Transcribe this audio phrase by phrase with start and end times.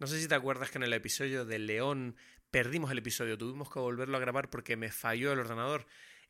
[0.00, 2.16] No sé si te acuerdas que en el episodio de León
[2.50, 5.86] perdimos el episodio, tuvimos que volverlo a grabar porque me falló el ordenador.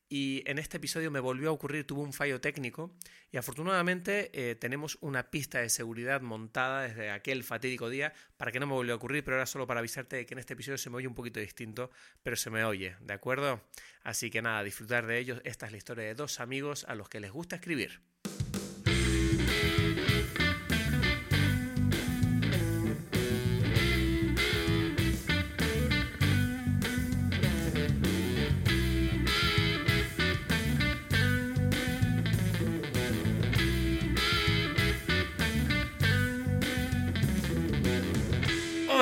[0.09, 2.93] Y en este episodio me volvió a ocurrir, tuvo un fallo técnico
[3.31, 8.59] y afortunadamente eh, tenemos una pista de seguridad montada desde aquel fatídico día para que
[8.59, 10.77] no me volviera a ocurrir, pero era solo para avisarte de que en este episodio
[10.77, 11.93] se me oye un poquito distinto,
[12.25, 13.63] pero se me oye, ¿de acuerdo?
[14.03, 15.41] Así que nada, disfrutar de ellos.
[15.45, 18.01] Esta es la historia de dos amigos a los que les gusta escribir.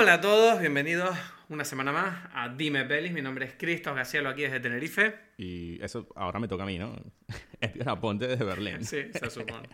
[0.01, 3.11] Hola a todos, bienvenidos una semana más a Dime Pelis.
[3.11, 5.19] Mi nombre es Cristos Gacielo aquí desde Tenerife.
[5.39, 6.95] Y eso ahora me toca a mí, ¿no?
[7.61, 8.85] Es Ponte desde Berlín.
[8.85, 9.69] Sí, se supone.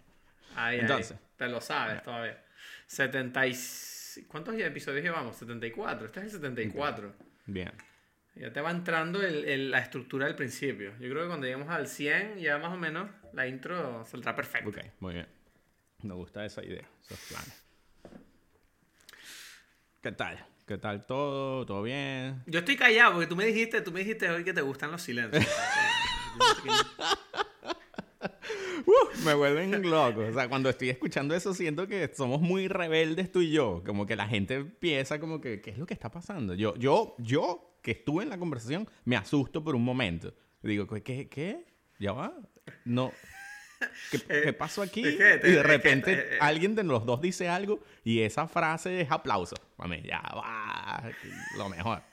[0.57, 1.19] Ahí, Entonces.
[1.37, 2.43] Te lo sabes todavía.
[2.87, 3.43] 70
[4.27, 5.37] ¿Cuántos episodios llevamos?
[5.37, 6.07] 74.
[6.07, 7.15] Este es el 74.
[7.45, 7.73] Bien.
[8.35, 10.93] Ya te va entrando la estructura del principio.
[11.01, 14.71] Yo creo que cuando lleguemos al 100, ya más o menos la intro saldrá perfecta.
[14.71, 15.27] Ok, muy bien.
[16.03, 17.64] Me gusta esa idea, esos planes.
[20.05, 20.47] ¿Qué tal?
[20.67, 21.65] ¿Qué tal todo?
[21.65, 22.43] ¿Todo bien?
[22.47, 25.01] Yo estoy callado porque tú me dijiste, tú me dijiste hoy que te gustan los
[25.01, 25.43] silencios.
[29.25, 30.21] me vuelven loco.
[30.21, 33.83] O sea, cuando estoy escuchando eso siento que somos muy rebeldes tú y yo.
[33.87, 36.53] Como que la gente empieza como que, ¿qué es lo que está pasando?
[36.53, 40.35] Yo, yo, yo que estuve en la conversación, me asusto por un momento.
[40.63, 41.31] Digo, ¿qué?
[41.31, 41.65] ¿Qué?
[41.99, 42.37] ¿Ya va?
[42.85, 43.11] No.
[44.11, 45.01] ¿Qué, pasó aquí?
[45.01, 49.11] y de repente eh, eh, alguien de los dos dice algo y esa frase es
[49.11, 49.57] aplauso.
[49.79, 51.03] Mami, ya va,
[51.57, 52.03] lo mejor.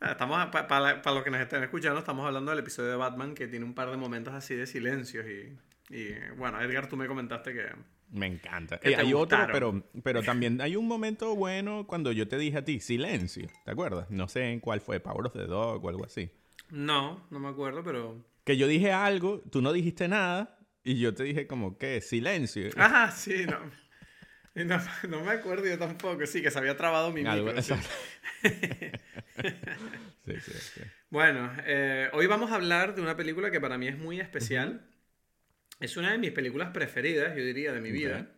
[0.00, 3.64] Estamos, para, los que nos estén escuchando, estamos hablando del episodio de Batman que tiene
[3.64, 5.58] un par de momentos así de silencios y,
[5.92, 7.66] y bueno, Edgar, tú me comentaste que...
[8.10, 8.78] Me encanta.
[8.84, 12.64] y hay otro, pero, pero también hay un momento bueno cuando yo te dije a
[12.64, 14.08] ti, silencio, ¿te acuerdas?
[14.08, 16.30] No sé en cuál fue, Power of the Dog o algo así.
[16.70, 21.12] No, no me acuerdo, pero que yo dije algo, tú no dijiste nada, y yo
[21.12, 22.00] te dije como, ¿qué?
[22.00, 22.70] Silencio.
[22.78, 23.60] Ah, sí, no.
[25.10, 27.54] No, me acuerdo yo tampoco, sí, que se había trabado mi micro.
[30.24, 30.40] Sí.
[30.40, 33.98] sí, sí, Bueno, eh, hoy vamos a hablar de una película que para mí es
[33.98, 34.88] muy especial.
[35.78, 38.30] Es una de mis películas preferidas, yo diría, de mi vida.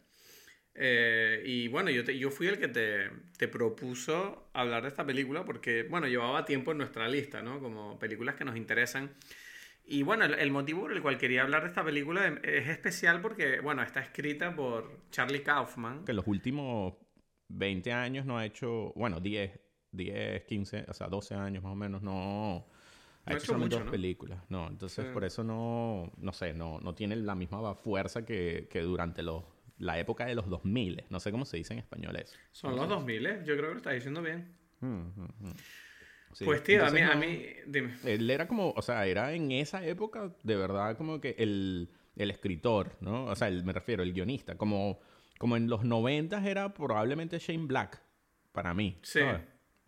[0.75, 5.45] Eh, y bueno, yo, yo fui el que te, te, propuso hablar de esta película
[5.45, 7.61] porque, bueno, llevaba tiempo en nuestra lista, ¿no?
[7.61, 9.15] Como películas que nos interesan.
[9.85, 13.61] Y bueno, el, motivo por el cual quería hablar de esta película es especial porque,
[13.61, 16.05] bueno, está escrita por Charlie Kaufman.
[16.05, 16.95] Que en los últimos
[17.49, 19.59] 20 años no ha hecho, bueno, 10,
[19.93, 22.67] 10, 15, o sea, 12 años más o menos, no...
[23.27, 27.35] Ha hecho, muchas películas, no, entonces por eso no, no sé, no, no tiene la
[27.35, 29.45] misma fuerza que, que durante los,
[29.81, 32.37] la época de los 2000, no sé cómo se dice en español eso.
[32.53, 34.57] Son los 2000, yo creo que lo estás diciendo bien.
[34.81, 35.55] Mm, mm, mm.
[36.45, 37.95] Pues tío, a mí, a mí, dime.
[38.05, 42.31] Él era como, o sea, era en esa época de verdad como que el, el
[42.31, 43.25] escritor, ¿no?
[43.25, 44.57] O sea, me refiero, el guionista.
[44.57, 45.01] Como,
[45.39, 48.01] como en los noventas era probablemente Shane Black,
[48.53, 48.99] para mí.
[49.03, 49.21] Sí.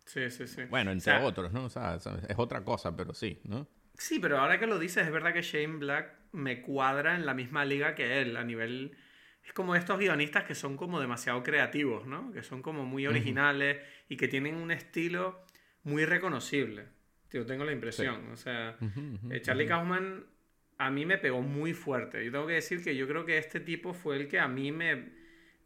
[0.05, 0.63] Sí, sí, sí.
[0.69, 1.65] Bueno, entre otros, ¿no?
[1.65, 3.67] O sea, es otra cosa, pero sí, ¿no?
[3.97, 7.33] Sí, pero ahora que lo dices, es verdad que Shane Black me cuadra en la
[7.33, 8.97] misma liga que él, a nivel...
[9.45, 12.31] Es como estos guionistas que son como demasiado creativos, ¿no?
[12.31, 15.45] Que son como muy originales y que tienen un estilo
[15.83, 16.87] muy reconocible.
[17.31, 18.31] Yo tengo la impresión.
[18.31, 18.77] O sea,
[19.31, 20.25] eh, Charlie Kaufman
[20.77, 22.23] a mí me pegó muy fuerte.
[22.23, 24.71] Yo tengo que decir que yo creo que este tipo fue el que a mí
[24.71, 25.11] me...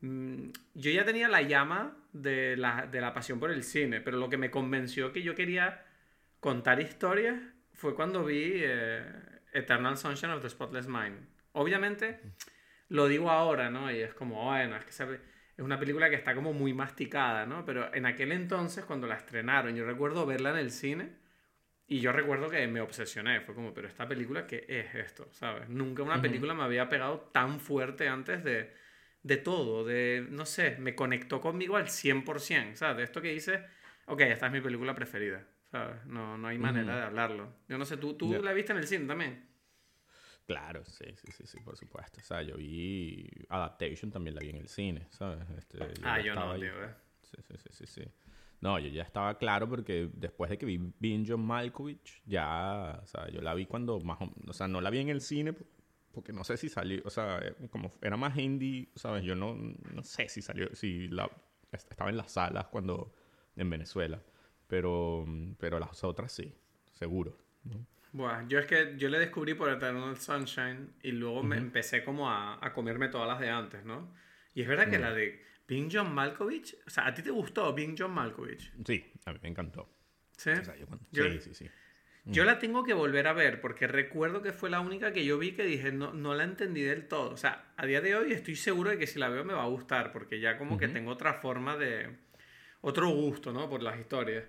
[0.01, 4.17] Mm, yo ya tenía la llama de la, de la pasión por el cine, pero
[4.17, 5.83] lo que me convenció que yo quería
[6.39, 7.39] contar historias
[7.73, 9.03] fue cuando vi eh,
[9.53, 11.17] Eternal Sunshine of the Spotless Mind.
[11.53, 12.19] Obviamente,
[12.89, 13.91] lo digo ahora, ¿no?
[13.91, 15.19] Y es como, bueno, es que sabe
[15.57, 17.65] es una película que está como muy masticada, ¿no?
[17.65, 21.17] Pero en aquel entonces, cuando la estrenaron, yo recuerdo verla en el cine
[21.87, 23.41] y yo recuerdo que me obsesioné.
[23.41, 25.27] Fue como, pero esta película, ¿qué es esto?
[25.31, 25.67] ¿Sabes?
[25.67, 28.71] Nunca una película me había pegado tan fuerte antes de,
[29.23, 32.97] de todo, de, no sé, me conectó conmigo al 100%, ¿sabes?
[32.97, 33.59] De esto que dices,
[34.05, 36.05] ok, esta es mi película preferida, ¿sabes?
[36.05, 37.51] No, no hay manera de hablarlo.
[37.67, 39.46] Yo no sé, ¿tú, tú la viste en el cine también?
[40.47, 42.21] Claro, sí, sí, sí, sí, por supuesto.
[42.21, 45.45] O sea, yo vi Adaptation también la vi en el cine, ¿sabes?
[45.57, 46.95] Este, ah, yo no, tío, eh.
[47.21, 48.11] Sí, sí, sí, sí, sí.
[48.61, 53.05] No, yo ya estaba claro porque después de que vi Being John Malkovich, ya, o
[53.05, 55.53] sea, yo la vi cuando más o, sea, no la vi en el cine
[56.13, 59.25] porque no sé si salió, o sea, como era más indie, ¿sabes?
[59.25, 61.29] Yo no, no sé si salió, si la,
[61.73, 63.13] estaba en las salas cuando,
[63.57, 64.23] en Venezuela,
[64.65, 65.25] pero,
[65.59, 66.55] pero las otras sí,
[66.93, 67.85] seguro, ¿no?
[68.17, 72.31] Bueno, yo es que yo le descubrí por Eternal Sunshine y luego me empecé como
[72.31, 74.11] a, a, comerme todas las de antes, ¿no?
[74.55, 77.71] Y es verdad que la de Bing John Malkovich, o sea, ¿a ti te gustó
[77.75, 78.73] Bing John Malkovich?
[78.83, 79.87] Sí, a mí me encantó.
[80.35, 80.49] ¿Sí?
[80.49, 81.69] O sea, yo Yo- sí, sí, sí.
[82.25, 85.37] Yo la tengo que volver a ver porque recuerdo que fue la única que yo
[85.37, 87.29] vi que dije no, no la entendí del todo.
[87.29, 89.63] O sea, a día de hoy estoy seguro de que si la veo me va
[89.63, 92.17] a gustar porque ya como que tengo otra forma de...
[92.81, 93.69] otro gusto, ¿no?
[93.69, 94.43] Por las historias.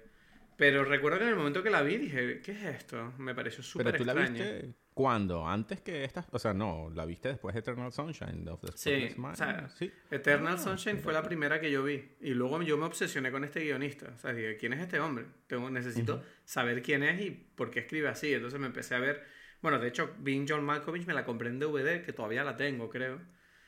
[0.58, 3.14] Pero recuerdo que en el momento que la vi dije, ¿qué es esto?
[3.18, 4.44] Me pareció súper Pero tú la extraña.
[4.44, 5.46] viste cuándo?
[5.46, 9.14] Antes que esta, o sea, no, la viste después de Eternal Sunshine of the Sí,
[9.16, 9.92] o sea, sí.
[10.10, 12.16] Eternal Ah, Sunshine fue la primera que yo vi.
[12.20, 14.10] Y luego yo me obsesioné con este guionista.
[14.12, 15.26] O sea, dije, ¿quién es este hombre?
[15.46, 18.34] Tengo, necesito saber quién es y por qué escribe así.
[18.34, 19.22] Entonces me empecé a ver.
[19.62, 22.90] Bueno, de hecho, Being John Malkovich me la compré en DVD, que todavía la tengo,
[22.90, 23.20] creo.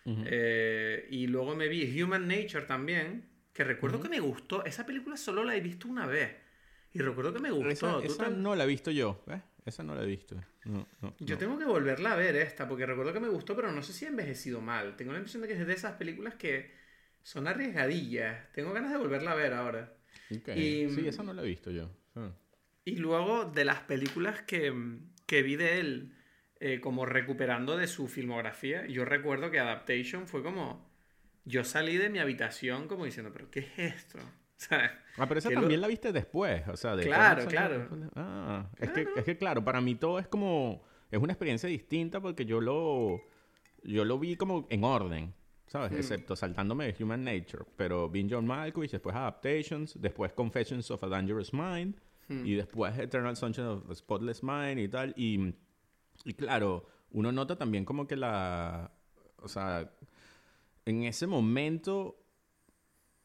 [0.07, 4.65] Eh, y luego me vi Human Nature también, que recuerdo que me gustó.
[4.65, 6.35] Esa película solo la he visto una vez.
[6.93, 7.69] Y recuerdo que me gustó.
[7.71, 9.41] Esa, ¿Tú esa te- no la he visto yo, ¿ves?
[9.65, 10.35] Esa no la he visto.
[10.65, 11.39] No, no, Yo no.
[11.39, 14.07] tengo que volverla a ver esta, porque recuerdo que me gustó, pero no sé si
[14.07, 14.97] ha envejecido mal.
[14.97, 16.73] Tengo la impresión de que es de esas películas que
[17.23, 18.51] son arriesgadillas.
[18.53, 19.93] Tengo ganas de volverla a ver ahora.
[20.35, 20.49] Ok.
[20.57, 21.91] y- Sí, esa no la he visto yo.
[22.17, 22.33] Ah.
[22.85, 24.73] Y luego de las películas que,
[25.27, 26.17] que vi de él,
[26.59, 30.91] eh, como recuperando de su filmografía, yo recuerdo que Adaptation fue como...
[31.45, 34.19] Yo salí de mi habitación como diciendo, pero ¿qué es esto?
[35.17, 37.89] Ah, pero esa lo- también la viste después, o sea, de Claro, claro.
[38.15, 42.21] Ah, es que, es que claro, para mí todo es como, es una experiencia distinta
[42.21, 43.21] porque yo lo,
[43.83, 45.35] yo lo vi como en orden,
[45.67, 45.93] ¿sabes?
[45.93, 51.09] Excepto saltándome de Human Nature, pero vi John Malkovich, después Adaptations, después Confessions of a
[51.09, 51.97] Dangerous Mind,
[52.29, 55.53] y después Eternal Sunshine of the Spotless Mind y tal, y,
[56.25, 58.93] y claro, uno nota también como que la,
[59.39, 59.91] o sea,
[60.87, 62.20] en ese momento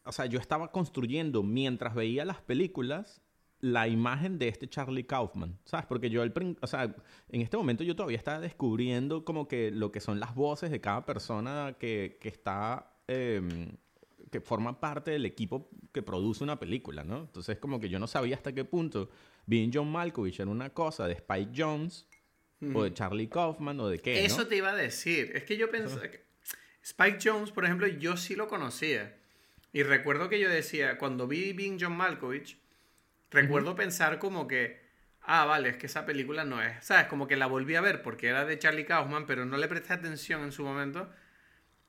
[0.05, 3.21] o sea, yo estaba construyendo mientras veía las películas
[3.59, 5.85] la imagen de este Charlie Kaufman, ¿sabes?
[5.87, 6.93] Porque yo, prin- o sea,
[7.29, 10.79] en este momento yo todavía estaba descubriendo como que lo que son las voces de
[10.81, 13.41] cada persona que, que está, eh,
[14.31, 17.19] que forma parte del equipo que produce una película, ¿no?
[17.21, 19.09] Entonces como que yo no sabía hasta qué punto
[19.47, 22.07] Being John Malkovich era una cosa de Spike Jones
[22.73, 24.25] o de Charlie Kaufman o de qué, ¿no?
[24.25, 25.31] Eso te iba a decir.
[25.35, 26.23] Es que yo pensaba que
[26.83, 29.15] Spike Jones, por ejemplo, yo sí lo conocía.
[29.75, 32.57] Y recuerdo que yo decía, cuando vi Being John Malkovich,
[33.29, 34.79] recuerdo pensar como que,
[35.19, 36.81] ah, vale, es que esa película no es.
[36.85, 37.07] ¿Sabes?
[37.07, 39.91] Como que la volví a ver porque era de Charlie Kaufman, pero no le presté
[39.91, 41.11] atención en su momento.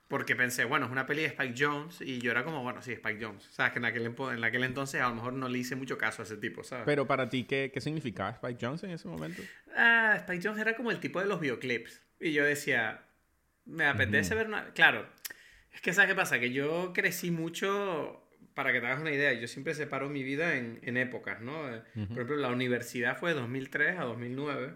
[0.09, 2.01] Porque pensé, bueno, es una peli de Spike Jones.
[2.01, 3.45] Y yo era como, bueno, sí, Spike Jones.
[3.53, 3.73] ¿Sabes?
[3.73, 6.25] Que en aquel, en aquel entonces a lo mejor no le hice mucho caso a
[6.25, 6.87] ese tipo, ¿sabes?
[6.87, 9.43] Pero para ti, ¿qué, qué significaba Spike Jones en ese momento?
[9.77, 12.03] Ah, Spike Jones era como el tipo de los videoclips.
[12.19, 13.07] Y yo decía,
[13.65, 14.73] me apetece ver una...
[14.73, 15.07] Claro,
[15.77, 16.41] es que ¿sabes qué pasa?
[16.41, 20.57] Que yo crecí mucho, para que te hagas una idea, yo siempre separo mi vida
[20.57, 21.69] en, en épocas, ¿no?
[21.75, 21.83] Eh,
[22.13, 24.75] Por ejemplo, la universidad fue de 2003 a 2009.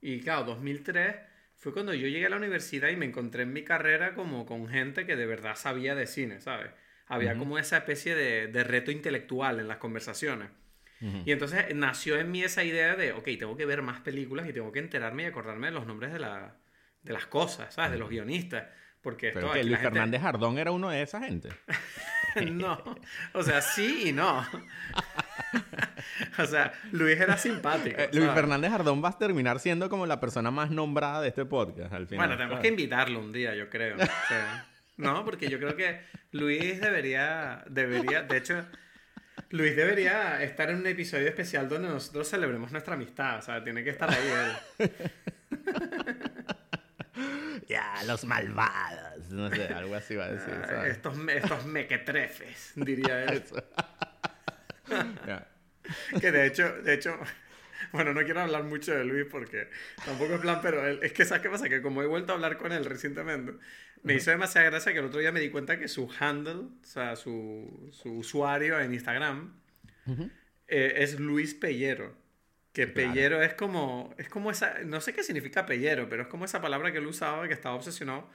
[0.00, 1.16] Y claro, 2003
[1.56, 4.68] fue cuando yo llegué a la universidad y me encontré en mi carrera como con
[4.68, 6.70] gente que de verdad sabía de cine, ¿sabes?
[7.06, 10.50] Había como esa especie de, de reto intelectual en las conversaciones.
[11.24, 14.52] Y entonces nació en mí esa idea de, ok, tengo que ver más películas y
[14.52, 16.56] tengo que enterarme y acordarme de los nombres de, la,
[17.02, 17.92] de las cosas, ¿sabes?
[17.92, 18.64] De los guionistas.
[19.02, 21.48] Porque esto, Pero que aquí Luis gente- Fernández Ardón era uno de esa gente.
[22.50, 22.82] no,
[23.32, 24.44] o sea, sí y no.
[26.38, 28.00] o sea, Luis era simpático.
[28.00, 28.40] Eh, Luis ¿sabes?
[28.40, 32.06] Fernández Ardón va a terminar siendo como la persona más nombrada de este podcast al
[32.06, 32.26] final.
[32.26, 32.62] Bueno, tenemos ¿sabes?
[32.62, 33.96] que invitarlo un día, yo creo.
[33.96, 34.66] O sea,
[34.96, 36.00] no, porque yo creo que
[36.32, 38.66] Luis debería, debería, de hecho,
[39.50, 43.38] Luis debería estar en un episodio especial donde nosotros celebremos nuestra amistad.
[43.38, 44.28] O sea, tiene que estar ahí
[44.80, 44.90] él.
[47.68, 49.28] Ya, los malvados.
[49.30, 50.54] No sé, algo así va a decir.
[50.62, 50.92] Ah, ¿sabes?
[50.96, 53.42] estos, estos mequetrefes, diría él.
[55.26, 55.46] Ya.
[56.20, 57.18] Que de hecho, de hecho,
[57.92, 59.68] bueno, no quiero hablar mucho de Luis porque
[60.04, 61.68] tampoco es plan, pero él- es que ¿sabes qué pasa?
[61.68, 63.52] Que como he vuelto a hablar con él recientemente,
[64.02, 66.84] me hizo demasiada gracia que el otro día me di cuenta que su handle, o
[66.84, 69.60] sea, su, su usuario en Instagram,
[70.68, 72.16] eh, es Luis Pellero.
[72.78, 73.12] Que Claro.
[73.12, 76.60] Pellero es como, es como esa, no sé qué significa Pellero, pero es como esa
[76.60, 78.30] palabra que él usaba que estaba obsesionado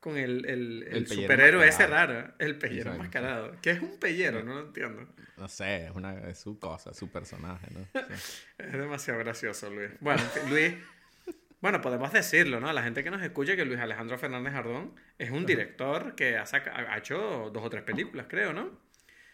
[0.00, 2.96] con el, el, el El pellero superhéroe ese raro, el Pellero Exacto.
[2.96, 3.56] enmascarado.
[3.62, 4.42] ¿Qué es un Pellero?
[4.42, 5.06] No lo entiendo.
[5.36, 7.86] No sé, es, una, es su cosa, su personaje, ¿no?
[8.16, 8.42] Sí.
[8.58, 9.90] Es demasiado gracioso, Luis.
[10.00, 10.74] Bueno, Luis.
[11.60, 12.68] Bueno, podemos decirlo, ¿no?
[12.68, 16.36] A la gente que nos escucha que Luis Alejandro Fernández Ardón es un director que
[16.36, 18.76] ha, ha hecho dos o tres películas, creo, ¿no?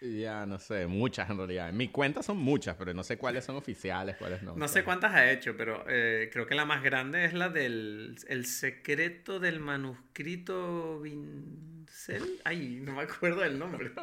[0.00, 1.68] Ya, no sé, muchas en realidad.
[1.68, 4.56] En mi cuenta son muchas, pero no sé cuáles son oficiales, cuáles no.
[4.56, 8.16] No sé cuántas ha hecho, pero eh, creo que la más grande es la del
[8.28, 12.40] El secreto del manuscrito Vincel.
[12.44, 13.92] Ay, no me acuerdo del nombre.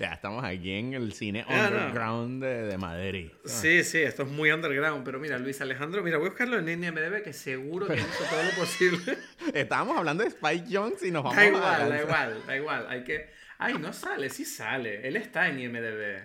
[0.00, 1.76] Ya, estamos aquí en el cine Ah, no.
[1.76, 3.30] underground de, de Madrid.
[3.44, 6.68] Sí, sí, esto es muy underground, pero mira, Luis Alejandro, mira, voy a buscarlo en
[6.82, 9.18] IMDb que seguro que hizo todo lo posible.
[9.54, 12.86] Estábamos hablando de Spike Jones y nos vamos Da a igual, da igual, da igual.
[12.88, 13.30] Hay que,
[13.62, 15.06] Ay, no sale, sí sale.
[15.06, 16.22] Él está en IMDB.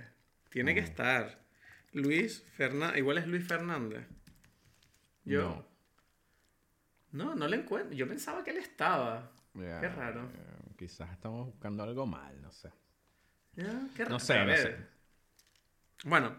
[0.50, 1.38] Tiene que estar.
[1.92, 2.98] Luis Fernández.
[2.98, 4.08] Igual es Luis Fernández.
[5.26, 5.68] Yo.
[7.12, 7.94] No, no, le encuentro.
[7.94, 9.34] Yo pensaba que él estaba.
[9.54, 10.32] Qué raro.
[10.78, 12.72] quizás estamos buscando algo mal, no sé.
[13.54, 14.12] qué raro.
[14.12, 14.78] No sé, no sé.
[16.06, 16.38] Bueno,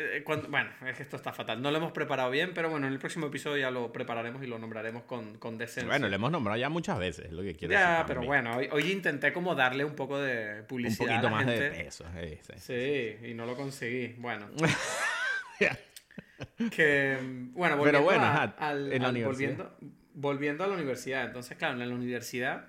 [0.00, 1.60] eh, bueno, es que esto está fatal.
[1.60, 4.46] No lo hemos preparado bien, pero bueno, en el próximo episodio ya lo prepararemos y
[4.46, 5.88] lo nombraremos con, con decencia.
[5.88, 7.84] Bueno, lo hemos nombrado ya muchas veces, lo que quiero decir.
[7.84, 11.00] Ya, pero bueno, hoy, intenté como darle un poco de publicidad.
[11.00, 12.04] Un poquito más de peso.
[12.58, 14.14] Sí, y no lo conseguí.
[14.18, 14.48] Bueno.
[16.70, 17.18] que,
[17.54, 19.76] bueno, volviendo, bueno, al, volviendo,
[20.14, 21.24] volviendo a la universidad.
[21.24, 22.68] Entonces, claro, en la universidad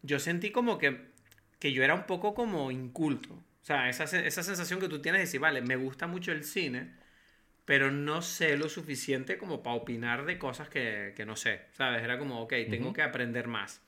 [0.00, 1.12] yo sentí como que,
[1.58, 3.38] que yo era un poco como inculto.
[3.62, 6.42] O sea, esa, esa sensación que tú tienes de decir, vale, me gusta mucho el
[6.42, 6.94] cine,
[7.64, 12.02] pero no sé lo suficiente como para opinar de cosas que, que no sé, ¿sabes?
[12.02, 13.80] Era como, ok, tengo que aprender más.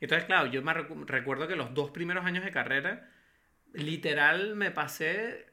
[0.00, 3.08] Entonces, claro, yo me recuerdo que los dos primeros años de carrera,
[3.72, 5.46] literal me pasé,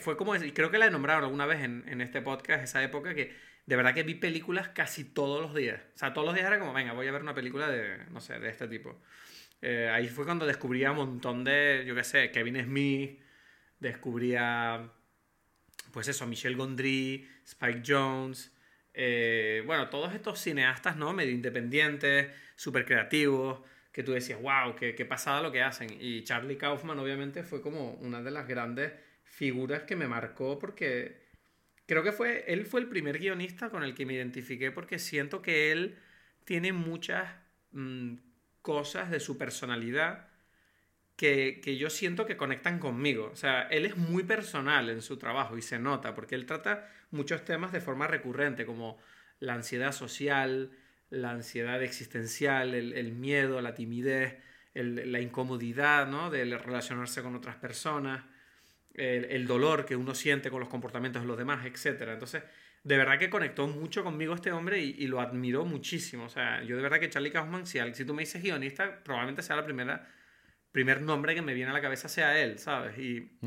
[0.00, 2.82] fue como, y creo que la he nombrado alguna vez en, en este podcast, esa
[2.82, 3.36] época que
[3.66, 5.80] de verdad que vi películas casi todos los días.
[5.94, 8.20] O sea, todos los días era como, venga, voy a ver una película de, no
[8.20, 9.00] sé, de este tipo.
[9.62, 13.20] Eh, ahí fue cuando descubría un montón de, yo qué sé, Kevin Smith,
[13.78, 14.90] descubría,
[15.92, 18.52] pues eso, Michel Gondry, Spike Jones,
[18.92, 21.12] eh, bueno, todos estos cineastas, ¿no?
[21.12, 23.60] Medio independientes, súper creativos,
[23.92, 25.88] que tú decías, wow, qué, qué pasada lo que hacen.
[26.00, 28.92] Y Charlie Kaufman, obviamente, fue como una de las grandes
[29.22, 31.22] figuras que me marcó porque
[31.86, 35.40] creo que fue, él fue el primer guionista con el que me identifiqué porque siento
[35.40, 35.98] que él
[36.44, 37.34] tiene muchas
[37.72, 38.16] mm,
[38.62, 40.28] cosas de su personalidad
[41.16, 43.30] que, yo siento que conectan conmigo.
[43.32, 46.88] O sea, él es muy personal en su trabajo y se nota, porque él trata
[47.10, 48.98] muchos temas de forma recurrente, como
[49.38, 50.72] la ansiedad social,
[51.10, 54.38] la ansiedad existencial, el, miedo, la timidez,
[54.74, 56.30] la incomodidad ¿no?
[56.30, 58.24] de relacionarse con otras personas,
[58.94, 62.02] el, el, dolor que uno siente con los comportamientos de los demás, etc.
[62.08, 62.42] Entonces,
[62.84, 66.24] de verdad que conectó mucho conmigo este hombre y, lo admiró muchísimo.
[66.24, 69.42] O sea, yo de verdad que Charlie Kaufman, si, si tú me dices guionista, probablemente
[69.42, 70.08] sea la primera
[70.72, 72.98] primer nombre que me viene a la cabeza sea él, ¿sabes?
[72.98, 73.38] Y,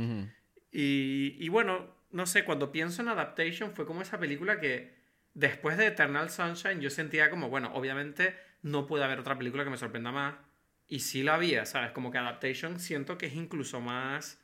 [0.72, 4.94] y, y, bueno, no sé, cuando pienso en Adaptation fue como esa película que
[5.34, 9.72] después de Eternal Sunshine yo sentía como, bueno, obviamente no puede haber otra película que
[9.72, 10.36] me sorprenda más.
[10.88, 11.92] Y sí la había, ¿sabes?
[11.92, 14.40] Como que Adaptation siento que es incluso más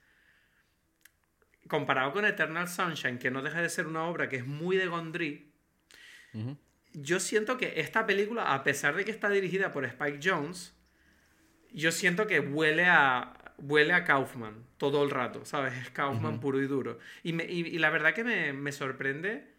[1.71, 4.87] comparado con Eternal Sunshine, que no deja de ser una obra que es muy de
[4.87, 5.53] Gondry,
[6.91, 10.75] yo siento que esta película, a pesar de que está dirigida por Spike Jones,
[11.71, 15.73] yo siento que huele a, huele a Kaufman todo el rato, ¿sabes?
[15.75, 16.99] Es Kaufman puro y duro.
[17.23, 19.53] Y, y, la verdad que me, me, sorprende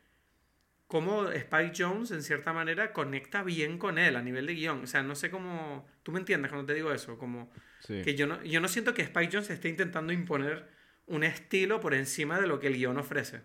[0.89, 4.83] cómo Spike Jones, en cierta manera, conecta bien con él a nivel de guion.
[4.83, 5.89] O sea, no sé cómo...
[6.03, 7.17] ¿Tú me entiendes cuando te digo eso?
[7.17, 7.51] Como
[7.87, 10.82] que yo no, yo no siento que Spike Jones esté intentando imponer
[11.13, 13.43] un estilo por encima de lo que el guion ofrece.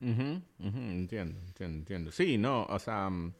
[0.00, 2.12] entiendo, entiendo, entiendo.
[2.12, 3.34] Sí, no, o sea, mm,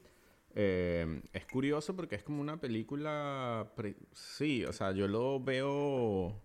[0.55, 3.73] eh, es curioso porque es como una película,
[4.13, 6.43] sí, o sea, yo lo veo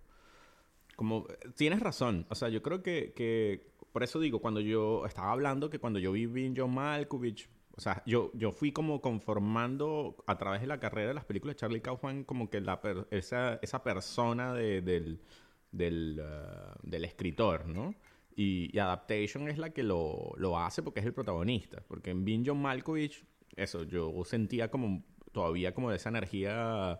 [0.95, 5.31] como, tienes razón, o sea, yo creo que, que por eso digo, cuando yo estaba
[5.31, 10.23] hablando que cuando yo vi en John Malkovich, o sea, yo, yo fui como conformando
[10.27, 12.79] a través de la carrera de las películas de Charlie Kaufman como que la
[13.11, 15.21] esa, esa persona de, del
[15.71, 17.95] del, uh, del escritor, ¿no?
[18.35, 21.83] Y, Adaptation es la que lo, lo, hace porque es el protagonista.
[21.87, 23.25] Porque en Being John Malkovich,
[23.55, 26.99] eso, yo sentía como todavía como de esa energía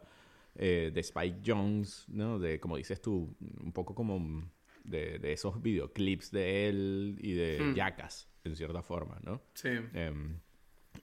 [0.55, 2.39] eh, de Spike Jones, ¿no?
[2.39, 4.51] De, como dices tú, un poco como
[4.83, 7.73] de, de esos videoclips de él y de hmm.
[7.75, 9.41] Jackass, en cierta forma, ¿no?
[9.53, 9.69] Sí.
[9.93, 10.39] Em,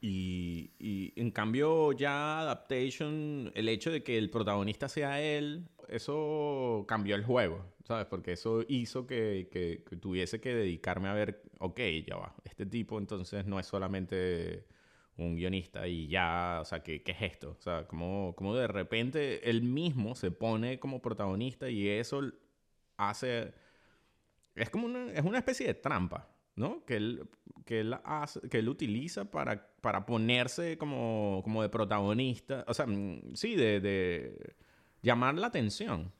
[0.01, 6.85] y, y, en cambio ya Adaptation, el hecho de que el protagonista sea él, eso
[6.87, 8.05] cambió el juego, ¿sabes?
[8.05, 12.97] Porque eso hizo que, que, tuviese que dedicarme a ver, ok, ya va, este tipo
[12.99, 14.65] entonces no es solamente
[15.17, 17.55] un guionista y ya, o sea, ¿qué, qué es esto?
[17.59, 22.21] O sea, como, como de repente él mismo se pone como protagonista y eso
[22.97, 23.53] hace...
[24.55, 26.83] Es como una, es una especie de trampa, ¿no?
[26.85, 27.29] Que él,
[27.65, 32.65] que él, hace, que él utiliza para, para ponerse como, como de protagonista.
[32.67, 34.55] O sea, mm, sí, de, de
[35.01, 36.11] llamar la atención.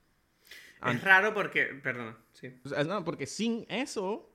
[0.86, 2.54] Es raro porque, perdón, sí.
[2.88, 4.30] no, porque sin eso,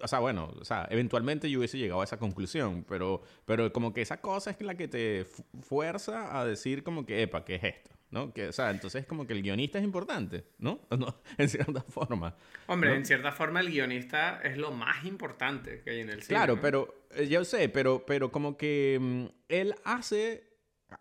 [0.00, 3.94] o sea, bueno, o sea, eventualmente yo hubiese llegado a esa conclusión, pero, pero como
[3.94, 5.26] que esa cosa es la que te
[5.62, 7.90] fuerza a decir como que, epa, ¿qué es esto?
[8.10, 8.32] ¿no?
[8.32, 10.80] Que, o sea, entonces como que el guionista es importante, ¿no?
[11.38, 12.34] en cierta forma.
[12.66, 16.36] Hombre, en cierta forma el guionista es lo más importante que hay en el cine.
[16.36, 20.47] Claro, pero, eh, yo sé, pero, pero como que mm, él hace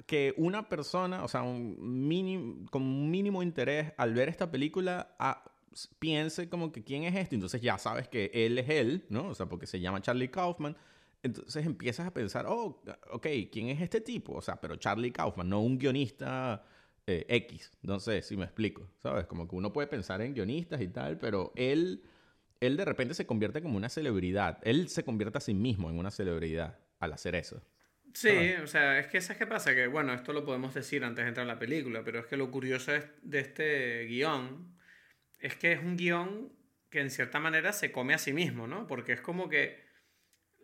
[0.05, 5.15] que una persona, o sea, un mínimo, con un mínimo interés al ver esta película,
[5.19, 5.43] a-
[5.99, 7.35] piense como que quién es esto.
[7.35, 9.29] Entonces ya sabes que él es él, ¿no?
[9.29, 10.75] O sea, porque se llama Charlie Kaufman.
[11.23, 14.33] Entonces empiezas a pensar, oh, ok, ¿quién es este tipo?
[14.33, 16.63] O sea, pero Charlie Kaufman, no un guionista
[17.05, 17.71] eh, X.
[17.81, 19.25] No sé si me explico, ¿sabes?
[19.25, 22.03] Como que uno puede pensar en guionistas y tal, pero él,
[22.59, 24.59] él de repente se convierte como una celebridad.
[24.63, 27.61] Él se convierte a sí mismo en una celebridad al hacer eso.
[28.19, 29.75] Sí, o sea, es que ¿sabes qué pasa?
[29.75, 32.37] Que, bueno, esto lo podemos decir antes de entrar en la película, pero es que
[32.37, 34.75] lo curioso es- de este guion
[35.39, 36.53] es que es un guion
[36.89, 38.87] que en cierta manera se come a sí mismo, ¿no?
[38.87, 39.85] Porque es como que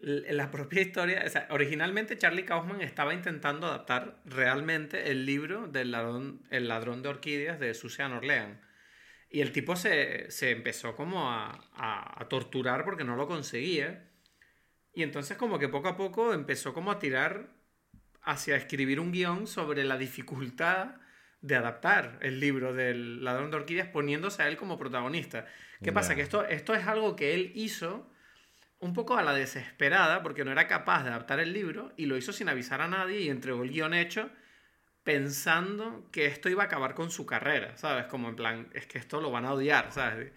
[0.02, 5.92] la propia historia, o sea, originalmente Charlie Kaufman estaba intentando adaptar realmente el libro del
[5.92, 8.62] ladrón, El ladrón de orquídeas de Susan Orlean.
[9.30, 14.12] Y el tipo se, se empezó como a, a- a torturar porque no lo conseguía.
[14.94, 17.50] Y entonces como que poco a poco empezó como a tirar
[18.22, 20.96] hacia escribir un guion sobre la dificultad
[21.42, 25.46] de adaptar el libro del ladrón de orquídeas poniéndose a él como protagonista.
[25.82, 26.16] ¿Qué pasa?
[26.16, 28.10] Que esto, esto es algo que él hizo
[28.80, 32.16] un poco a la desesperada porque no era capaz de adaptar el libro y lo
[32.16, 34.30] hizo sin avisar a nadie y entregó el guion hecho
[35.04, 38.06] pensando que esto iba a acabar con su carrera, ¿sabes?
[38.06, 40.32] Como en plan, es que esto lo van a odiar, ¿sabes?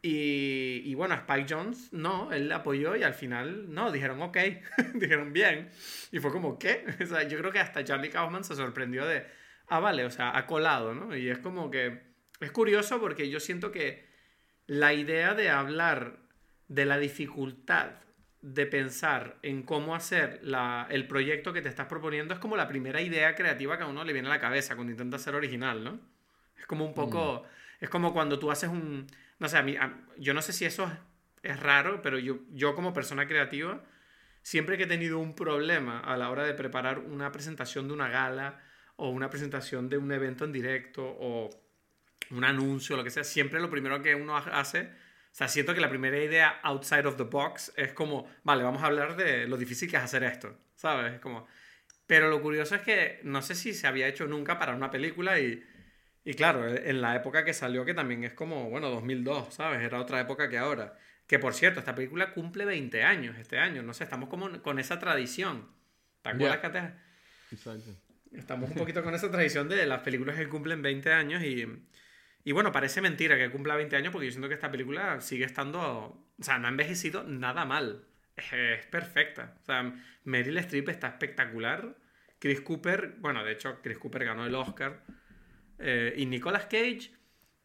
[0.00, 4.36] Y, y bueno, Spike Jones no, él apoyó y al final no, dijeron ok,
[4.94, 5.70] dijeron bien.
[6.12, 6.84] Y fue como, ¿qué?
[7.02, 9.26] O sea, yo creo que hasta Charlie Kaufman se sorprendió de,
[9.68, 11.16] ah, vale, o sea, ha colado, ¿no?
[11.16, 12.02] Y es como que,
[12.40, 14.06] es curioso porque yo siento que
[14.66, 16.18] la idea de hablar
[16.68, 17.92] de la dificultad
[18.40, 22.68] de pensar en cómo hacer la- el proyecto que te estás proponiendo es como la
[22.68, 25.82] primera idea creativa que a uno le viene a la cabeza cuando intenta ser original,
[25.82, 25.98] ¿no?
[26.56, 27.44] Es como un poco,
[27.80, 29.06] es como cuando tú haces un,
[29.38, 30.92] no sé, a mí, a- yo no sé si eso es,
[31.52, 33.84] es raro, pero yo, yo como persona creativa,
[34.42, 38.08] siempre que he tenido un problema a la hora de preparar una presentación de una
[38.08, 38.60] gala
[38.96, 41.50] o una presentación de un evento en directo o
[42.30, 44.80] un anuncio, lo que sea, siempre lo primero que uno ha- hace,
[45.30, 48.82] o sea, siento que la primera idea outside of the box es como, vale, vamos
[48.82, 51.14] a hablar de lo difícil que es hacer esto, ¿sabes?
[51.14, 51.46] Es como...
[52.06, 55.38] Pero lo curioso es que no sé si se había hecho nunca para una película
[55.40, 55.62] y,
[56.28, 59.80] y claro, en la época que salió, que también es como, bueno, 2002, ¿sabes?
[59.80, 60.94] Era otra época que ahora.
[61.26, 64.78] Que por cierto, esta película cumple 20 años este año, no sé, estamos como con
[64.78, 65.70] esa tradición.
[66.20, 66.82] ¿Te acuerdas que antes
[67.50, 67.96] Exacto.
[68.30, 71.66] Estamos un poquito con esa tradición de las películas que cumplen 20 años y,
[72.44, 75.46] y bueno, parece mentira que cumpla 20 años porque yo siento que esta película sigue
[75.46, 78.04] estando, o sea, no ha envejecido nada mal.
[78.36, 79.56] Es, es perfecta.
[79.62, 81.96] O sea, Meryl Streep está espectacular.
[82.38, 85.02] Chris Cooper, bueno, de hecho, Chris Cooper ganó el Oscar.
[85.78, 87.12] Eh, y Nicolas Cage,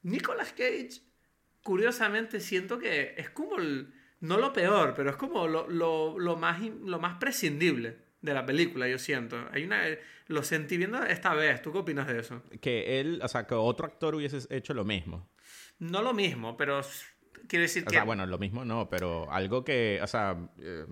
[0.04, 1.02] Nicolas Cage,
[1.63, 6.36] curiosamente siento que es como, el- no lo peor, pero es como lo, lo- lo
[6.38, 9.47] más, lo más prescindible de la película, yo siento.
[9.52, 9.84] Hay una,
[10.28, 11.62] lo sentí viendo esta vez.
[11.62, 12.41] ¿Tú qué opinas de eso?
[12.62, 15.30] Que él, o sea, que otro actor hubiese hecho lo mismo.
[15.80, 16.82] No lo mismo, pero
[17.47, 17.95] quiero decir O que...
[17.95, 20.86] sea, bueno, lo mismo no, pero algo que, o sea, eh,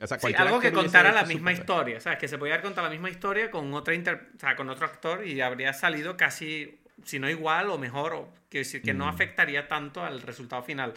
[0.00, 1.60] o sea Sí, algo que contara la misma papel.
[1.60, 2.18] historia, ¿sabes?
[2.18, 4.86] Que se podía haber contado la misma historia con otra inter- o sea, con otro
[4.86, 9.06] actor y habría salido casi, si no igual o mejor, o quiero decir que no
[9.06, 9.08] Mm.
[9.08, 10.94] afectaría tanto al resultado final.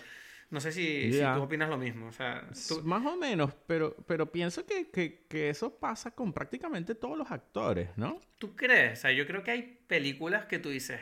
[0.50, 1.34] No sé si, si Ya.
[1.34, 2.08] tú opinas lo mismo.
[2.08, 6.34] O sea, tú- Más o menos, pero, pero pienso que, que, que eso pasa con
[6.34, 8.20] prácticamente todos los actores, ¿no?
[8.38, 9.00] ¿Tú crees?
[9.00, 11.00] O sea, yo creo que hay películas que tú dices,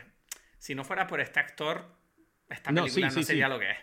[0.60, 1.84] si no fuera por este actor,
[2.48, 3.54] esta No, película sí, no sí, sería sí.
[3.54, 3.78] lo que es.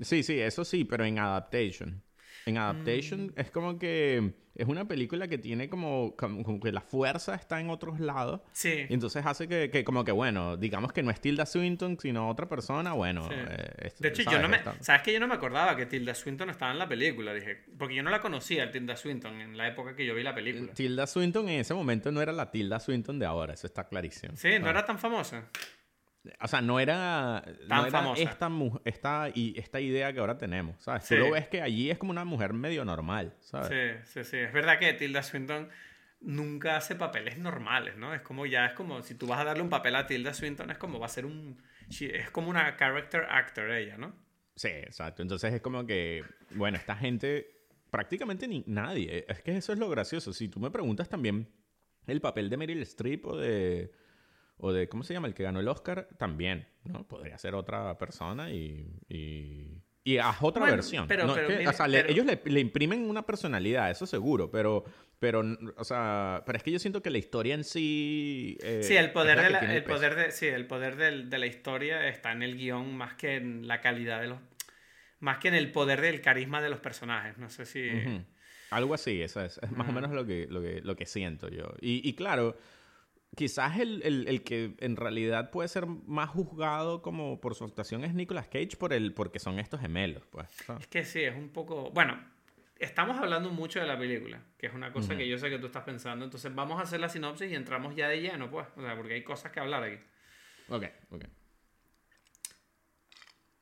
[0.00, 2.02] Sí, sí, eso sí, pero en adaptation.
[2.46, 3.32] En adaptation Mm.
[3.40, 7.58] es como que es una película que tiene como, como, como que la fuerza está
[7.58, 8.42] en otros lados.
[8.52, 8.84] Sí.
[8.88, 12.28] Y entonces hace que, que como que, bueno, digamos que no es Tilda Swinton, sino
[12.28, 13.26] otra persona, bueno.
[13.28, 13.34] Sí.
[13.34, 14.42] eh, es- De hecho, yo ¿sabes?
[14.42, 14.56] no me.
[14.58, 17.32] Está- ¿Sabes que yo no me acordaba que Tilda Swinton estaba en la película?
[17.32, 17.64] Dije.
[17.78, 20.74] Porque yo no la conocía, Tilda Swinton, en la época que yo vi la película.
[20.74, 24.36] Tilda Swinton en ese momento no era la Tilda Swinton de ahora, eso está clarísimo.
[24.36, 24.70] Sí, no Ah.
[24.70, 25.48] era tan famosa.
[26.40, 28.22] O sea, no era, Tan no era famosa.
[28.22, 28.50] esta,
[28.84, 31.04] esta, y esta idea que ahora tenemos, ¿sabes?
[31.04, 31.16] Sí.
[31.16, 34.02] Tú lo ves que allí es como una mujer medio normal, ¿sabes?
[34.04, 34.36] Sí, sí, sí.
[34.38, 35.68] Es verdad que Tilda Swinton
[36.20, 38.14] nunca hace papeles normales, ¿no?
[38.14, 40.70] Es como ya, es como, si tú vas a darle un papel a Tilda Swinton,
[40.70, 41.62] es como va a ser un...
[42.00, 44.14] Es como una character actor ella, ¿no?
[44.56, 45.20] Sí, exacto.
[45.20, 49.26] Entonces es como que, bueno, esta gente, prácticamente ni nadie.
[49.28, 50.32] Es que eso es lo gracioso.
[50.32, 51.50] Si tú me preguntas también
[52.06, 53.92] el papel de Meryl Streep o de,
[54.58, 55.28] o de, ¿cómo se llama?
[55.28, 57.06] El que ganó el Oscar, también, ¿no?
[57.06, 58.98] Podría ser otra persona y...
[59.08, 59.80] y...
[60.06, 61.06] Y haz otra Bueno, versión.
[61.08, 64.50] pero- No, es que, o sea, le- ellos le, le imprimen una personalidad, eso seguro,
[64.50, 64.84] pero,
[65.18, 65.42] pero,
[65.78, 68.58] o sea, pero es que yo siento que la historia en sí...
[68.62, 71.46] eh, Sí, el poder, de la, el poder de, sí, el poder del- de la
[71.46, 74.38] historia está en el guion más que en la calidad de los...
[75.20, 77.38] Más que en el poder del carisma de los personajes.
[77.38, 77.88] No sé si...
[78.70, 81.48] Algo así, eso es, es más o menos lo que, lo que, lo que siento
[81.48, 81.72] yo.
[81.80, 82.58] Y, y claro,
[83.36, 88.04] quizás el, el- el que en realidad puede ser más juzgado como por su actuación
[88.04, 90.48] es Nicolas Cage por el, porque son estos gemelos, pues.
[90.66, 90.82] ¿sabes?
[90.82, 91.90] Es que sí, es un poco...
[91.90, 92.18] Bueno,
[92.78, 95.66] estamos hablando mucho de la película, que es una cosa que yo sé que tú
[95.66, 96.24] estás pensando.
[96.24, 98.66] Entonces vamos a hacer la sinopsis y entramos ya de lleno, pues.
[98.76, 99.98] O sea, porque hay cosas que hablar aquí.
[100.68, 101.24] Ok, ok.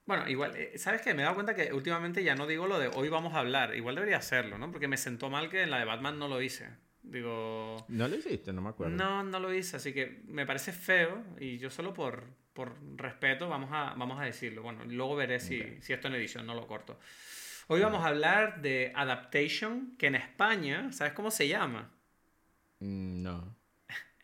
[0.04, 1.14] Bueno, igual, eh, ¿sabes qué?
[1.14, 3.74] Me he dado cuenta que últimamente ya no digo lo de hoy vamos a hablar.
[3.76, 4.70] Igual debería hacerlo, ¿no?
[4.72, 6.68] Porque me sentó mal que en la de Batman no lo hice.
[7.02, 7.84] Digo...
[7.88, 8.52] ¿No lo hiciste?
[8.52, 8.96] No me acuerdo.
[8.96, 13.48] No, no lo hice, así que me parece feo y yo solo por, por respeto
[13.48, 14.62] vamos a, vamos a decirlo.
[14.62, 16.98] Bueno, luego veré si, si esto en edición no lo corto.
[17.68, 21.90] Hoy vamos a hablar de Adaptation, que en España, ¿sabes cómo se llama?
[22.80, 23.56] Mm, No.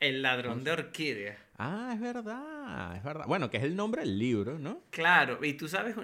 [0.00, 1.36] El ladrón de orquídeas.
[1.56, 3.24] Ah, es verdad, es verdad.
[3.26, 4.82] Bueno, que es el nombre del libro, ¿no?
[4.90, 5.96] Claro, y tú sabes,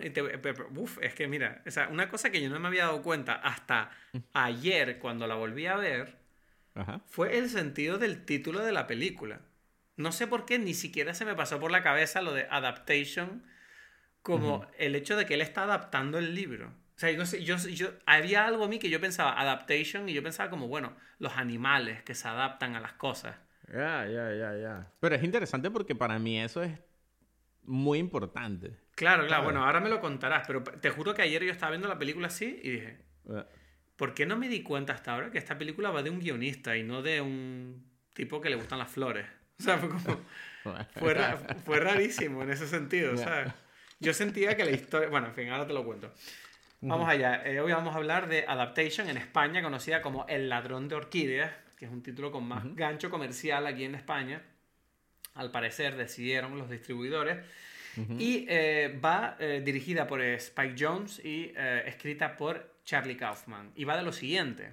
[0.74, 3.34] uf, es que mira, o sea, una cosa que yo no me había dado cuenta
[3.34, 3.92] hasta
[4.32, 6.23] ayer cuando la volví a ver
[6.74, 7.00] Ajá.
[7.06, 9.40] fue el sentido del título de la película.
[9.96, 13.44] No sé por qué ni siquiera se me pasó por la cabeza lo de adaptation
[14.22, 16.68] como el hecho de que él está adaptando el libro.
[16.96, 20.22] O sea, yo, yo, yo- había algo a mí que yo pensaba adaptation y yo
[20.22, 23.36] pensaba como, bueno, los animales que se adaptan a las cosas.
[23.72, 24.92] Ya, ya, ya, ya.
[25.00, 26.72] Pero es interesante porque para mí eso es
[27.62, 28.68] muy importante.
[28.94, 29.44] Claro, claro, Claro.
[29.44, 32.28] bueno, ahora me lo contarás, pero te juro que ayer yo estaba viendo la película
[32.28, 33.44] así y dije, Eh,
[33.96, 36.76] ¿por qué no me di cuenta hasta ahora que esta película va de un guionista
[36.76, 39.26] y no de un tipo que le gustan las flores?
[39.60, 40.20] O sea, fue como...
[40.98, 43.16] Fue, ra- fue rarísimo en ese sentido.
[43.18, 43.52] ¿sabes?
[44.00, 45.10] Yo sentía que la historia...
[45.10, 46.10] Bueno, en fin, ahora te lo cuento.
[46.80, 47.42] Vamos allá.
[47.46, 51.52] Eh, hoy vamos a hablar de Adaptation en España, conocida como El ladrón de orquídeas,
[51.76, 54.40] que es un título con más gancho comercial aquí en España.
[55.34, 57.44] Al parecer decidieron los distribuidores.
[58.18, 63.72] Y eh, va eh, dirigida por Spike Jones y eh, escrita por Charlie Kaufman.
[63.74, 64.72] Y va de lo siguiente.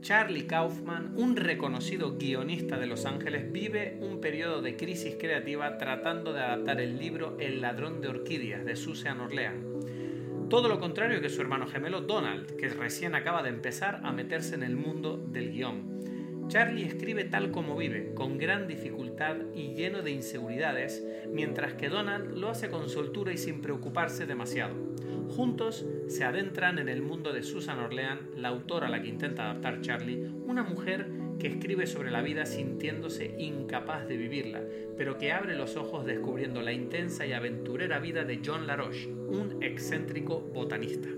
[0.00, 6.32] Charlie Kaufman, un reconocido guionista de Los Ángeles, vive un periodo de crisis creativa tratando
[6.32, 9.62] de adaptar el libro El ladrón de orquídeas de Susan Orlean.
[10.48, 14.54] Todo lo contrario que su hermano gemelo Donald, que recién acaba de empezar a meterse
[14.54, 16.02] en el mundo del guion.
[16.48, 22.36] Charlie escribe tal como vive, con gran dificultad y lleno de inseguridades, mientras que Donald
[22.36, 24.74] lo hace con soltura y sin preocuparse demasiado.
[25.28, 29.44] Juntos se adentran en el mundo de Susan Orlean, la autora a la que intenta
[29.44, 34.62] adaptar Charlie, una mujer que escribe sobre la vida sintiéndose incapaz de vivirla,
[34.96, 39.62] pero que abre los ojos descubriendo la intensa y aventurera vida de John LaRoche, un
[39.62, 41.08] excéntrico botanista.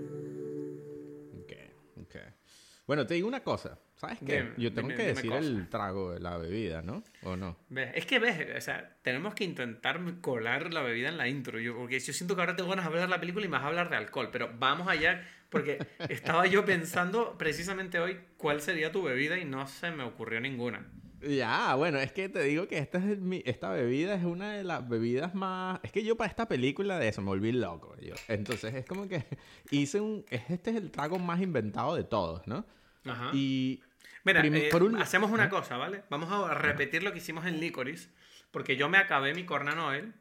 [2.87, 3.79] Bueno, te digo una cosa.
[3.95, 4.43] ¿Sabes qué?
[4.43, 7.03] Dime, Yo tengo dime, que dime decir el trago de la bebida, ¿no?
[7.23, 7.57] ¿O no?
[7.93, 11.75] Es que ves, o sea, tenemos que intentar colar la bebida en la intro, yo,
[11.75, 13.89] porque yo siento que ahora tengo ganas de hablar de la película y más hablar
[13.89, 19.37] de alcohol, pero vamos allá, porque estaba yo pensando precisamente hoy cuál sería tu bebida
[19.37, 20.85] y no se me ocurrió ninguna.
[21.27, 24.63] Ya, bueno, es que te digo que esta, es mi- esta bebida es una de
[24.63, 25.79] las bebidas más...
[25.83, 27.95] Es que yo para esta película de eso me volví loco.
[27.99, 28.13] Yo.
[28.27, 29.25] Entonces es como que
[29.71, 30.23] hice un...
[30.29, 32.65] es- Este es el trago más inventado de todos, ¿no?
[33.05, 33.31] Ajá.
[33.33, 33.81] Y...
[34.23, 36.03] Mira, eh, un- hacemos una cosa, ¿vale?
[36.09, 38.09] Vamos a repetir lo que hicimos en Licorice,
[38.51, 40.13] porque yo me acabé mi Cornan Oil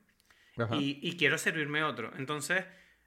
[0.58, 0.76] Ajá.
[0.76, 2.12] y, y quiero servirme otro.
[2.18, 2.64] Entonces,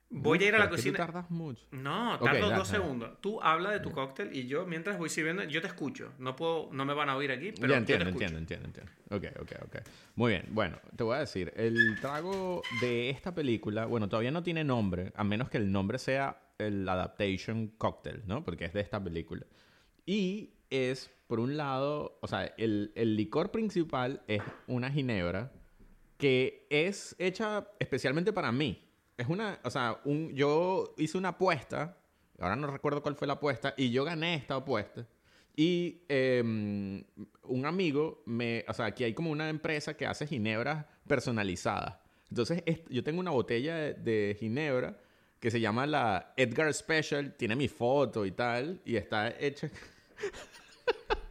[0.10, 0.98] voy a ir a la que tú cocina.
[0.98, 1.66] tardas mucho.
[1.72, 3.22] No, tardo dale, dos segundos.
[3.22, 6.14] Tú habla de tu cóctel y yo, mientras voy sirviendo, yo te escucho.
[6.20, 8.26] No puedo, no me van a oír aquí, pero ya yo entiendo, te escucho.
[8.26, 9.38] entiendo, entiendo, entiendo.
[9.40, 9.88] Ok, ok, ok.
[10.16, 10.46] Muy bien.
[10.52, 15.12] Bueno, te voy a decir, el trago de esta película, bueno, todavía no tiene nombre,
[15.16, 18.44] a menos que el nombre sea el Adaptation Cocktail, ¿no?
[18.44, 19.46] Porque es de esta película.
[20.06, 25.52] Y es, por un lado, o sea, el, el licor principal es una ginebra
[26.18, 28.87] que es hecha especialmente para mí.
[29.18, 31.98] Es una, o sea, un, yo hice una apuesta,
[32.40, 35.08] ahora no recuerdo cuál fue la apuesta, y yo gané esta apuesta.
[35.56, 37.04] Y em,
[37.44, 41.96] un amigo me, o sea, aquí hay como una empresa que hace ginebras personalizadas.
[42.30, 45.00] Entonces, yo tengo una botella de ginebra
[45.40, 49.70] que se llama la Edgar Special, tiene mi foto y tal, y está hecha...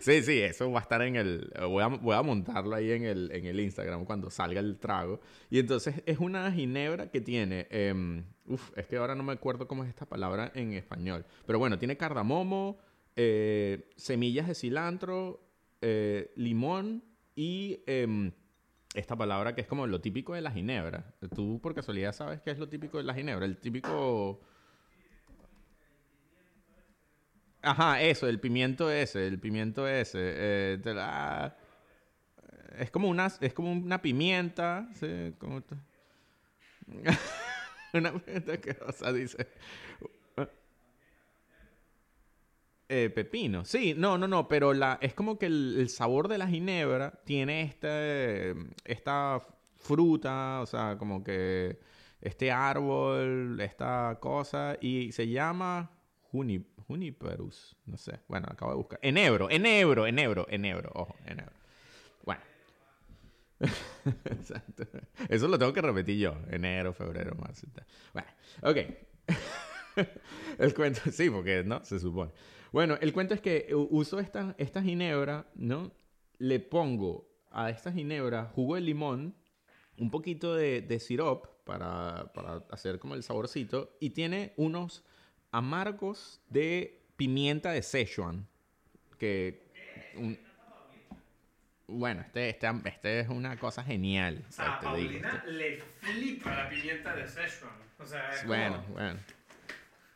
[0.00, 1.52] Sí, sí, eso va a estar en el...
[1.68, 5.20] Voy a, voy a montarlo ahí en el, en el Instagram cuando salga el trago.
[5.50, 7.66] Y entonces es una ginebra que tiene...
[7.70, 11.24] em, uf, es que ahora no me acuerdo cómo es esta palabra en español.
[11.46, 12.78] Pero bueno, tiene cardamomo,
[13.16, 15.40] eh, semillas de cilantro,
[15.80, 17.02] eh, limón
[17.34, 17.82] y...
[17.86, 18.32] em,
[18.94, 21.14] esta palabra que es como lo típico de la ginebra.
[21.34, 23.44] Tú por casualidad sabes qué es lo típico de la ginebra.
[23.44, 24.40] El típico...
[27.66, 30.18] Ajá, eso, el pimiento ese, el pimiento ese.
[30.22, 30.78] eh,
[32.78, 35.62] Es como una, es como una pimienta, sí, como
[37.92, 39.46] una pimienta que, o dice.
[42.88, 43.64] Eh, pepino.
[43.64, 47.20] Sí, no, no, no, pero la, es como que el, el sabor de la ginebra
[47.24, 51.80] tiene este, esta fruta, o sea, como que
[52.20, 55.90] este árbol, esta cosa, y se llama
[56.36, 58.98] juni, juniperus, no sé, bueno, acabo de buscar.
[59.02, 61.54] Enebro, enebro, enebro, enebro, ojo, enebro.
[62.24, 62.42] Bueno.
[64.26, 64.84] Exacto.
[65.28, 66.36] Eso lo tengo que repetir yo.
[66.50, 67.66] Enero, febrero, marzo.
[68.12, 68.28] Bueno,
[68.62, 68.76] ok.
[70.58, 72.32] el cuento, sí, porque no, se supone.
[72.70, 75.90] Bueno, el cuento es que uso esta, esta ginebra, ¿no?
[76.38, 79.34] Le pongo a esta ginebra jugo de limón,
[79.98, 85.02] un poquito de, de sirop para, para hacer como el saborcito, y tiene unos
[85.52, 88.46] amargos de pimienta de Szechuan,
[89.18, 89.62] que...
[90.16, 90.38] un-
[91.88, 94.44] bueno, este, este, este es una cosa genial.
[94.48, 95.22] O sea, a te digo.
[95.22, 97.72] Paulina le flipa la pimienta de Szechuan.
[98.00, 99.18] O sea, es Bueno, como- bueno.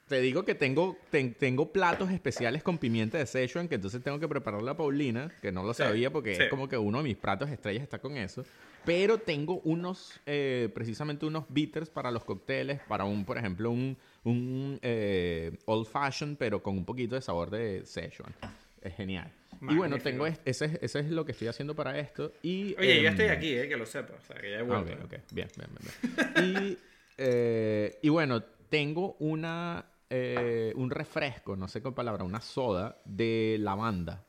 [0.09, 4.19] Te digo que tengo, ten- tengo platos especiales con pimienta de Szechuan que entonces tengo
[4.19, 6.43] que prepararla a Paulina, que no lo Sí, sabía porque sí.
[6.43, 8.45] es como que uno de mis platos estrellas está con eso.
[8.85, 13.97] Pero tengo unos, eh, precisamente unos bitters para los cócteles, para un, por ejemplo, un,
[14.25, 18.35] un eh, old fashion, pero con un poquito de sabor de Szechuan.
[18.83, 19.31] Es genial.
[19.63, 20.03] Y bueno, Magnífico.
[20.05, 22.33] tengo es- ese, es- ese es lo que estoy haciendo para esto.
[22.43, 24.15] Y, Oye, yo em, estoy aquí, eh, que lo sepa.
[24.15, 24.93] O sea, que ya he Ah, vuelto.
[24.95, 25.15] ok, ok.
[25.33, 26.35] Bien, bien, bien.
[26.35, 26.47] bien.
[26.47, 26.79] y,
[27.19, 33.57] eh, y bueno, tengo una, eh, un refresco, no sé qué palabra, una soda de
[33.61, 34.25] lavanda.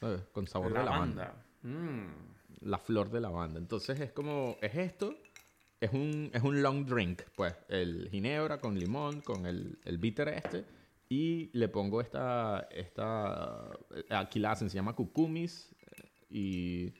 [0.00, 0.22] ¿Sabes?
[0.32, 1.34] Con sabor de lavanda.
[1.62, 2.06] Mm.
[2.62, 3.58] La flor de lavanda.
[3.58, 5.14] Entonces es como, es esto,
[5.84, 7.54] es un, es un long drink, pues.
[7.68, 10.64] El ginebra con limón, con el, el bitter este.
[11.08, 13.68] Y le pongo esta, esta,
[14.10, 15.74] aquí la hacen, se llama cucumis.
[16.30, 16.92] Y,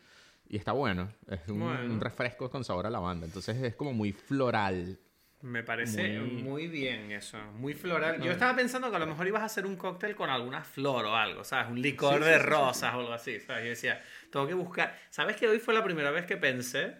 [0.48, 1.10] y está bueno.
[1.28, 1.94] Es un, Bueno.
[1.94, 3.24] un refresco con sabor a lavanda.
[3.26, 4.98] Entonces es como muy floral.
[5.40, 6.68] Me parece Muy- muy...
[6.68, 8.20] bien eso, muy floral.
[8.22, 11.04] Yo estaba pensando que a lo mejor ibas a hacer un cóctel con alguna flor
[11.06, 11.68] o algo, ¿sabes?
[11.68, 13.64] Un licor Sí, sí, de sí, sí, rosas o algo así, ¿sabes?
[13.64, 14.96] Yo decía, tengo que buscar...
[15.10, 16.94] ¿Sabes que hoy fue la primera vez que pensé?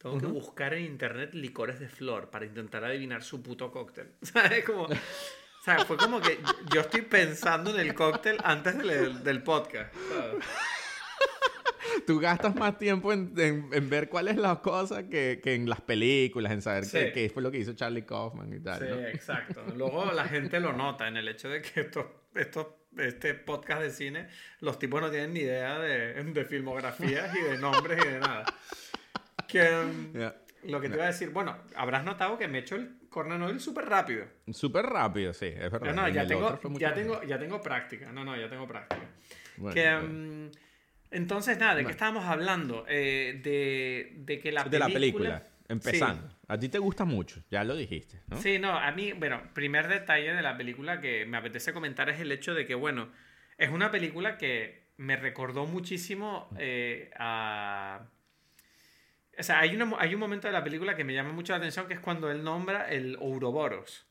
[0.00, 4.12] Tengo que buscar en internet licores de flor para intentar adivinar su puto cóctel.
[4.22, 4.64] ¿Sabes?
[4.64, 4.84] Como...
[4.84, 6.38] O sea, fue como que
[6.72, 10.44] yo estoy pensando en el cóctel antes del, del podcast, ¿sabes?
[12.06, 15.68] Tú gastas más tiempo en, en- en ver cuál es la cosa que, que en
[15.68, 16.98] las películas, en saber Sí.
[16.98, 18.78] qué, qué fue lo que hizo Charlie Kaufman y tal.
[18.78, 19.00] Sí, ¿no?
[19.06, 19.62] exacto.
[19.76, 23.90] Luego la gente lo nota en el hecho de que estos, estos, este podcast de
[23.90, 24.28] cine,
[24.60, 28.44] los tipos no tienen ni idea de, de filmografías y de nombres y de nada.
[29.50, 30.34] Que Ya.
[30.64, 33.42] lo que te iba a decir, bueno, habrás notado que me he hecho el Cornan
[33.42, 34.26] Oil súper rápido.
[34.52, 35.94] Súper rápido, sí, es verdad.
[35.94, 38.12] No, ya tengo, ya tengo, ya tengo práctica.
[38.12, 39.08] No, no, ya tengo práctica.
[39.56, 40.08] Bueno, que, bueno.
[40.08, 40.50] um,
[41.10, 42.84] entonces, nada, ¿de qué estábamos hablando?
[42.88, 45.40] Eh, de, de que la de la película...
[45.40, 46.36] película, empezando.
[46.46, 48.36] A ti te gusta mucho, ya lo dijiste, ¿no?
[48.36, 52.20] Sí, no, a mí, bueno, primer detalle de la película que me apetece comentar es
[52.20, 53.08] el hecho de que, bueno,
[53.58, 58.06] es una película que me recordó muchísimo eh, a...
[59.38, 61.58] O sea, hay, una- hay un momento de la película que me llama mucho la
[61.58, 64.06] atención que es cuando él nombra el Ouroboros,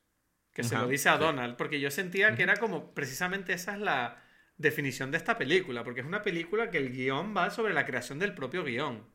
[0.53, 1.19] que se lo dice a sí.
[1.19, 4.23] Donald, porque yo sentía que era como precisamente esa es la
[4.57, 8.19] definición de esta película, porque es una película que el guion va sobre la creación
[8.19, 9.05] del propio guion.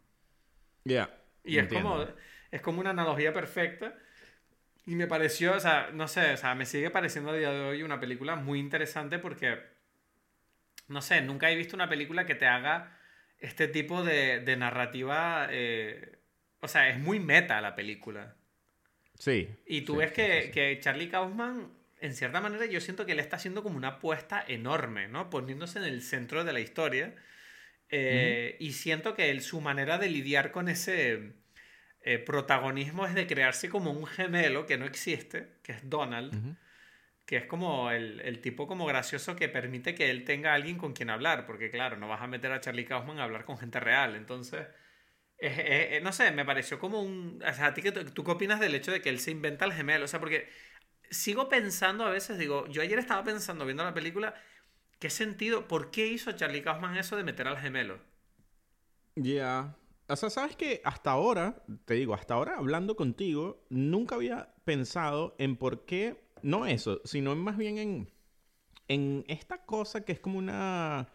[0.85, 1.09] Ya.
[1.45, 1.73] Y es entiendo.
[1.73, 2.07] como,
[2.51, 3.97] es como una analogía perfecta.
[4.87, 7.61] Y me pareció, o sea, no sé, o sea, me sigue pareciendo a día de
[7.63, 9.59] hoy una película muy interesante porque,
[10.89, 12.99] no sé, nunca he visto una película que te haga
[13.39, 15.49] este tipo de, de narrativa.
[15.51, 16.19] eh,
[16.61, 18.37] o sea, es muy meta la película.
[19.19, 19.49] Sí.
[19.67, 20.53] Y tú sí, ves que, sí, sí.
[20.53, 21.71] que Charlie Kaufman,
[22.01, 25.31] en cierta manera, yo siento que le está haciendo como una apuesta enorme, ¿no?
[25.31, 27.15] Poniéndose en el centro de la historia.
[27.91, 31.35] Eh, Y siento que él- su manera de lidiar con ese
[32.01, 36.57] eh, protagonismo es de crearse como un gemelo que no existe, que es Donald.
[37.27, 40.93] Que es como el, el tipo como gracioso que permite que él tenga alguien con
[40.93, 43.81] quien hablar, porque claro, no vas a meter a Charlie Kaufman a hablar con gente
[43.81, 44.67] real, entonces...
[45.39, 47.43] es- es- es- no sé, me pareció como un...
[47.49, 49.65] O sea, ¿a ti qué, tú qué opinas del hecho de que él se inventa
[49.65, 50.05] el gemelo?
[50.07, 50.49] O sea, porque
[51.11, 54.35] sigo pensando a veces, digo, yo ayer estaba pensando viendo la película,
[55.01, 58.01] ¿qué sentido, por qué hizo Charlie Kaufman eso de meter al gemelo?
[59.17, 59.77] Ya.
[60.09, 65.35] O sea, sabes que hasta ahora, te digo, hasta ahora hablando contigo, nunca había pensado
[65.39, 68.11] en por qué, no eso, sino más bien en,
[68.89, 71.09] en esta cosa que es como una,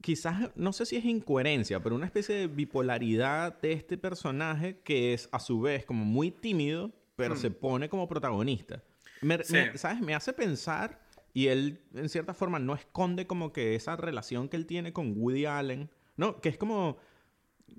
[0.00, 5.12] quizás, no sé si es incoherencia, pero una especie de bipolaridad de este personaje que
[5.14, 7.38] es a su vez como muy tímido, pero Hmm.
[7.38, 8.82] se pone como protagonista.
[9.20, 9.54] Me- Sí.
[9.54, 10.00] me- ¿Sabes?
[10.00, 11.00] Me hace pensar,
[11.32, 15.14] y él en cierta forma no esconde como que esa relación que él tiene con
[15.16, 16.40] Woody Allen, ¿no?
[16.40, 16.96] Que es como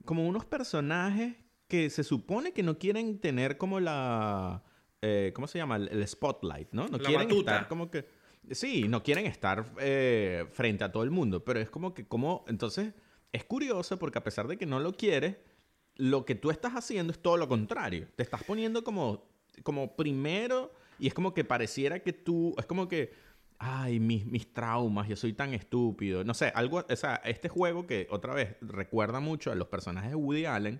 [0.03, 1.35] como unos personajes
[1.67, 4.63] que se supone que no quieren tener como la...
[5.05, 5.75] eh, ¿Cómo se llama?
[5.75, 6.87] El, el spotlight, ¿no?
[6.87, 7.51] No La quieren batuta.
[7.53, 8.05] estar como que...
[8.51, 12.45] Sí, no quieren estar eh, frente a todo el mundo, pero es como que, como,
[12.47, 12.93] entonces,
[13.31, 15.37] es curioso porque a pesar de que no lo quieres,
[15.95, 18.07] lo que tú estás haciendo es todo lo contrario.
[18.15, 19.25] Te estás poniendo como,
[19.63, 23.13] como primero y es como que pareciera que tú, es como que,
[23.57, 26.23] ay, mis, mis traumas, yo soy tan estúpido.
[26.23, 30.11] No sé, algo, o sea, este juego que otra vez recuerda mucho a los personajes
[30.11, 30.79] de Woody Allen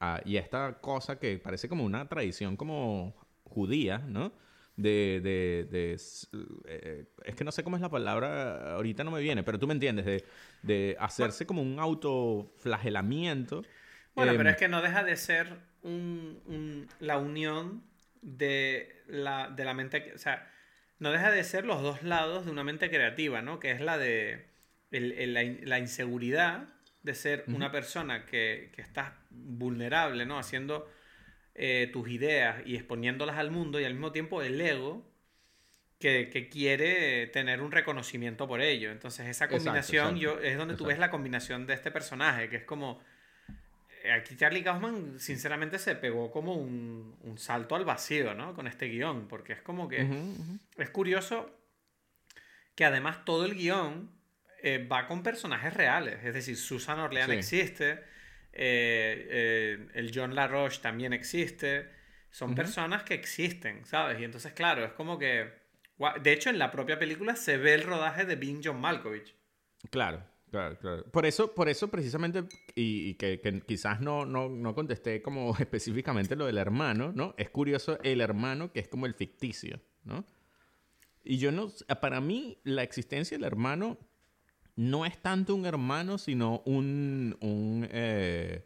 [0.00, 3.14] ah, y esta cosa que parece como una tradición como
[3.54, 4.32] judía, ¿no?
[4.76, 5.96] De, de, de
[6.66, 9.68] eh, es que no sé cómo es la palabra, ahorita no me viene, pero tú
[9.68, 10.24] me entiendes, de,
[10.62, 13.62] de hacerse como un autoflagelamiento.
[14.14, 15.46] Bueno, pero Em, es que no deja de ser
[15.82, 17.84] un- un- la unión
[18.22, 20.50] de la, de la mente, o sea,
[20.98, 23.58] no deja de ser los dos lados de una mente creativa, ¿no?
[23.60, 24.46] Que es la de
[24.90, 26.68] el- el- la, in- la inseguridad
[27.02, 30.38] de ser una persona que, que estás vulnerable, ¿no?
[30.38, 30.88] Haciendo
[31.54, 35.06] eh, tus ideas y exponiéndolas al mundo y al mismo tiempo el ego
[35.98, 38.90] que, que quiere tener un reconocimiento por ello.
[38.90, 42.56] Entonces esa combinación exacto, yo, es donde tú ves la combinación de este personaje, que
[42.56, 43.00] es como...
[44.02, 48.54] eh, Aquí Charlie Kaufman sinceramente se pegó como un, un salto al vacío, ¿no?
[48.54, 50.06] Con este guion, porque es como que...
[50.76, 51.50] Es curioso
[52.74, 54.10] que además todo el guion
[54.62, 56.24] eh, va con personajes reales.
[56.24, 57.36] Es decir, Susan Orlean Sí.
[57.36, 58.02] existe,
[58.56, 61.90] eh, eh, el John LaRoche también existe.
[62.30, 64.20] Son personas que existen, ¿sabes?
[64.20, 65.62] Y entonces, claro, es como que...
[66.22, 69.34] De hecho, en la propia película se ve el rodaje de Being John Malkovich.
[69.90, 71.04] Claro, claro, claro.
[71.10, 75.56] Por eso, por eso precisamente, y, y que, que quizás no, no, no contesté como
[75.58, 77.34] específicamente lo del hermano, ¿no?
[77.38, 80.24] Es curioso el hermano que es como el ficticio, ¿no?
[81.22, 83.98] Y yo no, para mí la existencia del hermano
[84.76, 88.64] no es tanto un hermano, sino un, un eh,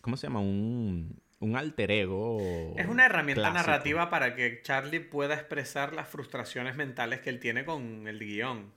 [0.00, 0.40] ¿cómo se llama?
[0.40, 2.74] Un, un alter ego.
[2.76, 3.58] Es una herramienta clásico.
[3.70, 8.72] narrativa para que Charlie pueda expresar las frustraciones mentales que él tiene con el guion.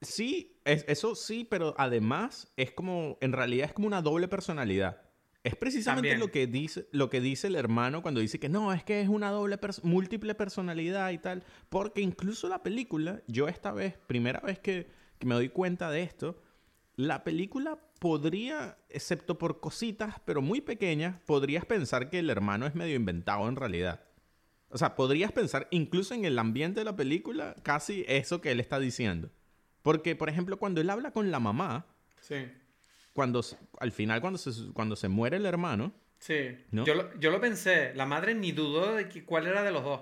[0.00, 5.02] Sí, es- eso sí, pero además es como, en realidad es como una doble personalidad.
[5.42, 6.20] Es precisamente También.
[6.20, 9.08] lo que dice, lo que dice el hermano cuando dice que no, es que es
[9.08, 11.44] una doble, pers- múltiple personalidad y tal.
[11.70, 16.02] Porque incluso la película, yo esta vez, primera vez que, que me doy cuenta de
[16.02, 16.42] esto,
[16.96, 22.74] la película podría, excepto por cositas, pero muy pequeñas, podrías pensar que el hermano es
[22.74, 24.02] medio inventado en realidad.
[24.70, 28.60] O sea, podrías pensar incluso en el ambiente de la película, casi eso que él
[28.60, 29.30] está diciendo.
[29.82, 31.86] Porque, por ejemplo, cuando él habla con la mamá,
[32.20, 32.46] Sí.
[33.12, 33.42] cuando
[33.78, 36.54] al final cuando se, cuando se muere el hermano, Sí.
[36.70, 36.84] ¿No?
[36.84, 37.94] Yo, lo, yo lo pensé.
[37.94, 40.00] La madre ni dudó de que- cuál era de los dos.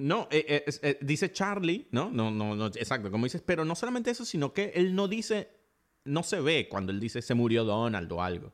[0.00, 2.10] No, eh, eh, eh, dice Charlie, ¿no?
[2.10, 5.50] No, no, no, exacto, como dices, pero no solamente eso, sino que él no dice,
[6.04, 8.52] no se ve cuando él dice se murió Donald o algo.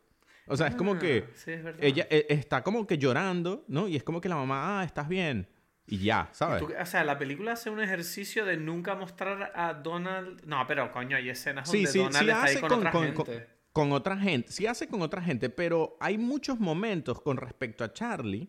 [0.49, 3.89] O sea, es como Ah, que Sí, es ella eh, está como que llorando, ¿no?
[3.89, 5.49] Y es como que la mamá, ah, estás bien.
[5.89, 6.65] Y ya, Y ¿sabes?
[6.67, 10.43] tú- o sea, la película hace un ejercicio de nunca mostrar a Donald.
[10.45, 12.79] No, pero coño, hay escenas Sí, donde sí, Donald sí está ahí hace con, con,
[12.79, 13.47] otra con- con- gente.
[13.73, 14.51] con otra gente.
[14.53, 18.49] Sí hace con otra gente, pero hay muchos momentos con respecto a Charlie.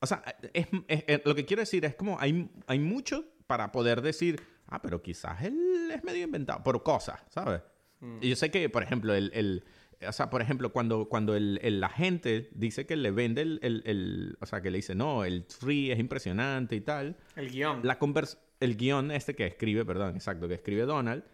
[0.00, 3.72] O sea, es, es- es- lo que quiero decir es como hay, hay mucho para
[3.72, 7.62] poder decir, ah, pero quizás él es medio inventado por cosas, ¿sabes?
[8.00, 8.18] Mm.
[8.20, 9.30] Y yo sé que, por ejemplo, el...
[9.34, 9.64] el-
[10.06, 14.36] o sea, por ejemplo, cuando, cuando el, el agente dice que le vende el, el-
[14.40, 17.16] O sea, que le dice, no, el tree es impresionante y tal.
[17.34, 17.80] El guion.
[17.82, 21.24] La convers el guion este que escribe, perdón, exacto, que escribe Donald,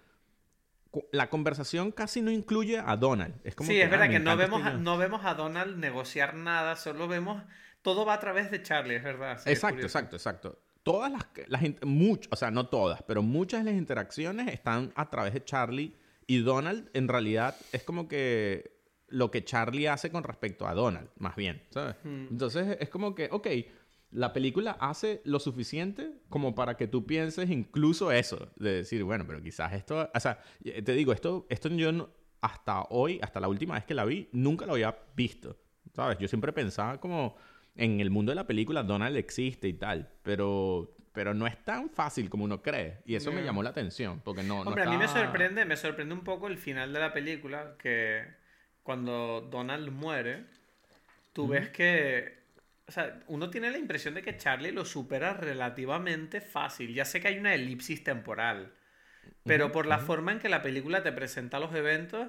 [1.12, 3.34] la conversación casi no incluye a Donald.
[3.44, 4.84] Es como sí, que, es verdad "Ah, que no vemos, este a, guion".
[4.84, 7.42] no vemos a Donald negociar nada, solo vemos.
[7.84, 9.38] Todo va a través de Charlie, es verdad.
[9.38, 10.58] sí, Exacto, exacto, exacto.
[10.82, 14.92] Todas las, las int- much- o sea, no todas, pero muchas de las interacciones están
[14.96, 15.94] a través de Charlie
[16.26, 18.74] y Donald en realidad es como que
[19.08, 21.94] lo que Charlie hace con respecto a Donald, más bien, ¿sabes?
[22.02, 22.26] Hmm.
[22.30, 23.46] Entonces es como que, ok,
[24.12, 29.24] la película hace lo suficiente como para que tú pienses incluso eso, de decir, bueno,
[29.26, 32.08] pero quizás esto, o sea, eh, te digo, esto, esto yo no-
[32.40, 35.56] hasta hoy, hasta la última vez que la vi, nunca lo había visto,
[35.94, 36.18] ¿sabes?
[36.18, 37.36] Yo siempre pensaba como
[37.76, 41.90] en el mundo de la película Donald existe y tal, pero, pero no es tan
[41.90, 42.98] fácil como uno cree.
[43.04, 44.62] Y eso me llamó la atención, porque no...
[44.64, 47.12] no Hombre, a mí me está- sorprende, me sorprende un poco el final de la
[47.12, 48.24] película, que
[48.82, 50.44] cuando Donald muere,
[51.32, 52.38] tú ves que,
[52.86, 56.94] o sea, uno tiene la impresión de que Charlie lo supera relativamente fácil.
[56.94, 58.72] Ya sé que hay una elipsis temporal,
[59.44, 62.28] pero por la forma en que la película te presenta los eventos,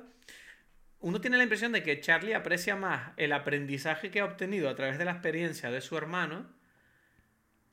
[1.05, 4.75] uno tiene la impresión de que Charlie aprecia más el aprendizaje que ha obtenido a
[4.75, 6.47] través de la experiencia de su hermano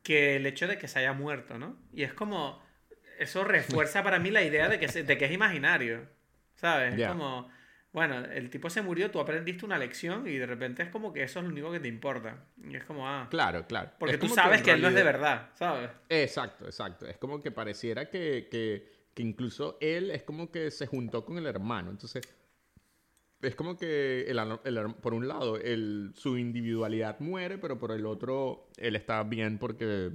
[0.03, 1.77] que el hecho de que se haya muerto, ¿no?
[1.95, 2.63] Y es como,
[3.19, 6.07] eso refuerza para mí la idea de que, se- de que es imaginario,
[6.57, 6.99] ¿sabes?
[6.99, 7.49] Es como,
[7.93, 11.23] bueno, el tipo se murió, tú aprendiste una lección y de repente es como que
[11.23, 12.45] eso es lo único que te importa.
[12.63, 13.29] Y es como, ah.
[13.31, 13.93] Claro, claro.
[13.99, 15.89] Porque Es tú sabes que, él no es de verdad, ¿sabes?
[16.11, 17.07] Exacto, exacto.
[17.07, 21.39] Es como que pareciera que, que, que incluso él es como que se juntó con
[21.39, 21.91] el hermano.
[21.91, 22.23] Entonces,
[23.43, 24.39] es como que el,
[25.03, 30.13] por un lado el, su individualidad muere, pero por el otro él está bien porque,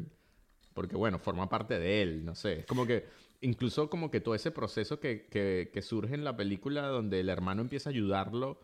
[0.74, 2.60] porque, bueno, forma parte de él, no sé.
[2.60, 3.06] Es como que
[3.42, 7.30] incluso como que todo ese proceso que, que, que surge en la película donde el
[7.30, 8.60] hermano empieza a ayudarlo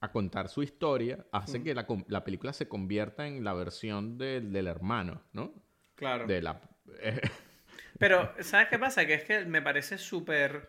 [0.00, 4.52] a contar su historia, hace que la, la película se convierta en la versión del-
[4.52, 5.52] del hermano, ¿no?
[5.96, 6.26] Claro.
[6.26, 6.60] De la...
[7.98, 9.06] Pero, ¿sabes qué pasa?
[9.06, 10.68] Que es que me parece súper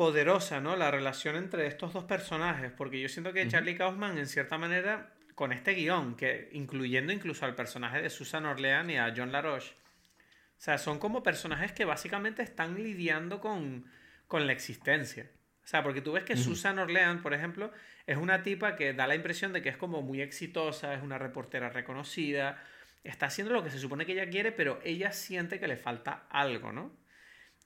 [0.00, 0.76] poderosa, ¿no?
[0.76, 5.12] La relación entre estos dos personajes, porque yo siento que Charlie Kaufman, en cierta manera,
[5.34, 9.74] con este guion, que incluyendo incluso al personaje de Susan Orlean y a John LaRoche,
[9.74, 13.84] o sea, son como personajes que básicamente están lidiando con,
[14.26, 15.30] con la existencia.
[15.62, 17.70] O sea, porque tú ves que Susan Orlean, por ejemplo,
[18.06, 21.18] es una tipa que da la impresión de que es como muy exitosa, es una
[21.18, 22.64] reportera reconocida,
[23.04, 26.26] está haciendo lo que se supone que ella quiere, pero ella siente que le falta
[26.30, 26.98] algo, ¿no?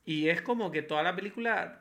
[0.04, 1.80] Y es como que toda la película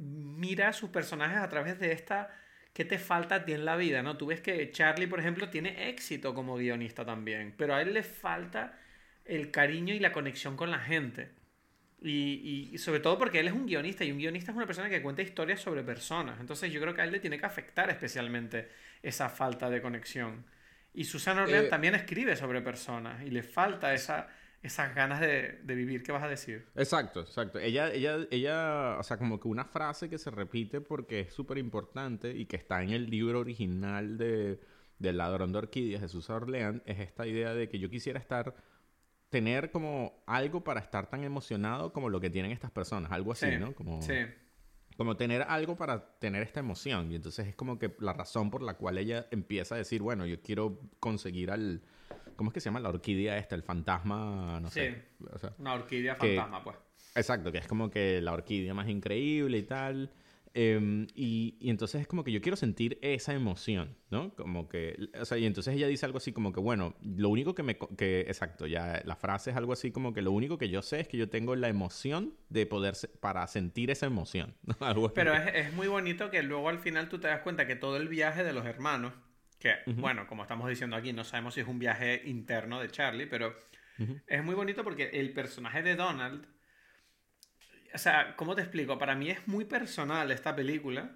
[0.00, 2.30] mira a sus personajes a través de esta
[2.72, 4.02] ¿qué te falta a ti en la vida?
[4.02, 4.16] ¿no?
[4.16, 8.02] Tú ves que Charlie, por ejemplo, tiene éxito como guionista también, pero a él le
[8.04, 8.78] falta
[9.24, 11.30] el cariño y la conexión con la gente.
[12.02, 14.88] Y, y- sobre todo porque él es un guionista y un guionista es una persona
[14.88, 16.40] que cuenta historias sobre personas.
[16.40, 18.68] Entonces yo creo que a él le tiene que afectar especialmente
[19.02, 20.46] esa falta de conexión.
[20.94, 24.28] Y Susana Orlean Eh, también escribe sobre personas y le falta esa,
[24.62, 26.02] esas ganas de, de vivir.
[26.02, 26.66] ¿Qué vas a decir?
[26.74, 27.58] Exacto, exacto.
[27.58, 31.58] Ella, ella, ella, o sea, como que una frase que se repite porque es súper
[31.58, 34.60] importante y que está en el libro original de,
[34.98, 38.54] del ladrón de orquídeas de Susan Orlean es esta idea de que yo quisiera estar,
[39.30, 43.46] tener como algo para estar tan emocionado como lo que tienen estas personas, algo así,
[43.50, 43.74] Sí, ¿no?
[43.74, 44.14] Como, Sí.
[44.98, 47.10] como tener algo para tener esta emoción.
[47.10, 50.26] Y entonces es como que la razón por la cual ella empieza a decir, bueno,
[50.26, 51.80] yo quiero conseguir al...
[52.40, 53.54] ¿Cómo es que se llama la orquídea esta?
[53.54, 54.80] El fantasma, no Sí.
[54.80, 55.04] sé.
[55.30, 56.78] O sea, Una orquídea Que- fantasma, pues.
[57.14, 60.10] Exacto, que es como que la orquídea más increíble y tal.
[60.54, 64.34] Em, y, y entonces es como que yo quiero sentir esa emoción, ¿no?
[64.34, 67.54] Como que, o sea, y entonces ella dice algo así como que, bueno, lo único
[67.54, 70.70] que me, que, exacto, ya la frase es algo así como que lo único que
[70.70, 74.54] yo sé es que yo tengo la emoción de poder, se- para sentir esa emoción,
[74.62, 74.74] ¿no?
[74.80, 75.14] Algo así.
[75.14, 77.98] Pero es, es muy bonito que luego al final tú te das cuenta que todo
[77.98, 79.12] el viaje de los hermanos,
[79.60, 83.26] que bueno, como estamos diciendo aquí, no sabemos si es un viaje interno de Charlie,
[83.26, 83.54] pero
[84.26, 86.46] es muy bonito porque el personaje de Donald,
[87.94, 88.98] o sea, ¿cómo te explico?
[88.98, 91.10] Para mí es muy personal esta película,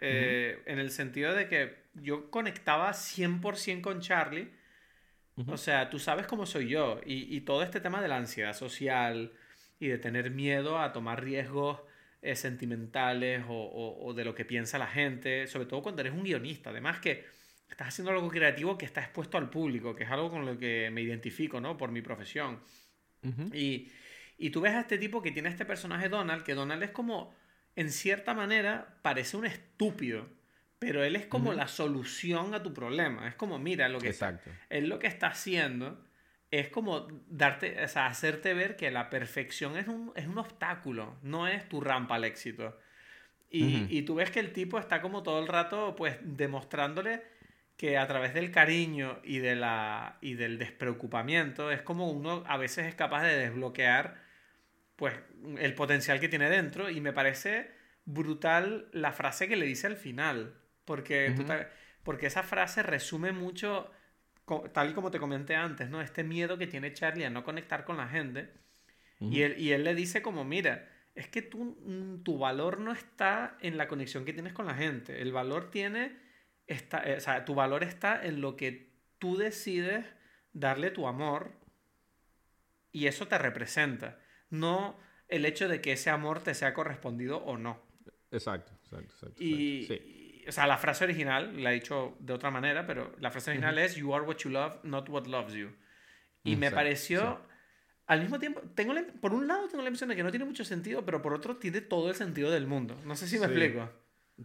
[0.00, 4.50] eh, en el sentido de que yo conectaba 100% con Charlie.
[5.52, 7.00] O sea, tú sabes cómo soy yo.
[7.04, 9.32] Y, y todo este tema de la ansiedad social
[9.78, 11.80] y de tener miedo a tomar riesgos
[12.22, 16.14] eh, sentimentales o, o- o de lo que piensa la gente, sobre todo cuando eres
[16.14, 16.70] un guionista.
[16.70, 17.26] Además que
[17.68, 20.90] estás haciendo algo creativo que está expuesto al público, que es algo con lo que
[20.92, 21.76] me identifico, ¿no?
[21.76, 22.60] Por mi profesión.
[23.22, 23.54] Ujú.
[23.54, 23.92] Y,
[24.38, 27.34] y tú ves a este tipo que tiene este personaje Donald, que Donald es como,
[27.74, 30.28] en cierta manera, parece un estúpido,
[30.78, 33.28] pero él es como la solución a tu problema.
[33.28, 34.50] Es como, mira, lo que Exacto.
[34.68, 36.04] él lo que está haciendo
[36.50, 41.18] es como darte, o sea, hacerte ver que la perfección es un, es un obstáculo,
[41.22, 42.78] no es tu rampa al éxito.
[43.50, 43.86] Y, Ujú.
[43.90, 47.22] y tú ves que el tipo está como todo el rato, pues, demostrándole
[47.76, 52.56] que a través del cariño y, de la, y del despreocupamiento es como uno a
[52.56, 54.22] veces es capaz de desbloquear
[54.96, 55.14] pues
[55.58, 57.70] el potencial que tiene dentro y me parece
[58.06, 60.54] brutal la frase que le dice al final
[60.84, 61.34] porque,
[62.02, 63.90] porque esa frase resume mucho
[64.72, 66.00] tal y como te comenté antes, ¿no?
[66.00, 68.52] Este miedo que tiene Charlie a no conectar con la gente
[69.18, 72.92] y, él, y él le dice como, mira, es que tú, mm, tu valor no
[72.92, 75.22] está en la conexión que tienes con la gente.
[75.22, 76.16] El valor tiene,
[76.66, 80.04] está, eh, o sea, tu valor está en lo que tú decides
[80.52, 81.52] darle tu amor
[82.92, 84.18] y eso te representa.
[84.50, 84.98] No
[85.28, 87.82] el hecho de que ese amor te sea correspondido o no.
[88.30, 89.42] Exacto, exacto, exacto.
[89.42, 90.04] Y, exacto.
[90.04, 90.10] Sí.
[90.44, 93.50] y- o sea, la frase original, la he dicho de otra manera, pero la frase
[93.50, 95.70] original es You are what you love, not what loves you.
[96.44, 97.40] Y me Exacto, pareció,
[98.06, 100.44] al mismo tiempo, tengo la- por un lado tengo la impresión de que no tiene
[100.44, 102.96] mucho sentido, pero por otro tiene todo el sentido del mundo.
[103.04, 103.52] No sé si me Sí.
[103.52, 103.90] explico.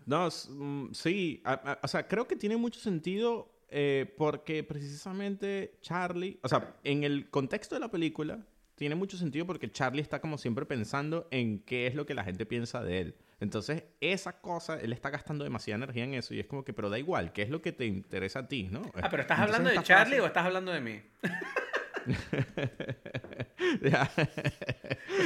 [0.05, 5.77] No, mm, sí, a- a- o sea, creo que tiene mucho sentido eh, porque precisamente
[5.81, 10.19] Charlie, o sea, en el contexto de la película, tiene mucho sentido porque Charlie está
[10.19, 13.15] como siempre pensando en qué es lo que la gente piensa de él.
[13.39, 16.89] Entonces, esa cosa, él está gastando demasiada energía en eso y es como que, pero
[16.89, 18.81] da igual, ¿qué es lo que te interesa a ti, no?
[19.01, 21.01] Ah, pero ¿estás Entonces, hablando de Charlie frase- o estás hablando de mí?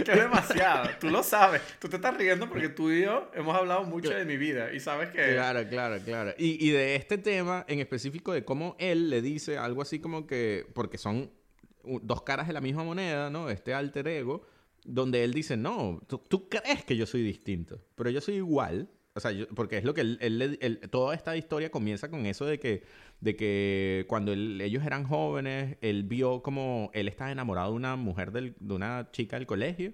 [0.05, 0.89] que es demasiado.
[0.99, 1.61] Tú lo sabes.
[1.79, 4.79] Tú te estás riendo porque tú y yo hemos hablado mucho de mi vida y
[4.79, 5.33] sabes que...
[5.33, 6.33] Claro, claro, claro.
[6.37, 10.27] Y, y de este tema en específico de cómo él le dice algo así como
[10.27, 10.65] que...
[10.73, 11.31] Porque son
[12.01, 13.49] dos caras de la misma moneda, ¿no?
[13.49, 14.45] Este alter ego,
[14.83, 18.89] donde él dice, no, tú crees que yo soy distinto, pero yo soy igual.
[19.15, 22.59] O sea, porque es lo que él, él, toda esta historia comienza con eso de
[22.59, 22.83] que,
[23.21, 28.33] de que cuando ellos eran jóvenes, él vio como él estaba enamorado de una mujer,
[28.33, 29.93] del, de una chica del colegio,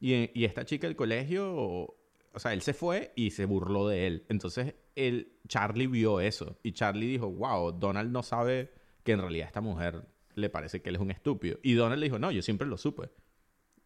[0.00, 4.06] y, y, esta chica del colegio, o sea, él se fue y se burló de
[4.06, 4.24] él.
[4.30, 8.72] Entonces, él, Charlie vio eso, y Charlie dijo, wow, Donald no sabe
[9.04, 11.58] que en realidad esta mujer le parece que él es un estúpido.
[11.62, 13.10] Y Donald le dijo, no, yo siempre lo supe.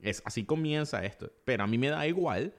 [0.00, 1.32] Es, así comienza esto.
[1.44, 2.54] Pero a mí me da igual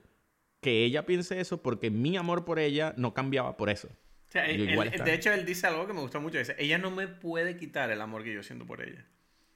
[0.68, 3.88] que ella piense eso porque mi amor por ella no cambiaba por eso.
[4.34, 6.40] de hecho, él dice algo que me gustó mucho.
[6.40, 9.06] Dice, ella no me puede quitar el amor que yo siento por ella.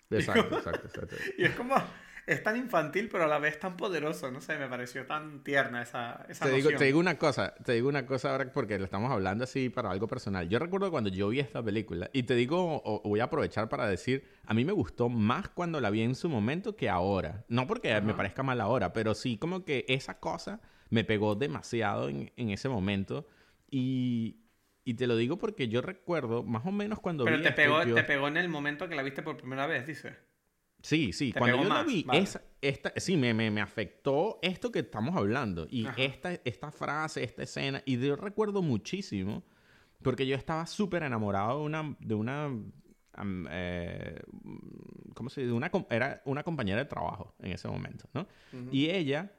[0.09, 1.18] Exacto, exacto, exacto.
[1.38, 1.76] y es como,
[2.28, 4.32] es tan infantil, pero a la vez tan poderoso.
[4.32, 7.74] No sé, me pareció tan tierna esa, esa te, digo, te digo una cosa, te
[7.74, 10.47] digo una cosa ahora porque lo estamos hablando así para algo personal.
[10.47, 14.30] Yo recuerdo cuando yo vi esta película, y te digo, voy a aprovechar para decir,
[14.45, 17.43] a mí me gustó más cuando la vi en su momento que ahora.
[17.49, 20.62] No porque me parezca mal ahora, pero sí como que esa cosa
[20.92, 23.28] me pegó demasiado en, en ese momento.
[23.72, 24.42] Y,
[24.84, 28.04] y te lo digo porque yo recuerdo más o menos cuando Pero te, pegó, te
[28.04, 30.16] pegó en el momento que la viste por primera vez, dice.
[30.84, 31.32] Sí, sí.
[31.32, 32.06] Cuando yo la vi,
[32.62, 35.66] esta, sí, me, me, me, afectó esto que estamos hablando.
[35.70, 37.82] Y esta, esta frase, esta escena.
[37.86, 39.44] Y yo recuerdo muchísimo
[40.02, 41.96] porque yo estaba súper enamorado de una...
[42.00, 42.50] De una
[43.52, 44.20] eh,
[45.14, 45.54] ¿Cómo se dice?
[45.54, 48.28] Una, era una compañera de trabajo en ese momento, ¿no?
[48.72, 49.32] Y ella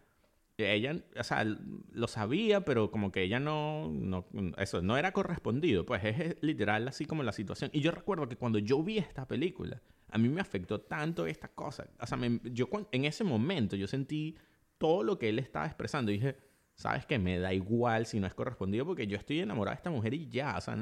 [0.58, 4.26] ella, o sea, lo sabía, pero como que ella no, no,
[4.58, 5.86] eso, no era correspondido.
[5.86, 7.70] Pues es literal así como la situación.
[7.72, 9.80] Y yo recuerdo que cuando yo vi esta película,
[10.10, 11.86] a mí me afectó tanto esta cosa.
[11.98, 14.36] O sea, yo en ese momento yo sentí
[14.78, 16.12] todo lo que él estaba expresando.
[16.12, 16.36] Y dije,
[16.74, 17.18] ¿sabes qué?
[17.18, 20.28] Me da igual si no es correspondido porque yo estoy enamorada de esta mujer y
[20.28, 20.56] ya.
[20.58, 20.76] O sea,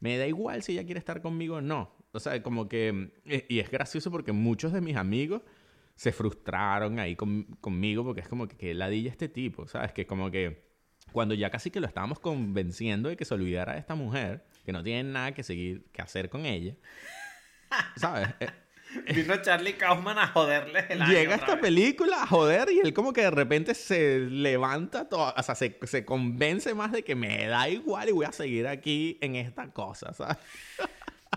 [0.00, 1.90] me da igual si ella quiere estar conmigo o no.
[2.12, 3.12] O sea, como que...
[3.24, 5.42] Eh, y es gracioso porque muchos de mis amigos
[5.96, 9.92] se frustraron ahí conmigo porque es como que, que ladilla este tipo, ¿sabes?
[9.92, 10.64] Que como que
[11.12, 14.72] cuando ya casi que lo estábamos convenciendo de que se olvidara de esta mujer, que
[14.72, 16.74] no tiene nada que seguir, que hacer con ella,
[17.96, 18.28] ¿sabes?
[18.40, 18.48] Eh,
[19.12, 23.22] Vino Charlie Kaufman a joderle el Llega esta película a joder y él como que
[23.22, 27.68] de repente se levanta, todo, o sea, se, se, convence más de que me da
[27.68, 30.36] igual y voy a seguir aquí en esta cosa, ¿sabes?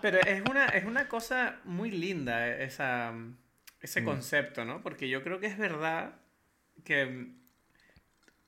[0.02, 3.14] Pero es una, es una cosa muy linda esa
[3.82, 4.06] ese mm.
[4.06, 4.82] concepto, ¿no?
[4.82, 6.16] Porque yo creo que es verdad
[6.84, 7.32] que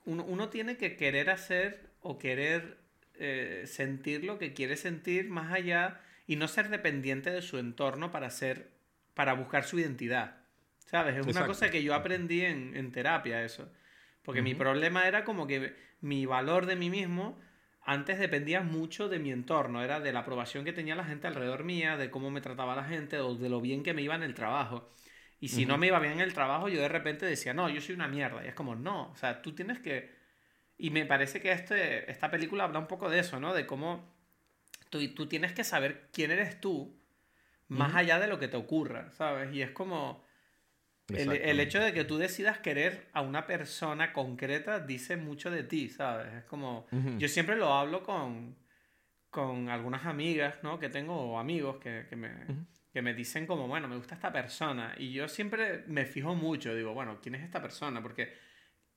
[0.05, 2.77] uno, tiene que querer hacer o querer
[3.15, 8.11] eh, sentir lo que quiere sentir más allá y no ser dependiente de su entorno
[8.11, 8.71] para ser,
[9.13, 10.37] para buscar su identidad.
[10.85, 11.17] ¿Sabes?
[11.17, 13.71] Es una cosa que yo aprendí en, terapia, eso.
[14.23, 17.39] Porque mi problema era como que mi valor de mí mismo
[17.83, 21.63] antes dependía mucho de mi entorno, era de la aprobación que tenía la gente alrededor
[21.63, 24.23] mía, de cómo me trataba la gente o de lo bien que me iba en
[24.23, 24.91] el trabajo.
[25.41, 27.79] Y si no me iba bien en el trabajo, yo de repente decía, no, yo
[27.79, 28.43] soy una mierda.
[28.43, 30.17] Y es como, no, o sea, tú tienes que...
[30.77, 33.53] Y me parece que este, esta película habla un poco de eso, ¿no?
[33.53, 34.13] De cómo
[34.89, 36.97] tú, tú tienes que saber quién eres tú,
[37.67, 39.53] más allá de lo que te ocurra, ¿sabes?
[39.53, 40.27] Y es como...
[41.07, 45.63] El, el, hecho de que tú decidas querer a una persona concreta dice mucho de
[45.63, 46.33] ti, ¿sabes?
[46.33, 46.85] Es como...
[47.17, 48.57] Yo siempre lo hablo con,
[49.29, 50.79] con algunas amigas, ¿no?
[50.79, 52.29] Que tengo, o amigos que, que me
[52.91, 54.95] que me dicen como, bueno, me gusta esta persona.
[54.97, 58.01] Y yo siempre me fijo mucho, digo, bueno, ¿quién es esta persona?
[58.01, 58.33] Porque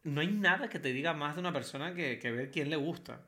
[0.04, 2.76] no hay nada que te diga más de una persona que, que ver quién le
[2.76, 3.20] gusta.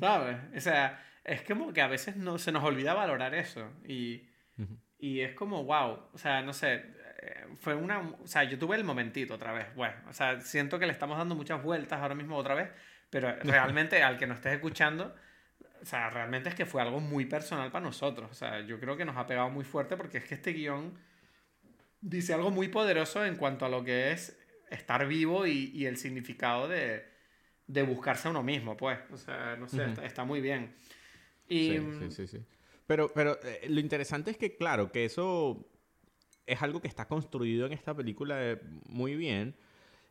[0.00, 0.36] ¿Sabes?
[0.54, 3.70] O sea, es como que a veces no, se nos olvida valorar eso.
[3.86, 4.28] Y,
[4.98, 6.74] y es como, wow, o sea, no sé,
[7.22, 8.00] eh, fue una...
[8.00, 9.74] O sea, yo tuve el momentito otra vez.
[9.74, 12.70] Bueno, o sea, siento que le estamos dando muchas vueltas ahora mismo otra vez,
[13.08, 15.14] pero realmente al que nos estés escuchando
[15.82, 18.30] o sea, realmente es que fue algo muy personal para nosotros.
[18.30, 20.96] O sea, yo creo que nos ha pegado muy fuerte porque es que este guion
[22.00, 24.38] dice algo muy poderoso en cuanto a lo que es
[24.70, 27.04] estar vivo y, el significado de,
[27.86, 28.98] buscarse a uno mismo, pues.
[29.12, 30.72] O sea, no sé, está, muy bien.
[31.48, 32.38] Y, sí, sí, sí,
[32.86, 35.68] Pero, pero eh, lo interesante es que, claro, que eso
[36.46, 39.56] es algo que está construido en esta película eh, muy bien.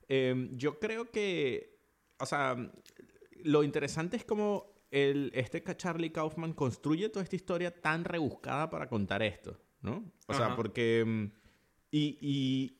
[0.09, 1.78] Em, yo creo que,
[2.19, 2.57] o sea,
[3.43, 8.88] lo interesante es como el, este Charlie Kaufman construye toda esta historia tan rebuscada para
[8.88, 10.12] contar esto, ¿no?
[10.28, 11.04] O sea, porque...
[11.06, 11.26] Mm,
[11.94, 12.78] y, y,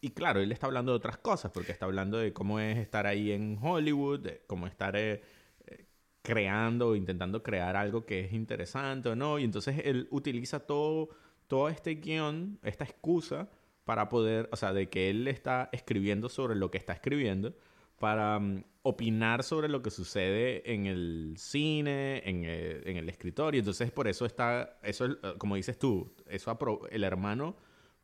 [0.00, 3.06] y, claro, él está hablando de otras cosas, porque está hablando de cómo es estar
[3.06, 5.22] ahí en Hollywood, de cómo estar eh,
[5.66, 5.86] eh,
[6.22, 9.38] creando o intentando crear algo que es interesante o no.
[9.38, 11.10] Y entonces él utiliza todo
[11.48, 13.48] todo este guion, esta excusa
[13.84, 17.54] para poder, o sea, de que él está escribiendo sobre lo que está escribiendo,
[17.98, 23.58] para mm, opinar sobre lo que sucede en el cine, en el, en el escritorio.
[23.58, 26.56] Entonces, por eso está, eso, eh, como dices tú, eso
[26.90, 27.56] el hermano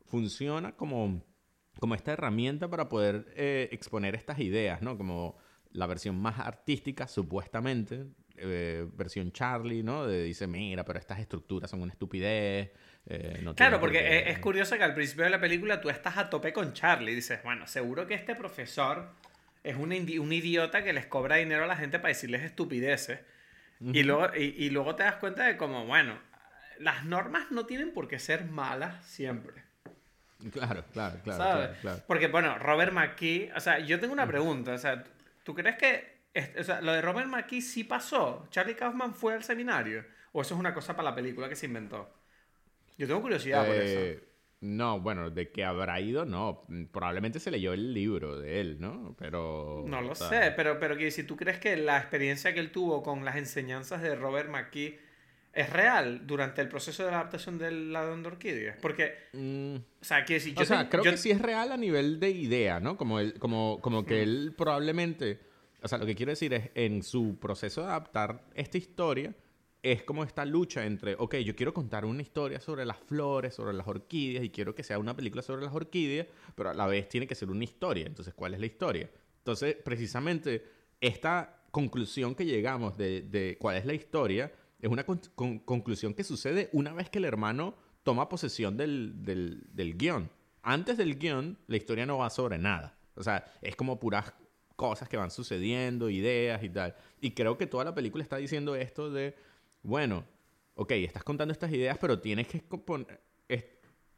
[0.05, 1.23] funciona como,
[1.79, 4.97] como esta herramienta para poder eh, exponer estas ideas, ¿no?
[4.97, 5.37] Como
[5.71, 8.05] la versión más artística, supuestamente,
[8.37, 10.05] eh, versión Charlie, ¿no?
[10.05, 12.71] De, dice, mira, pero estas estructuras son una estupidez.
[13.55, 16.73] claro, porque es, curioso que al principio de la película tú estás a tope con
[16.73, 17.15] Charlie.
[17.15, 19.09] Dices, bueno, seguro que este profesor
[19.65, 23.19] es un, un idiota que les cobra dinero a la gente para decirles estupideces.
[23.81, 26.17] y, luego, y, luego te das cuenta de como, bueno,
[26.79, 29.63] las normas no tienen por qué ser malas siempre.
[30.51, 34.77] Claro, claro, claro, claro, Porque, bueno, Robert McKee, o sea, yo tengo una pregunta, o
[34.77, 35.03] sea,
[35.43, 36.15] ¿tú crees que
[36.59, 38.47] o sea, lo de Robert McKee sí pasó?
[38.51, 40.03] ¿Charlie Kaufman fue al seminario?
[40.33, 42.13] ¿O eso es una cosa para la película que se inventó?
[42.97, 44.21] Yo tengo curiosidad por eso.
[44.65, 46.65] No, bueno, de que habrá ido, no.
[46.91, 49.15] Probablemente se leyó el libro de él, ¿no?
[49.15, 49.83] Pero.
[49.85, 53.23] No lo sé, pero, pero si tú crees que la experiencia que él tuvo con
[53.23, 54.99] las enseñanzas de Robert McKee
[55.53, 58.77] es real durante el proceso de la adaptación de la de Orquídea.
[58.81, 59.13] Porque.
[59.33, 59.75] Mm.
[59.75, 60.63] O sea, que si yo.
[60.63, 62.97] O sea, creo que sí es real a nivel de idea, ¿no?
[62.97, 65.41] Como, él, como, como que él probablemente.
[65.83, 69.35] O sea, lo que quiero decir es, en su proceso de adaptar esta historia
[69.91, 73.71] es como esta lucha entre, ok, yo quiero contar una historia sobre las flores, sobre
[73.71, 76.25] las orquídeas, y quiero que sea una película sobre las orquídeas,
[76.55, 78.07] pero a la vez tiene que ser una historia.
[78.07, 79.11] Entonces, ¿cuál es la historia?
[79.37, 80.65] Entonces, precisamente,
[80.99, 86.91] esta conclusión que llegamos de, cuál es la historia es una conclusión que sucede una
[86.91, 90.31] vez que el hermano toma posesión del, del guion.
[90.63, 92.97] Antes del guion, la historia no va sobre nada.
[93.13, 94.33] O sea, es como puras
[94.75, 96.95] cosas que van sucediendo, ideas y tal.
[97.21, 99.35] Y creo que toda la película está diciendo esto de
[99.85, 100.25] bueno,
[100.75, 102.61] ok, estás contando estas ideas, pero tienes que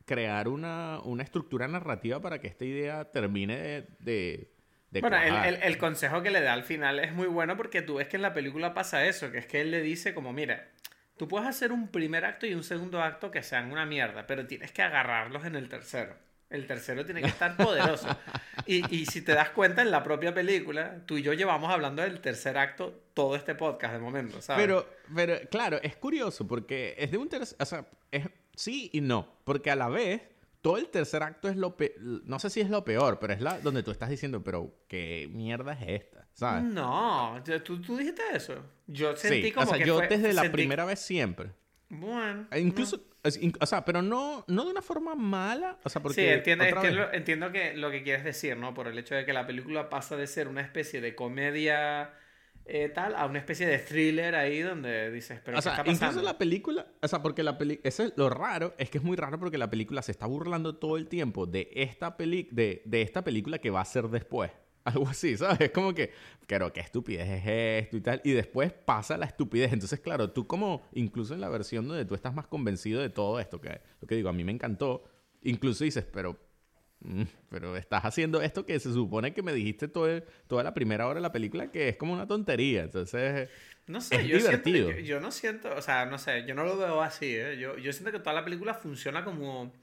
[0.06, 4.54] crear una, estructura narrativa para que esta idea termine de...
[5.02, 8.16] bueno, el, consejo que le da al final es muy bueno porque tú ves que
[8.16, 10.72] en la película pasa eso, que es que él le dice como, mira,
[11.18, 14.48] tú puedes hacer un primer acto y un segundo acto que sean una mierda, pero
[14.48, 16.16] tienes que agarrarlos en el tercero.
[16.50, 18.08] El tercero tiene que estar poderoso.
[18.66, 22.02] Y, y, si te das cuenta, en la propia película, tú y yo llevamos hablando
[22.02, 24.66] del tercer acto todo este podcast de momento, ¿sabes?
[24.66, 27.58] Pero, pero claro, es curioso porque es de un tercer...
[27.60, 28.28] O sea, es
[28.58, 29.28] sí y no.
[29.46, 30.22] Porque a la vez,
[30.62, 31.94] todo el tercer acto es lo peor.
[31.98, 35.30] No sé si es lo peor, pero es la donde tú estás diciendo, pero ¿qué
[35.32, 36.28] mierda es esta?
[36.34, 36.66] ¿Sabes?
[36.66, 38.56] No, ¿tú, tú dijiste eso.
[38.86, 41.52] Yo sentí como o sea, yo desde la primera vez siempre.
[41.90, 42.48] Bueno.
[42.52, 42.60] E
[43.60, 45.78] o sea, pero no, no de una forma mala.
[45.84, 46.22] O sea, porque.
[46.22, 46.66] Sí, entiendo,
[47.14, 48.74] entiendo, que lo que quieres decir, ¿no?
[48.74, 52.12] Por el hecho de que la película pasa de ser una especie de comedia
[52.70, 55.58] eh, tal a una especie de thriller ahí donde dices, pero.
[55.58, 56.88] O sea, incluso la película.
[57.02, 57.88] O sea, porque la película.
[57.88, 60.76] Eso es lo raro, es que es muy raro porque la película se está burlando
[60.76, 64.52] todo el tiempo de esta, peli de, de esta película que va a ser después.
[64.88, 65.60] Algo así, ¿sabes?
[65.60, 66.12] Es como que,
[66.46, 68.22] claro, qué estupidez es esto y tal.
[68.24, 69.74] Y después pasa la estupidez.
[69.74, 73.38] Entonces, claro, tú como, incluso en la versión donde tú estás más convencido de todo
[73.42, 75.04] esto, que lo que digo, a mí me encantó,
[75.42, 76.40] incluso dices, pero,
[77.02, 81.06] mm, pero estás haciendo esto que se supone que me dijiste todo, toda la primera
[81.06, 82.84] hora de la película que es como una tontería.
[82.84, 83.50] Entonces,
[83.88, 84.92] no sé, yo divertido.
[84.92, 87.58] yo no siento, o sea, no sé, yo no lo veo así, ¿eh?
[87.58, 89.74] Yo, yo siento que toda la película funciona como,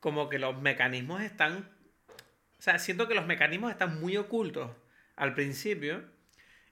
[0.00, 1.68] como que los mecanismos están
[2.62, 4.70] o sea, siento que los mecanismos están muy ocultos
[5.16, 6.04] al principio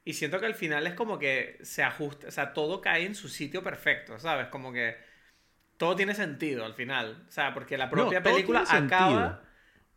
[0.05, 3.17] y siento que al final es como que se ajusta, o sea, todo cae en
[3.17, 4.47] su sitio perfecto, ¿sabes?
[4.47, 4.97] Como que
[5.79, 9.43] todo tiene sentido al final, o sea, porque la propia película acaba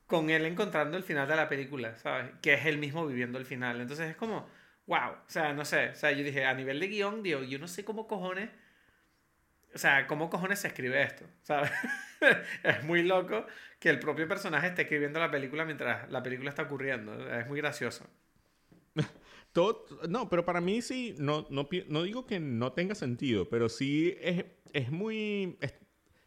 [0.07, 2.31] con él encontrando el final de la película, ¿sabes?
[2.41, 3.79] Que es él mismo viviendo el final.
[3.79, 4.49] Entonces es como,
[4.87, 7.59] wow, o sea, no sé, o sea, yo dije, a nivel de guion, digo, yo
[7.59, 8.49] no sé cómo cojones,
[9.73, 11.71] o sea, cómo cojones se escribe esto, ¿sabes?
[12.63, 13.45] es muy loco
[13.79, 17.13] que el propio personaje esté escribiendo la película mientras la película está ocurriendo.
[17.33, 18.05] Es muy gracioso.
[19.51, 23.69] Todo, no, pero para mí sí, no, no, no, digo que no tenga sentido, pero
[23.69, 25.57] sí es, es muy...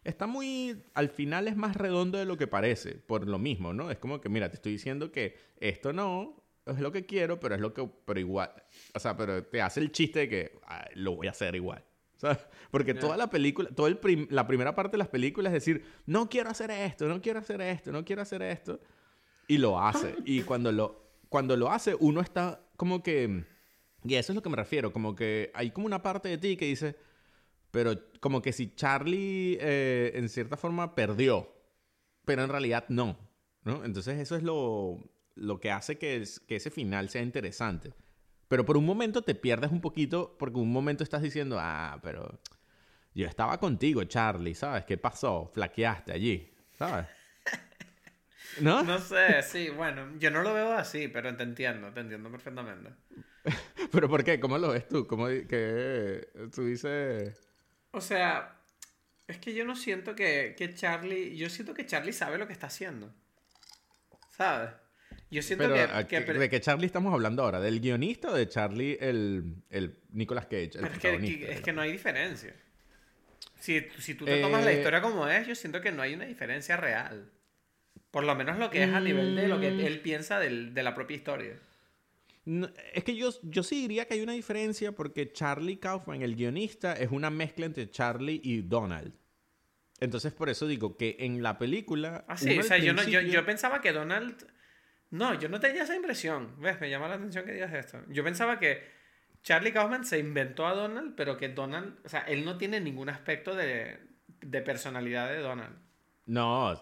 [0.05, 0.84] está muy...
[0.94, 3.90] Al final es más redondo de lo que parece, por lo mismo, ¿no?
[3.90, 7.55] Es como que, mira, te estoy diciendo que esto no es lo que quiero, pero
[7.55, 7.88] es lo que...
[8.05, 8.53] Pero igual...
[8.94, 10.59] O sea, pero te hace el chiste de que
[10.94, 11.82] lo voy a hacer igual.
[12.71, 13.91] Porque toda la película, toda
[14.31, 17.61] la primera parte de las películas es decir, no quiero hacer esto, no quiero hacer
[17.61, 18.81] esto, no quiero hacer esto.
[19.49, 20.14] Y lo hace.
[20.25, 23.45] Y cuando lo, cuando lo hace, uno está como que...
[24.05, 26.57] Y eso es lo que me refiero, como que hay como una parte de ti
[26.57, 26.97] que dice,
[27.71, 31.53] pero como que si Charlie eh, en cierta forma perdió,
[32.25, 33.19] pero en realidad no,
[33.64, 33.85] ¿no?
[33.85, 34.99] Entonces eso es lo,
[35.35, 37.95] lo que hace que, que ese final sea interesante.
[38.49, 42.40] Pero por un momento te pierdes un poquito porque un momento estás diciendo, ah, pero
[43.14, 44.84] yo estaba contigo, Charlie, ¿sabes?
[44.84, 45.51] ¿Qué pasó?
[45.53, 47.07] Flaqueaste allí, ¿sabes?
[48.61, 48.82] ¿No?
[48.82, 52.90] No sé, sí, bueno, yo no lo veo así, pero te entiendo, te entiendo perfectamente.
[53.92, 54.38] ¿Pero por qué?
[54.38, 55.07] ¿Cómo lo ves tú?
[55.07, 57.49] ¿Cómo que tú dices...?
[57.90, 58.61] O sea,
[59.26, 61.36] es que yo no siento que, que Charlie...
[61.36, 63.12] Yo siento que Charlie sabe lo que está haciendo.
[64.30, 64.70] ¿Sabes?
[65.31, 67.61] Yo siento que, ¿De qué Charlie estamos hablando ahora?
[67.61, 70.70] ¿Del guionista o de Charlie el, el Nicolas Cage?
[70.79, 72.55] El es, que, es que no hay diferencia.
[73.59, 76.14] Si, si tú te tomas la eh, historia como es, yo siento que no hay
[76.14, 77.31] una diferencia real.
[78.11, 79.81] Por lo menos lo que es a nivel de lo que mm.
[79.81, 81.59] él piensa del, de la propia historia.
[82.95, 86.93] es que yo, yo sí diría que hay una diferencia porque Charlie Kaufman, el guionista,
[86.93, 89.12] es una mezcla entre Charlie y Donald.
[89.99, 92.24] Entonces, por eso digo que en la película.
[92.29, 94.47] Ah, sí, o sea, yo, yo, yo, pensaba que Donald.
[95.11, 96.61] No, yo no tenía esa impresión.
[96.61, 96.80] ¿Ves?
[96.80, 97.98] Me llama la atención que digas esto.
[98.09, 98.82] Yo pensaba que
[99.42, 101.98] Charlie Kaufman se inventó a Donald, pero que Donald.
[102.04, 103.98] O sea, él no tiene ningún aspecto de,
[104.40, 105.76] de personalidad de Donald.
[106.26, 106.74] No,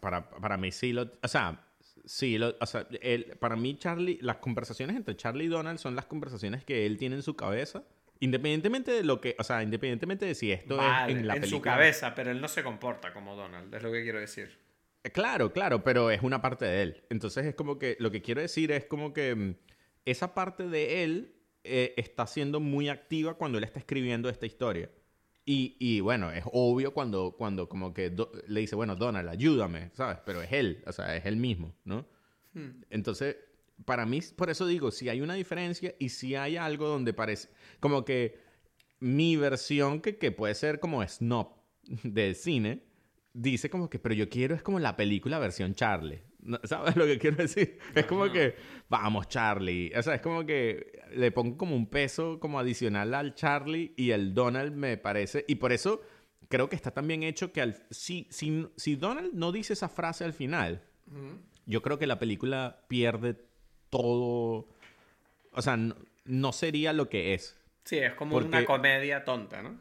[0.00, 1.10] para, para, mí sí lo...
[1.22, 1.64] O sea,
[2.04, 4.18] sí, lo, o sea el, para mí Charlie...
[4.20, 7.82] Las conversaciones entre Charlie y Donald son las conversaciones que él tiene en su cabeza.
[8.20, 9.34] Independientemente de lo que...
[9.38, 12.48] O sea, independientemente de si esto es en la en su cabeza, pero él no
[12.48, 14.58] se comporta como Donald, es lo que quiero decir.
[15.04, 17.04] Eh, claro, claro, pero es una parte de él.
[17.10, 17.96] Entonces es como que...
[18.00, 19.34] Lo que quiero decir es como que...
[19.34, 19.54] Mm,
[20.04, 21.34] esa parte de él
[21.64, 24.90] eh, está siendo muy activa cuando él está escribiendo esta historia.
[25.44, 28.14] Y, y, bueno, es obvio cuando, cuando como que
[28.46, 30.18] le dice, bueno, Donald, ayúdame, ¿sabes?
[30.24, 32.06] Pero es él, o sea, es él mismo, ¿no?
[32.52, 32.82] Hmm.
[32.90, 33.36] Entonces,
[33.84, 37.48] para mí, por eso digo, si hay una diferencia y si hay algo donde parece,
[37.80, 38.38] como que
[39.00, 41.48] mi versión, que, que puede ser como snob
[42.04, 42.84] del cine,
[43.34, 46.22] dice como que, pero yo quiero es como la película versión Charlie.
[46.64, 47.78] ¿Sabes lo que quiero decir?
[47.94, 48.56] Es como que,
[48.88, 49.92] vamos, Charlie.
[49.96, 54.10] O sea, es como que le pongo como un peso como adicional al Charlie y
[54.10, 55.44] el Donald me parece.
[55.48, 56.02] Y por eso
[56.48, 60.24] creo que está también hecho que al, si, si, si Donald no dice esa frase
[60.24, 60.82] al final,
[61.66, 63.36] yo creo que la película pierde
[63.90, 64.68] todo.
[65.52, 65.78] O sea,
[66.24, 67.58] no, sería lo que es.
[67.84, 69.78] Sí, es como una comedia tonta, ¿no?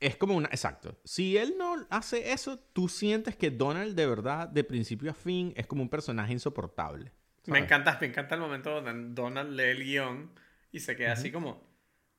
[0.00, 0.48] Es como una.
[0.48, 0.98] Exacto.
[1.04, 5.52] Si él no hace eso, tú sientes que Donald, de verdad, de principio a fin,
[5.56, 7.12] es como un personaje insoportable.
[7.46, 10.30] Me encanta, me encanta el momento donde Donald lee el guion
[10.70, 11.66] y se queda así como.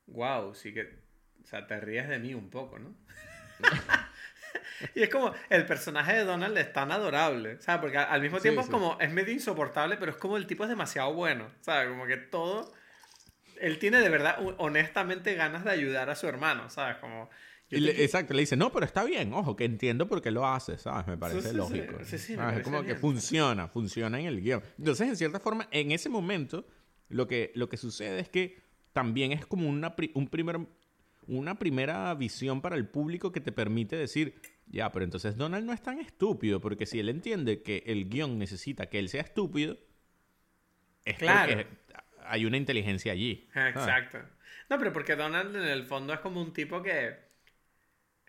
[0.07, 0.99] Wow, sí que.
[1.41, 2.95] O sea, te ríes de mí un poco, ¿no?
[4.95, 5.33] y es como.
[5.49, 7.61] El personaje de Donald es tan adorable.
[7.61, 7.79] ¿Sabes?
[7.79, 8.99] Porque al mismo tiempo es como.
[8.99, 11.49] Es medio insoportable, pero es como el tipo es demasiado bueno.
[11.61, 11.89] ¿Sabes?
[11.89, 12.73] Como que todo.
[13.61, 16.69] Él tiene de verdad, honestamente, ganas de ayudar a su hermano.
[16.69, 16.97] ¿Sabes?
[16.97, 17.29] Como
[17.71, 21.07] exacto, le dice, no, pero está bien, ojo, que entiendo por qué lo hace, ¿sabes?
[21.07, 21.97] Me parece lógico.
[22.03, 24.61] Sí, sí, es como que funciona, funciona en el guion.
[24.77, 26.65] Entonces, en cierta forma, en ese momento,
[27.09, 28.57] lo que, lo que sucede es que
[28.93, 30.59] también es como una, un primer,
[31.27, 35.73] una primera visión para el público que te permite decir, ya, pero entonces Donald no
[35.73, 39.77] es tan estúpido, porque si él entiende que el guion necesita que él sea estúpido,
[41.05, 41.55] es claro.
[41.55, 41.67] porque
[42.25, 43.47] hay una inteligencia allí.
[43.53, 44.19] Exacto.
[44.69, 47.28] No, pero porque Donald en el fondo es como un tipo que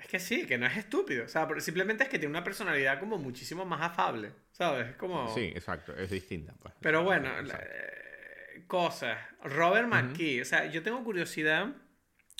[0.01, 1.25] es que sí, que no es estúpido.
[1.25, 4.33] O sea, simplemente es que tiene una personalidad como muchísimo más afable.
[4.53, 4.89] ¿Sabes?
[4.89, 5.33] Es como.
[5.35, 6.55] Sí, exacto, es distinta.
[6.61, 6.75] Pues.
[6.81, 9.19] Pero bueno, eh, cosas.
[9.45, 10.41] Robert McKee.
[10.41, 11.69] O sea, yo tengo curiosidad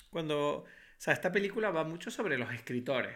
[0.09, 0.57] cuando.
[0.57, 3.15] O sea, esta película va mucho sobre los escritores.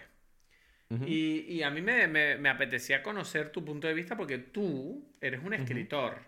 [1.07, 5.15] y, y, a mí me, me, me, apetecía conocer tu punto de vista porque tú
[5.19, 6.19] eres un escritor.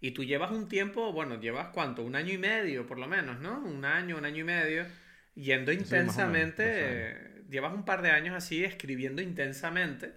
[0.00, 3.40] Y tú llevas un tiempo, bueno, llevas cuánto, un año y medio por lo menos,
[3.40, 3.60] ¿no?
[3.60, 4.86] Un año, un año y medio
[5.34, 10.12] yendo intensamente, llevas un par de años así escribiendo intensamente.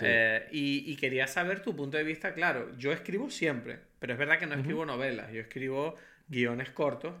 [0.00, 4.38] Eh, y, quería saber tu punto de vista, claro, yo escribo siempre, pero es verdad
[4.38, 7.14] que no escribo novelas, yo escribo guiones cortos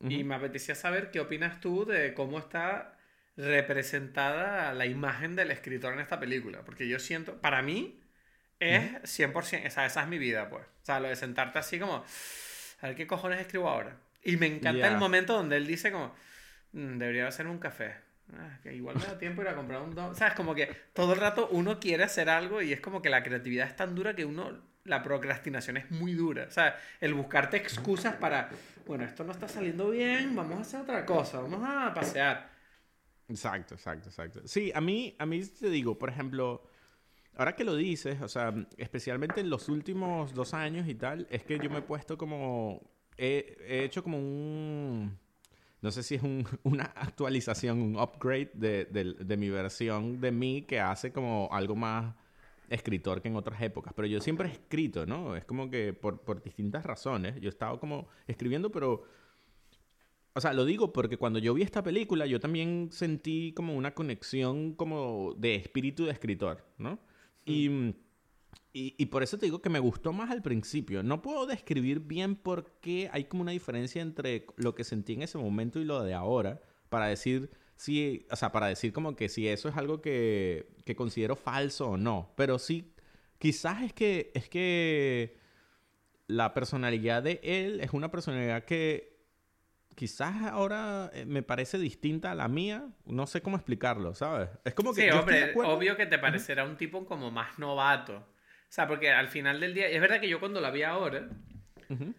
[0.00, 2.98] y me apetecía saber qué opinas tú de cómo está
[3.38, 8.00] representada la imagen del escritor en esta película, porque yo siento, para mí
[8.60, 12.04] es 100%, esa, esa es mi vida, pues, o sea, lo de sentarte así como,
[12.80, 13.96] a ver qué cojones escribo ahora.
[14.22, 16.14] Y me encanta el momento donde él dice como,
[16.74, 17.94] debería hacer un café.
[18.32, 19.96] Ah, que igual me da tiempo ir a comprar un...
[19.98, 23.02] O sea, es como que todo el rato uno quiere hacer algo y es como
[23.02, 24.74] que la creatividad es tan dura que uno...
[24.84, 26.44] La procrastinación es muy dura.
[26.46, 28.50] O sea, el buscarte excusas para...
[28.86, 32.50] Bueno, esto no está saliendo bien, vamos a hacer otra cosa, vamos a pasear.
[33.26, 34.40] Exacto, exacto, exacto.
[34.44, 36.68] Sí, a mí, a mí te digo, por ejemplo,
[37.34, 41.44] ahora que lo dices, o sea, especialmente en los últimos dos años y tal, es
[41.44, 42.82] que yo me he puesto como...
[43.16, 45.18] he hecho como un
[45.84, 46.22] no sé si es
[46.62, 52.14] una actualización, un upgrade de, mi versión de mí que hace como algo más
[52.70, 53.92] escritor que en otras épocas.
[53.94, 55.36] Pero yo siempre he escrito, ¿no?
[55.36, 57.38] Es como que por, distintas razones.
[57.38, 59.04] Yo he estado como escribiendo, pero
[60.32, 63.92] o sea, lo digo porque cuando yo vi esta película, yo también sentí como una
[63.92, 66.98] conexión como de espíritu de escritor, ¿no?
[67.44, 67.94] Y,
[68.74, 71.04] y, y por eso te digo que me gustó más al principio.
[71.04, 75.22] No puedo describir bien por qué hay como una diferencia entre lo que sentí en
[75.22, 79.28] ese momento y lo de ahora, para decir si, o sea, para decir como que
[79.28, 82.32] si eso es algo que, que considero falso o no.
[82.36, 82.92] Pero sí,
[83.38, 85.38] quizás es que, es que
[86.26, 89.14] la personalidad de él es una personalidad que
[89.94, 92.88] quizás ahora eh, me parece distinta a la mía.
[93.06, 94.48] No sé cómo explicarlo, ¿sabes?
[94.64, 95.02] Es como que.
[95.02, 98.33] Sí, hombre, obvio que te parecerá un tipo como más novato.
[98.74, 101.28] O sea, porque al final del día, es verdad que yo cuando la vi ahora,
[101.88, 102.12] Ujú.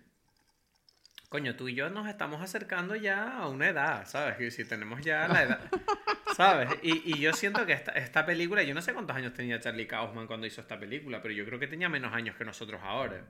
[1.28, 4.38] coño, tú y yo nos estamos acercando ya a una edad, ¿sabes?
[4.38, 5.60] Que si tenemos ya la edad,
[6.34, 6.70] ¿sabes?
[6.82, 9.86] Y, y yo siento que esta, esta película, yo no sé cuántos años tenía Charlie
[9.86, 13.26] Kaufman cuando hizo esta película, pero yo creo que tenía menos años que nosotros ahora.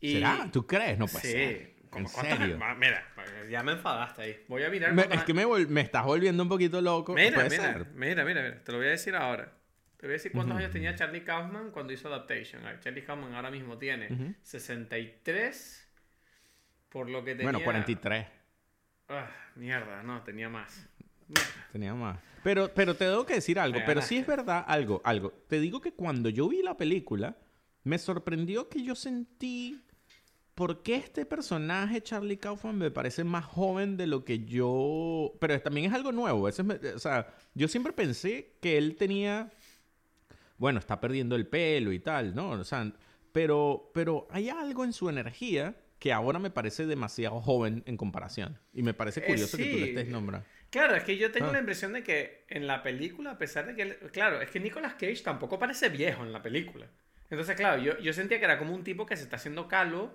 [0.00, 0.48] Y- ¿Será?
[0.52, 0.98] ¿Tú crees?
[0.98, 1.30] No puede sí.
[1.32, 1.76] ser.
[1.94, 2.58] ¿En serio?
[2.76, 3.06] Mira,
[3.48, 4.44] ya me enfadaste ahí.
[4.48, 4.92] Voy a mirar.
[4.92, 7.14] Me- es que me, me estás volviendo un poquito loco.
[7.14, 9.52] Mira, mira, mira, mira, mira, te lo voy a decir ahora.
[9.98, 12.62] Te voy a decir cuántos años tenía Charlie Kaufman cuando hizo Adaptation.
[12.80, 14.34] Charlie Kaufman ahora mismo tiene Ujú.
[14.42, 15.88] 63,
[16.90, 17.44] por lo que tenía...
[17.44, 18.26] Bueno, 43.
[19.08, 20.86] Ah, mierda, no, tenía más.
[21.72, 22.18] Tenía más.
[22.42, 23.80] Pero, pero te tengo que decir algo.
[23.86, 25.32] Pero sí es verdad algo, algo.
[25.48, 27.36] Te digo que cuando yo vi la película,
[27.84, 29.82] me sorprendió que yo sentí...
[30.54, 35.34] ¿Por qué este personaje, Charlie Kaufman, me parece más joven de lo que yo...
[35.38, 36.48] Pero también es algo nuevo.
[36.48, 39.50] Eso es me- O sea, yo siempre pensé que él tenía...
[40.58, 42.50] Bueno, está perdiendo el pelo y tal, ¿no?
[42.50, 42.90] O sea,
[43.32, 48.58] pero, pero hay algo en su energía que ahora me parece demasiado joven en comparación.
[48.72, 49.82] Y me parece Eh, curioso que tú sí.
[49.84, 50.46] estés nombrando.
[50.70, 51.52] Claro, es que yo tengo Ah.
[51.52, 53.82] la impresión de que en la película, a pesar de que...
[53.82, 56.86] él- Claro, es que Nicolas Cage tampoco parece viejo en la película.
[57.30, 60.12] Entonces, claro, yo, yo sentía que era como un tipo que se está haciendo calvo,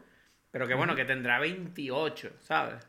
[0.51, 2.87] pero que bueno, que tendrá 28, ¿sabes?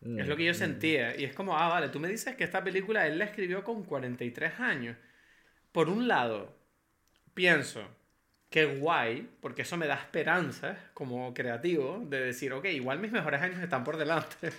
[0.00, 1.16] Es lo que yo sentía.
[1.18, 3.84] Y es como, ah, vale, tú me dices que esta película él la escribió con
[3.84, 4.96] 43 años.
[5.72, 6.54] Por un lado,
[7.34, 7.82] pienso
[8.52, 13.40] que guay, porque eso me da esperanza como creativo de decir, ok, igual mis mejores
[13.40, 14.52] años están por delante.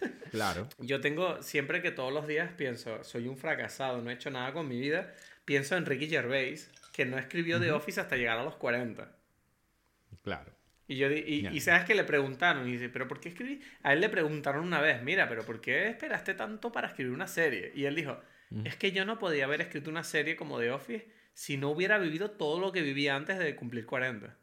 [0.30, 0.68] Claro.
[0.78, 4.52] Yo tengo, siempre que todos los días pienso, soy un fracasado, no he hecho nada
[4.52, 5.12] con mi vida,
[5.44, 9.10] pienso en Ricky Gervais, que no escribió The Office hasta llegar a los 40.
[10.22, 10.52] Claro.
[10.86, 13.60] Y, yo, y sabes que le preguntaron, y dice, ¿pero por qué escribí?
[13.82, 17.26] A él le preguntaron una vez, mira, ¿pero por qué esperaste tanto para escribir una
[17.26, 17.72] serie?
[17.74, 18.20] Y él dijo,
[18.64, 21.98] es que yo no podía haber escrito una serie como The Office si no hubiera
[21.98, 24.36] vivido todo lo que vivía antes de cumplir 40.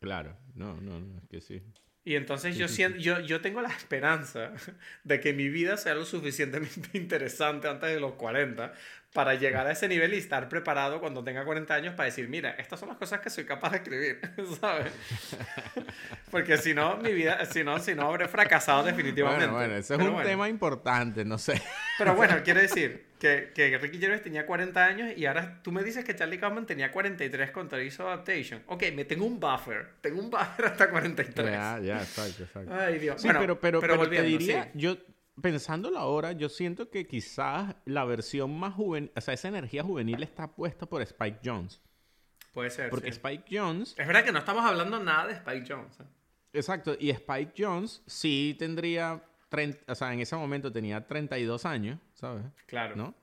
[0.00, 0.36] Claro.
[0.54, 1.62] No, no, no, es que sí.
[2.02, 4.52] Y entonces yo, siento, yo, yo tengo la esperanza
[5.04, 8.72] de que mi vida sea lo suficientemente interesante antes de los 40
[9.12, 12.52] para llegar a ese nivel y estar preparado cuando tenga 40 años para decir, mira,
[12.52, 14.20] estas son las cosas que soy capaz de escribir,
[14.60, 14.92] ¿sabes?
[16.30, 19.46] Porque si no, mi vida, si no, si no habré fracasado definitivamente.
[19.46, 20.28] Bueno, bueno, ese es Pero un bueno.
[20.28, 21.60] tema importante, no sé.
[21.98, 25.84] Pero bueno, quiero decir que, que Ricky Gervais tenía 40 años y ahora tú me
[25.84, 28.62] dices que Charlie Kaufman tenía 43 cuando hizo Adaptation.
[28.66, 29.90] Ok, me tengo un buffer.
[30.00, 31.46] Tengo un buffer hasta 43.
[31.46, 32.74] Ya, ya, exacto, exacto.
[32.74, 33.20] Ay, Dios.
[33.20, 34.70] Sí, bueno, pero, pero, pero te diría, sí.
[34.74, 34.96] yo
[35.40, 40.22] pensándolo ahora, yo siento que quizás la versión más juvenil, o sea, esa energía juvenil
[40.22, 41.80] está puesta por Spike Jones.
[42.52, 42.90] Puede ser.
[42.90, 43.18] Porque sí.
[43.18, 46.00] Spike Jones, Es verdad que no estamos hablando nada de Spike Jones.
[46.00, 46.04] ¿eh?
[46.52, 51.98] exacto, y Spike Jones sí tendría, 30, o sea, en ese momento tenía 32 años,
[52.20, 52.44] ¿sabes?
[52.66, 52.94] Claro.
[52.96, 53.14] ¿No?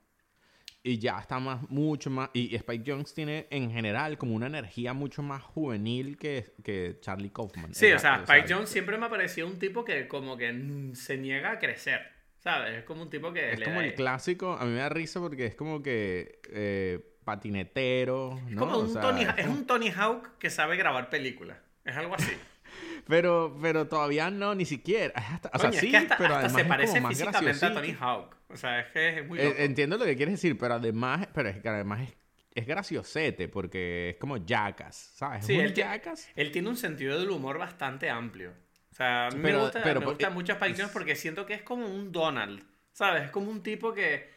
[0.84, 4.94] Y ya está más, mucho más, y Spike Jones tiene en general como una energía
[4.94, 7.74] mucho más juvenil que, que Charlie Kaufman.
[7.74, 11.18] Sí, o sea, Spike Jones siempre me ha parecido un tipo que como que se
[11.18, 12.02] niega a crecer.
[12.40, 12.78] ¿Sabes?
[12.78, 14.88] Es como un tipo que Es le como da- el clásico, a mí me da
[14.88, 19.52] risa porque es como que eh, patinetero, Es como O un sea, Tony, es como-
[19.56, 21.58] un Tony Hawk que sabe grabar películas.
[21.84, 22.32] Es algo así.
[23.08, 25.14] Pero, pero todavía no, ni siquiera.
[25.16, 27.18] Hasta- o sea, sí, es que hasta, pero hasta además se es parece como más
[27.18, 27.74] físicamente a.
[27.74, 28.37] Tony Hawk.
[28.50, 29.56] O sea, es que es muy Eh, loco.
[29.60, 32.16] entiendo lo que quieres decir, pero además, pero es que además es,
[32.56, 35.46] es graciosete porque es como Jackass, ¿sabes?
[35.46, 36.30] Sí, él, Jackass.
[36.36, 38.54] él tiene un sentido del humor bastante amplio.
[38.92, 41.16] O sea, a mí Pero- me gusta, pero me por- gusta eh, Spike Jones porque
[41.16, 42.64] siento que es como un Donald.
[42.94, 43.26] ¿Sabes?
[43.26, 44.28] Es como un tipo que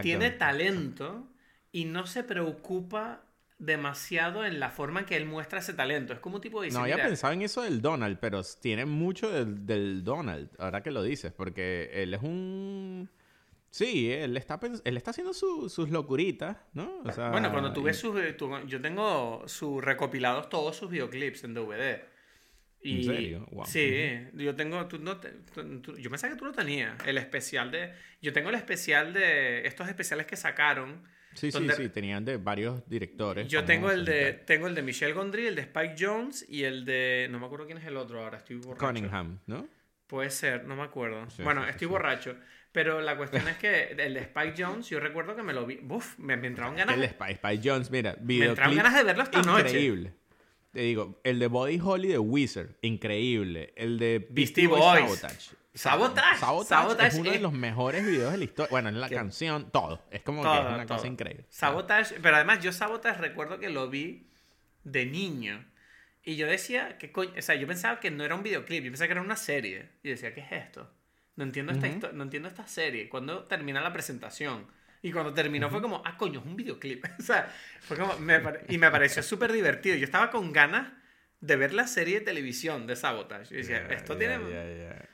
[0.00, 1.28] tiene talento
[1.72, 3.23] y no se preocupa
[3.58, 6.12] demasiado en la forma en que él muestra ese talento.
[6.12, 8.84] Es como un tipo dice, No había "Mira, pensado en eso del Donald, pero tiene
[8.84, 13.08] mucho del, del Donald, ahora que lo dices, porque él es un...
[13.70, 17.00] Sí, él está, él está haciendo su- sus locuritas, ¿no?
[17.04, 18.16] O sea, Bueno, cuando tú ves sus...
[18.20, 18.36] eh,
[18.66, 22.04] yo tengo sus recopilados todos sus videoclips en DVD.
[22.80, 23.46] Y, ¿En serio?
[23.50, 23.66] Guau.
[23.66, 24.86] Sí, yo tengo...
[24.86, 26.94] tú no te- tú- tú- yo pensaba que tú lo tenías.
[27.06, 27.94] El especial de...
[28.22, 29.66] Yo tengo el especial de...
[29.66, 31.02] Estos especiales que sacaron.
[31.34, 33.48] Sí, sí, donde- sí, tenían de varios directores.
[33.48, 34.32] Yo tengo el de...
[34.32, 37.28] Tengo el de Michelle Gondry, el de Spike Jones y el de...
[37.30, 38.86] No me acuerdo quién es el otro ahora, estoy borracho.
[38.86, 39.66] Cunningham, ¿no?
[40.06, 41.28] Puede ser, no me acuerdo.
[41.30, 41.90] Sí, bueno, sí, estoy sí.
[41.92, 42.36] borracho.
[42.72, 45.80] Pero la cuestión es que el de Spike Jones, yo recuerdo que me lo vi.
[45.88, 46.94] Uf, me, me entraron ganas.
[46.94, 49.68] El de Spy, Spy Jones, mira, Me entraron ganas de verlo esta noche.
[49.68, 50.12] increíble.
[50.72, 53.72] Te digo, el de Body Holly de Wizard, increíble.
[53.76, 55.18] El de Beastie Beastie Boys, Boys.
[55.20, 55.50] Sabotage.
[55.74, 56.38] Sabotage.
[56.38, 58.70] Sabotage, Sabotage es uno de es- los mejores videos de la historia.
[58.70, 60.04] Bueno, en la Que- canción, todo.
[60.10, 60.96] Es como que Todo, es una todo.
[60.96, 61.44] cosa increíble.
[61.50, 64.28] Sabotage, pero además yo Sabotage recuerdo que lo vi
[64.84, 65.64] de niño.
[66.22, 67.32] Y yo decía, ¿qué coño?
[67.36, 69.90] O sea, yo pensaba que no era un videoclip, yo pensaba que era una serie.
[70.02, 70.90] Y decía, ¿qué es esto?
[71.36, 71.96] No entiendo esta, Ujú.
[71.98, 73.08] histo- no entiendo esta serie.
[73.08, 74.66] ¿Cuándo termina la presentación?
[75.02, 77.04] Y cuando terminó fue como, ah, coño, es un videoclip.
[77.18, 79.96] o sea, fue como, me y me pareció súper divertido.
[79.96, 80.92] Yo estaba con ganas
[81.40, 83.50] de ver la serie de televisión de Sabotage.
[83.50, 84.34] Yo decía, Ya, esto ya, tiene...
[84.50, 85.08] ya,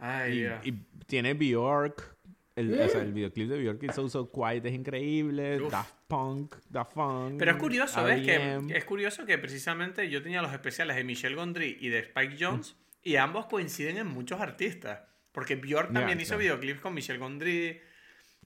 [0.00, 0.72] Ay, Y, y
[1.06, 2.16] tiene Bjork.
[2.56, 5.60] El, o sea, el videoclip de Bjork It's So So Quiet es increíble.
[5.62, 5.70] Uf.
[5.70, 7.38] Daft Punk, Daft Punk.
[7.38, 8.22] Pero es curioso, ¿ves?
[8.26, 12.36] Que, es curioso que precisamente yo tenía los especiales de Michelle Gondry y de Spike
[12.38, 15.00] Jones y ambos coinciden en muchos artistas.
[15.32, 16.40] Porque Björk Ya, también hizo claro.
[16.40, 17.80] videoclips con Michelle Gondry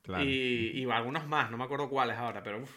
[0.02, 0.22] Claro.
[0.22, 2.70] y, y algunos más, no me acuerdo cuáles ahora, pero uf.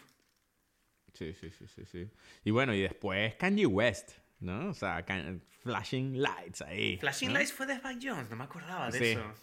[1.12, 2.08] Sí, sí, sí, sí, sí.
[2.44, 4.68] Y bueno, y después Kanye West, ¿no?
[4.70, 5.04] O sea,
[5.62, 6.96] Flashing Lights ahí.
[6.98, 7.34] Flashing ¿no?
[7.38, 9.04] Lights fue de Spike Jones, no me acordaba de Sí.
[9.06, 9.34] eso.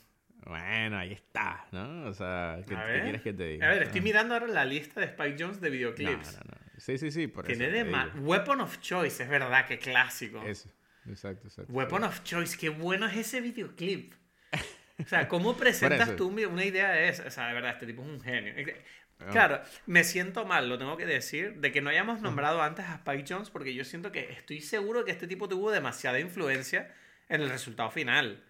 [0.45, 2.05] Bueno, ahí está, ¿no?
[2.05, 3.67] O sea, ¿qué, qué quieres que te diga?
[3.67, 4.03] A ver, estoy Ah.
[4.03, 6.33] mirando ahora la lista de Spike Jones de videoclips.
[6.33, 6.65] no, no.
[6.77, 7.73] Sí, sí, sí, por Tiene eso.
[7.77, 8.25] de ma- digo.
[8.27, 10.43] Weapon of Choice, es verdad, que clásico.
[10.43, 10.69] Eso,
[11.07, 11.71] exacto, exacto.
[11.73, 14.13] Weapon of Choice, qué bueno es ese videoclip.
[14.99, 16.15] O sea, ¿cómo presentas eso.
[16.17, 17.25] tú una idea de esa?
[17.27, 18.53] O sea, de verdad, este tipo es un genio.
[19.17, 22.95] Claro, me siento mal, lo tengo que decir, de que no hayamos nombrado antes a
[22.95, 26.93] Spike Jones porque yo siento que estoy seguro que este tipo tuvo demasiada influencia
[27.29, 28.43] en el resultado final.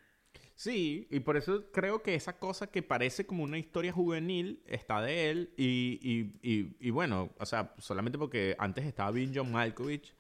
[0.56, 5.02] Sí, y por eso creo que esa cosa que parece como una historia juvenil está
[5.02, 5.54] de él.
[5.58, 10.14] Y, y, y, y bueno, o sea, solamente porque antes estaba bien John Malkovich,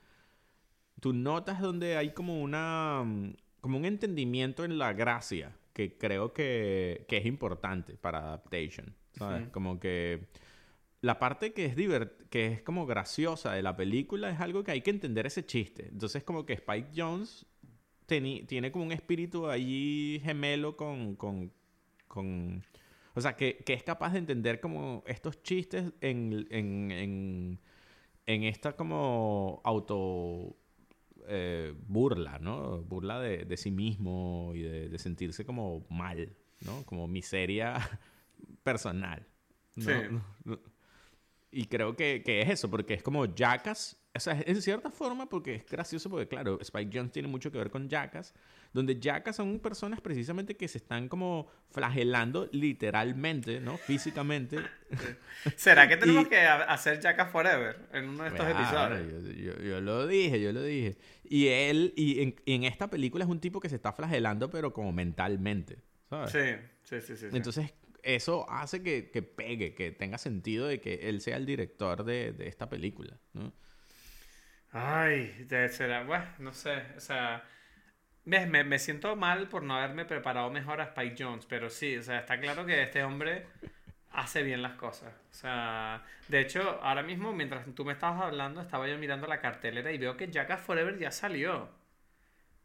[1.00, 3.04] tú notas donde hay como una
[3.62, 8.96] como un entendimiento en la gracia que creo que, que es importante para adaptation.
[9.18, 9.48] ¿Sabes?
[9.50, 10.28] Como que
[11.02, 14.72] la parte que es divert que es como graciosa de la película es algo que
[14.72, 15.88] hay que entender ese chiste.
[15.90, 17.46] Entonces como que Spike Jones
[18.08, 21.52] tiene como un espíritu allí gemelo con, con,
[22.08, 22.64] con-
[23.16, 27.60] o sea, que, que es capaz de entender como estos chistes en, en, en,
[28.26, 30.56] en esta como auto
[31.28, 32.82] eh, burla, ¿no?
[32.84, 36.84] Burla de, de sí mismo y de, de sentirse como mal, ¿no?
[36.86, 37.76] Como miseria
[38.64, 39.26] personal.
[39.76, 39.84] ¿no?
[39.84, 39.92] Sí.
[40.44, 40.60] No-
[41.52, 43.98] Y creo que, que es eso, porque es como Jackass.
[44.14, 47.58] O sea, en cierta forma, porque es gracioso, porque claro, Spike Jones tiene mucho que
[47.58, 48.34] ver con Jackass,
[48.72, 53.78] donde Jackass son personas precisamente que se están como flagelando literalmente, ¿no?
[53.78, 54.58] Físicamente.
[55.58, 59.36] ¿Será que tenemos Y- que ha- hacer Jackass Forever en uno de estos Claro, episodios?
[59.38, 60.98] Yo, yo- yo lo dije, yo lo dije.
[61.26, 64.50] Y él, y en, y en esta película es un tipo que se está flagelando,
[64.50, 65.80] pero como mentalmente,
[66.10, 66.32] ¿sabes?
[66.32, 66.40] Sí,
[66.84, 67.30] sí, sí, sí.
[67.30, 67.36] sí.
[67.38, 67.74] Entonces,
[68.06, 72.34] eso hace que, que pegue, que tenga sentido de que él sea el director de,
[72.34, 73.54] de esta película, ¿no?
[74.72, 77.44] Ay, será, bueno, no sé, o sea,
[78.26, 82.04] me, me siento mal por no haberme preparado mejor a Spike Jones, pero sí, o
[82.04, 83.48] sea, está claro que este hombre
[84.12, 85.14] hace bien las cosas.
[85.32, 89.42] O sea, de hecho, ahora mismo, mientras tú me estabas hablando, estaba yo mirando la
[89.42, 91.70] cartelera y veo que Jackass Forever ya salió.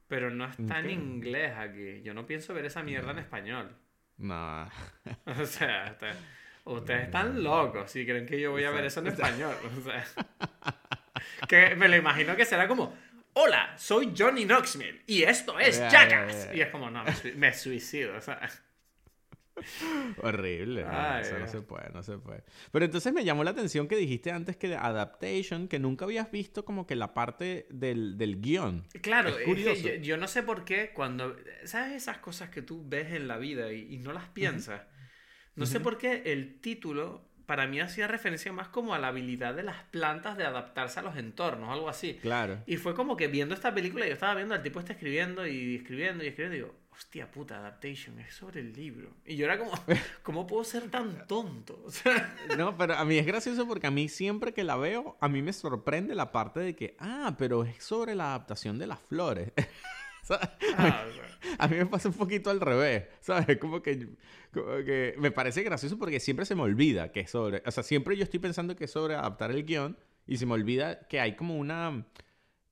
[0.08, 2.02] Pero no está en inglés aquí.
[2.02, 3.76] Yo no pienso ver esa mierda en español.
[4.20, 4.70] No.
[5.26, 5.96] O sea,
[6.64, 9.54] ustedes están locos si creen que yo voy a ver eso en español.
[9.78, 10.04] O sea,
[11.48, 12.94] que me lo imagino que será como,
[13.32, 16.50] hola, soy Johnny Knoxville y esto es Jackass.
[16.54, 18.16] Y es como, no, me, me suicido.
[18.16, 18.40] O sea,
[20.22, 20.84] Horrible.
[20.88, 22.42] Ay, eso no se puede, no se puede.
[22.72, 26.30] Pero entonces me llamó la atención que dijiste antes que de adaptation, que nunca habías
[26.30, 28.84] visto como que la parte del, del guion.
[29.02, 29.88] claro, Es es que curioso.
[29.88, 33.38] yo, yo no sé por qué cuando, ¿sabes esas cosas que tú ves en la
[33.38, 34.82] vida y, y no las piensas?
[35.56, 35.84] No sé Ujú.
[35.84, 39.82] por qué el título para mí hacía referencia más como a la habilidad de las
[39.84, 42.14] plantas de adaptarse a los entornos, algo así.
[42.22, 42.62] Claro.
[42.66, 45.74] Y fue como que viendo esta película, yo estaba viendo al tipo está escribiendo y
[45.76, 49.14] escribiendo y escribiendo, y digo, hostia puta, Adaptation, es sobre el libro.
[49.24, 49.72] Y yo era como,
[50.22, 51.82] ¿cómo puedo ser tan tonto?
[51.86, 55.16] O sea, No, pero a mí es gracioso porque a mí siempre que la veo,
[55.18, 58.86] a mí me sorprende la parte de que, ah, pero es sobre la adaptación de
[58.86, 59.50] las flores.
[60.76, 63.56] Ah, o sea, A mí me pasa un poquito al revés, ¿sabes?
[63.56, 64.06] Como que,
[64.52, 67.62] como que me parece gracioso porque siempre se me olvida que es sobre...
[67.64, 69.96] O sea, siempre yo estoy pensando que es sobre adaptar el guion
[70.26, 72.06] y se me olvida que hay como una...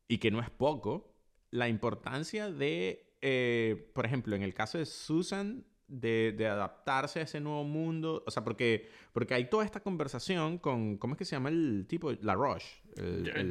[0.07, 1.15] Y que no es poco,
[1.51, 7.23] la importancia de, eh, por ejemplo, en el caso de Susan, de, de adaptarse a
[7.23, 8.23] ese nuevo mundo.
[8.27, 10.99] O sea, porque, porque hay toda esta conversación con...
[10.99, 12.13] ¿Cómo es que se llama el tipo?
[12.23, 12.83] La Roche.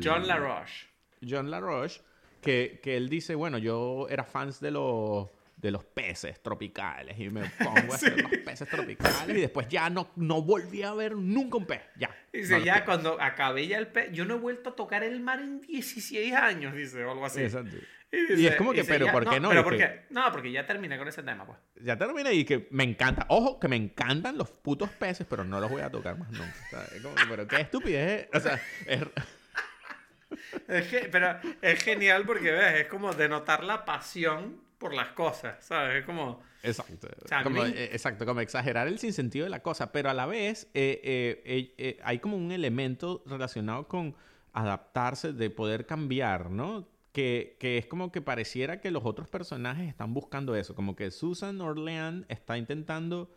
[0.03, 0.87] John LaRoche.
[1.27, 2.01] John LaRoche,
[2.41, 7.29] que, que él dice, bueno, yo era fans de los, de los peces tropicales y
[7.29, 11.15] me pongo a hacer los peces tropicales y después ya no, no volví a ver
[11.15, 11.81] nunca un pez.
[11.97, 12.15] Ya.
[12.31, 15.39] Dice, ya cuando acabé ya el pez, yo no he vuelto a tocar el mar
[15.39, 17.41] en 16 años, dice, o algo así.
[17.41, 17.77] Exacto.
[18.37, 19.53] Y, es como que, pero ¿por qué no?
[19.53, 21.57] No, porque ya terminé con ese tema, pues.
[21.81, 23.25] Ya terminé y que me encanta.
[23.29, 26.85] Ojo, que me encantan los putos peces, pero no los voy a tocar más nunca.
[26.95, 28.29] Es como, pero qué estupidez.
[28.33, 29.01] O sea, es...
[30.67, 35.63] es que, pero es genial porque, ves, es como denotar la pasión por las cosas,
[35.65, 35.99] ¿sabes?
[35.99, 36.45] Es como...
[36.63, 37.07] Exacto.
[37.43, 41.41] como, eh, exacto, como exagerar el sinsentido de la cosa, pero a la vez eh,
[41.45, 44.15] eh, hay como un elemento relacionado con
[44.53, 46.87] adaptarse, de poder cambiar, ¿no?
[47.17, 51.59] Que, es como que pareciera que los otros personajes están buscando eso, como que Susan
[51.61, 53.33] Orlean está intentando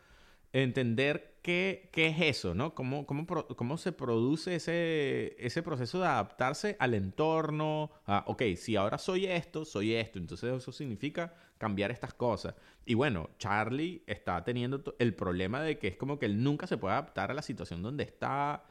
[0.53, 2.75] entender qué, qué es eso, ¿no?
[2.75, 7.91] Cómo, cómo, cómo se produce ese, ese proceso de adaptarse al entorno.
[8.05, 10.19] A, ok, si ahora soy esto, soy esto.
[10.19, 12.55] Entonces eso significa cambiar estas cosas.
[12.85, 16.77] Y bueno, Charlie está teniendo el problema de que es como que él nunca se
[16.77, 18.63] puede adaptar a la situación donde está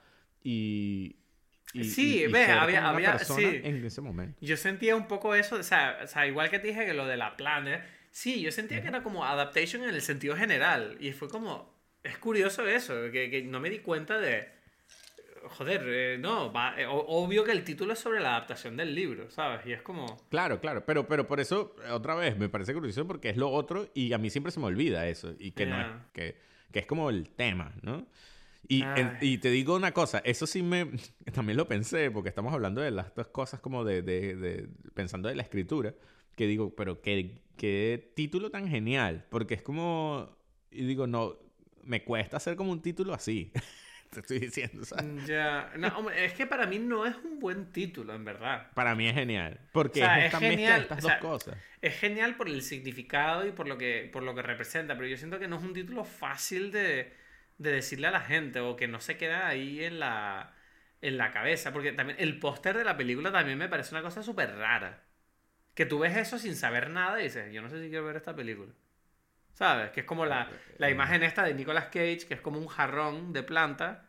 [0.44, 1.16] y...
[1.74, 3.62] sí, ves, había, había sí.
[3.64, 4.38] en ese momento.
[4.42, 7.06] Yo sentía un poco eso, o sea, o sea, igual que te dije que lo
[7.06, 10.98] de la plana, Sí, yo sentía que era como adaptation en el sentido general.
[11.00, 11.78] Y fue como.
[12.04, 14.48] Es curioso eso, que, no me di cuenta de.
[15.44, 19.66] Joder, eh, no, eh, obvio que el título es sobre la adaptación del libro, ¿sabes?
[19.66, 20.18] Y es como...
[20.30, 23.90] Claro, claro, pero, pero por eso, otra vez, me parece curioso porque es lo otro
[23.94, 26.36] y a mí siempre se me olvida eso, y que no es, que,
[26.74, 28.06] que, es como el tema, ¿no?
[28.68, 28.84] Y,
[29.22, 30.92] y, te digo una cosa, eso sí me,
[31.34, 35.28] también lo pensé, porque estamos hablando de las dos cosas como de, de, de pensando
[35.28, 35.96] de la escritura,
[36.36, 40.38] que digo, pero qué, qué título tan genial, porque es como,
[40.72, 41.36] y digo, no,
[41.84, 43.52] me cuesta hacer como un título así.
[44.10, 45.06] Te estoy diciendo, ¿sabes?
[45.06, 48.72] Mm, ya, no, es que para mí no es un buen título, en verdad.
[48.74, 51.58] Para mí es genial, porque es esta mezcla de estas dos cosas.
[51.80, 55.16] Es genial por el significado y por lo, que, por lo que representa, pero yo
[55.16, 57.14] siento que no es un título fácil de,
[57.60, 60.54] de decirle a la gente o que no se queda ahí en la,
[61.02, 64.24] en la cabeza, porque también el póster de la película también me parece una cosa
[64.24, 65.04] súper rara.
[65.76, 68.16] Que tú ves eso sin saber nada y dices, yo no sé si quiero ver
[68.18, 68.72] esta película.
[69.54, 69.92] ¿Sabes?
[69.92, 73.34] Que es como la, la imagen esta de Nicolas Cage, que es como un jarrón
[73.34, 74.06] de planta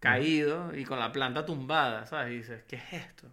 [0.00, 2.32] caído y con la planta tumbada, ¿sabes?
[2.32, 3.32] Y dices, ¿qué es esto?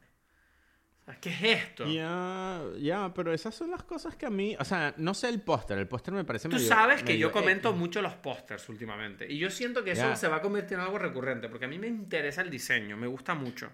[1.20, 1.88] ¿Qué es esto?
[1.88, 5.42] Ya, ya, pero esas son las cosas que a mí, o sea, no sé el
[5.42, 9.38] póster, el póster me parece Tú sabes que yo comento mucho los pósters últimamente y
[9.38, 11.88] yo siento que eso se va a convertir en algo recurrente porque a mí me
[11.88, 13.72] interesa el diseño, me gusta mucho.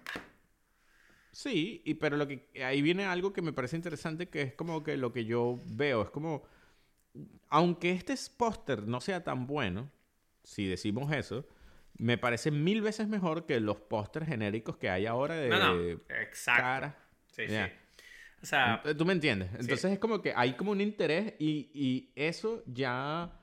[1.30, 4.82] Sí, y, pero lo que ahí viene algo que me parece interesante, que es como
[4.82, 6.44] que lo que yo veo, es como,
[7.48, 9.90] aunque este póster no sea tan bueno,
[10.42, 11.46] si decimos eso,
[11.98, 15.82] me parece mil veces mejor que los pósters genéricos que hay ahora de no, no.
[16.08, 16.96] Exacto.
[17.36, 17.56] Sí, sí.
[18.42, 19.50] O sea, tú me entiendes.
[19.58, 23.40] Entonces es como que hay como un interés y, y eso ya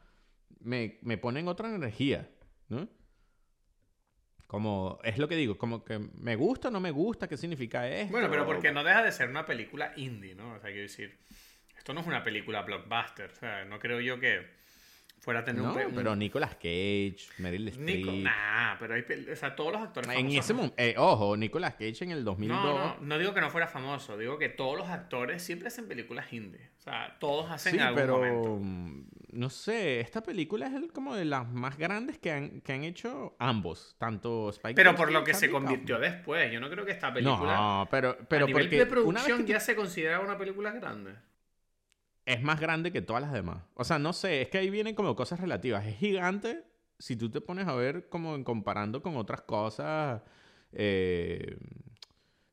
[0.62, 2.28] me, me pone en otra energía,
[2.70, 2.88] ¿no?
[4.48, 7.88] Como, es lo que digo, como que me gusta o no me gusta, ¿qué significa
[7.88, 8.12] esto?
[8.12, 10.54] Bueno, pero porque no deja de ser una película indie, ¿no?
[10.54, 11.18] O sea, quiero decir,
[11.78, 14.48] esto no es una película blockbuster, o sea, no creo yo que
[15.24, 18.24] fuera a tener no, un, pero Nicolas Cage, Meryl Streep.
[18.24, 22.04] nah, pero hay, o sea, todos los actores En ese momento, eh, ojo, Nicolas Cage
[22.04, 22.62] en el 2002.
[22.62, 25.88] No, no, no digo que no fuera famoso, digo que todos los actores siempre hacen
[25.88, 26.72] películas indie.
[26.78, 28.60] O sea, todos hacen sí, algún pero, momento.
[28.62, 32.84] Mm, no sé, esta película es como de las más grandes que han, que han
[32.84, 36.92] hecho ambos, tanto Spike Pero por lo que se convirtió después, yo no creo que
[36.92, 37.56] esta película.
[37.56, 41.14] No, pero, pero a nivel de producción ya se considera una película grande
[42.26, 43.64] es más grande que todas las demás.
[43.74, 45.86] O sea, no sé, es que ahí vienen como cosas relativas.
[45.86, 46.64] Es gigante
[47.00, 50.22] si tú te pones a ver como en comparando con otras cosas.
[50.72, 51.58] Eh,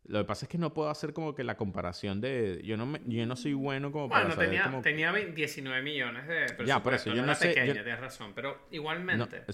[0.05, 2.61] lo que pasa es que no puedo hacer como que la comparación de...
[2.65, 6.35] Yo no, me, yo no soy bueno como para saber tenía, tenía 19 millones de
[6.47, 6.67] personas.
[6.67, 7.49] Ya, por eso, yo no, sé...
[7.49, 9.45] Pequeña, tienes razón, pero igualmente...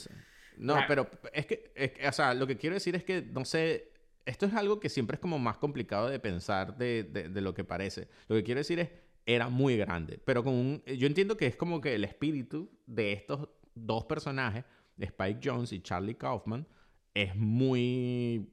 [0.57, 3.45] No, pero es que, es que, o sea, lo que quiero decir es que, no
[3.45, 3.93] sé,
[4.25, 7.53] esto es algo que siempre es como más complicado de pensar de, de, de lo
[7.53, 8.09] que parece.
[8.29, 8.89] Lo que quiero decir es
[9.27, 10.21] era muy grande.
[10.25, 14.65] Pero con un, yo entiendo que es como que el espíritu de estos dos personajes,
[14.99, 16.67] Spike Jones y Charlie Kaufman,
[17.13, 18.49] es muy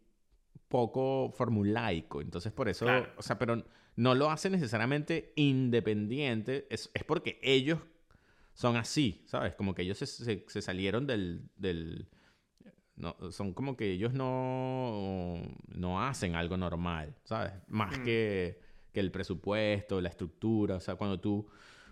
[0.68, 2.22] poco formulaico.
[2.22, 3.64] Entonces, por eso, o sea, pero
[3.96, 6.68] no lo hace necesariamente independiente.
[6.70, 7.80] Es, es, porque ellos
[8.54, 9.56] son así, ¿sabes?
[9.56, 12.08] Como que ellos se, se, salieron del, del
[12.96, 17.54] no, son como que ellos no, no hacen algo normal, ¿sabes?
[17.68, 18.04] Más mm.
[18.04, 18.60] que
[18.94, 21.48] que el presupuesto, la estructura, o sea, cuando tú,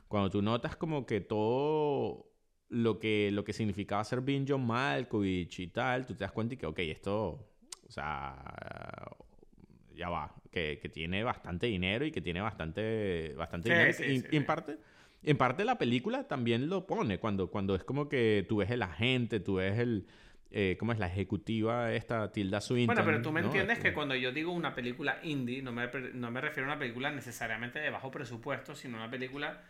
[0.08, 2.32] cuando tú notas como que todo
[2.70, 6.54] lo que, lo que significaba ser bien John Malkovich y tal, tú te das cuenta
[6.54, 7.50] y que, ok, esto,
[7.88, 8.38] o sea,
[9.94, 14.26] ya va, que, que tiene bastante dinero y que tiene bastante, bastante dinero.
[14.32, 14.78] y, en parte,
[15.24, 18.82] En parte la película también lo pone, cuando, cuando es como que tú ves el
[18.82, 20.08] agente, tú ves el...
[20.54, 22.94] Eh, ¿Cómo es la ejecutiva esta Tilda Swinton?
[22.94, 23.48] Bueno, pero tú me ¿no?
[23.48, 26.74] entiendes que Eh, cuando yo digo una película indie, no me, no me refiero a
[26.74, 29.64] una película necesariamente de bajo presupuesto, sino una película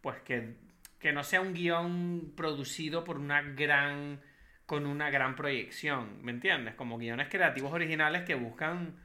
[0.00, 0.54] pues que,
[0.98, 4.20] que no sea un guion producido por una gran
[4.66, 6.74] con una gran proyección, ¿me entiendes?
[6.74, 8.96] Como guiones creativos originales que buscan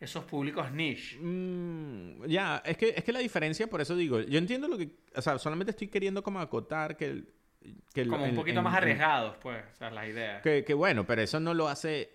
[0.00, 1.18] esos públicos niche.
[1.20, 4.90] Mm, ya, es que, es que la diferencia, por eso digo, yo entiendo lo que,
[5.14, 7.34] o sea, solamente estoy queriendo como acotar que el...
[7.92, 10.42] Que Como un en- poquito en- más en- arriesgados, pues, o sea, las ideas.
[10.42, 12.10] Que, que bueno, pero eso no lo hace.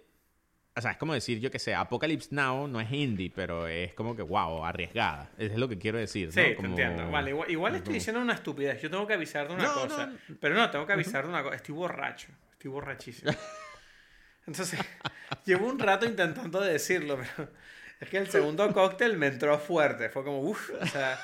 [0.76, 3.94] O sea, es como decir, yo que sé, Apocalypse Now no es indie, pero es
[3.94, 5.30] como que, wow, arriesgada.
[5.38, 6.32] Eso es lo que quiero decir.
[6.32, 6.46] Sí, ¿no?
[6.48, 7.12] te Como- entiendo.
[7.12, 8.82] Vale, igual, igual estoy como- diciendo una estupidez.
[8.82, 10.08] Yo tengo que avisar de una No, cosa.
[10.08, 10.18] no.
[10.40, 11.56] Pero no, tengo que avisar de una cosa.
[11.58, 12.30] Estoy borracho.
[12.54, 13.32] Estoy borrachísimo.
[14.48, 14.80] Entonces,
[15.46, 17.50] llevo un rato intentando decirlo, pero
[18.00, 20.10] es que el segundo cóctel me entró fuerte.
[20.10, 21.20] Fue como, uff, o sea,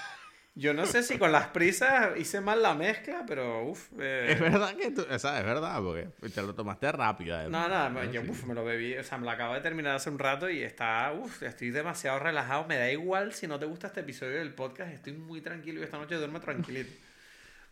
[0.56, 3.92] yo no sé si con las prisas hice mal la mezcla, pero uff.
[4.00, 7.38] Es verdad que tú, o sea, es verdad, porque te lo tomaste rápido.
[7.50, 7.94] No, además.
[7.94, 8.30] nada, yo Sí.
[8.30, 10.62] uf, me lo bebí, o sea, me lo acabo de terminar hace un rato y
[10.62, 12.66] está, uff, estoy demasiado relajado.
[12.68, 15.84] Me da igual si no te gusta este episodio del podcast, estoy muy tranquilo y
[15.84, 16.92] esta noche duermo tranquilito.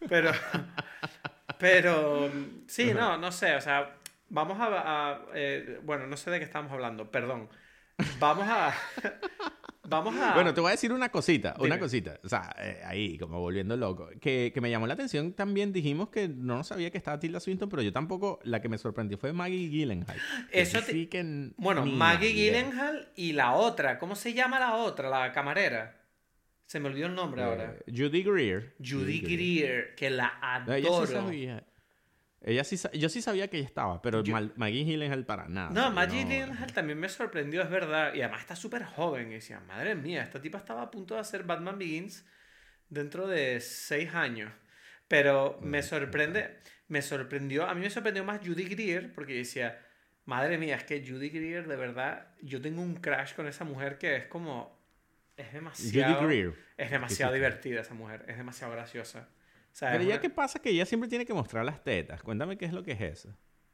[0.07, 0.31] Pero,
[1.59, 2.31] pero,
[2.67, 3.95] sí, no, no sé, o sea,
[4.29, 7.49] vamos a, a, eh, bueno, no sé de qué estamos hablando, perdón.
[8.19, 8.73] Vamos a,
[9.89, 10.33] vamos a...
[10.33, 12.19] Bueno, te voy a decir una cosita, una cosita.
[12.23, 14.09] O sea, eh, ahí, como volviendo loco.
[14.21, 17.69] Que, que me llamó la atención también, dijimos que no sabía que estaba Tilda Swinton,
[17.69, 20.17] pero yo tampoco, la que me sorprendió fue Maggie Gyllenhaal.
[20.51, 22.33] Eso te- sí que Bueno, Maggie.
[22.33, 25.09] Gyllenhaal y la otra, ¿cómo se llama la otra?
[25.09, 25.93] La camarera.
[26.65, 27.75] Se me olvidó el nombre ahora.
[27.85, 28.75] Eh, Judy Greer.
[28.85, 31.07] Judy Greer, que la No, ella sí adoro.
[31.07, 31.63] sabía.
[32.47, 35.69] Ella sí yo sí sabía que ella estaba, pero Yo- Maggie Gyllenhaal para nada.
[35.71, 38.13] No, Maggie Gyllenhaal también me sorprendió, es verdad.
[38.13, 39.29] Y además está súper joven.
[39.31, 42.25] Y decía, madre mía, esta tipa estaba a punto de hacer Batman Begins
[42.87, 44.51] dentro de seis años.
[45.09, 49.79] Pero me sorprende, me sorprendió, a mí me sorprendió más Judy Greer, porque decía,
[50.25, 53.97] madre mía, es que Judy Greer, de verdad, yo tengo un crash con esa mujer
[53.97, 54.77] que es como,
[55.35, 56.15] es demasiado...
[56.15, 56.53] Judy Greer.
[56.77, 59.27] Es demasiado divertida esa mujer, es demasiado graciosa.
[59.77, 62.23] Sea, Pero ya una- qué pasa que ella siempre tiene que mostrar las tetas.
[62.23, 63.29] Cuéntame qué es lo que es eso.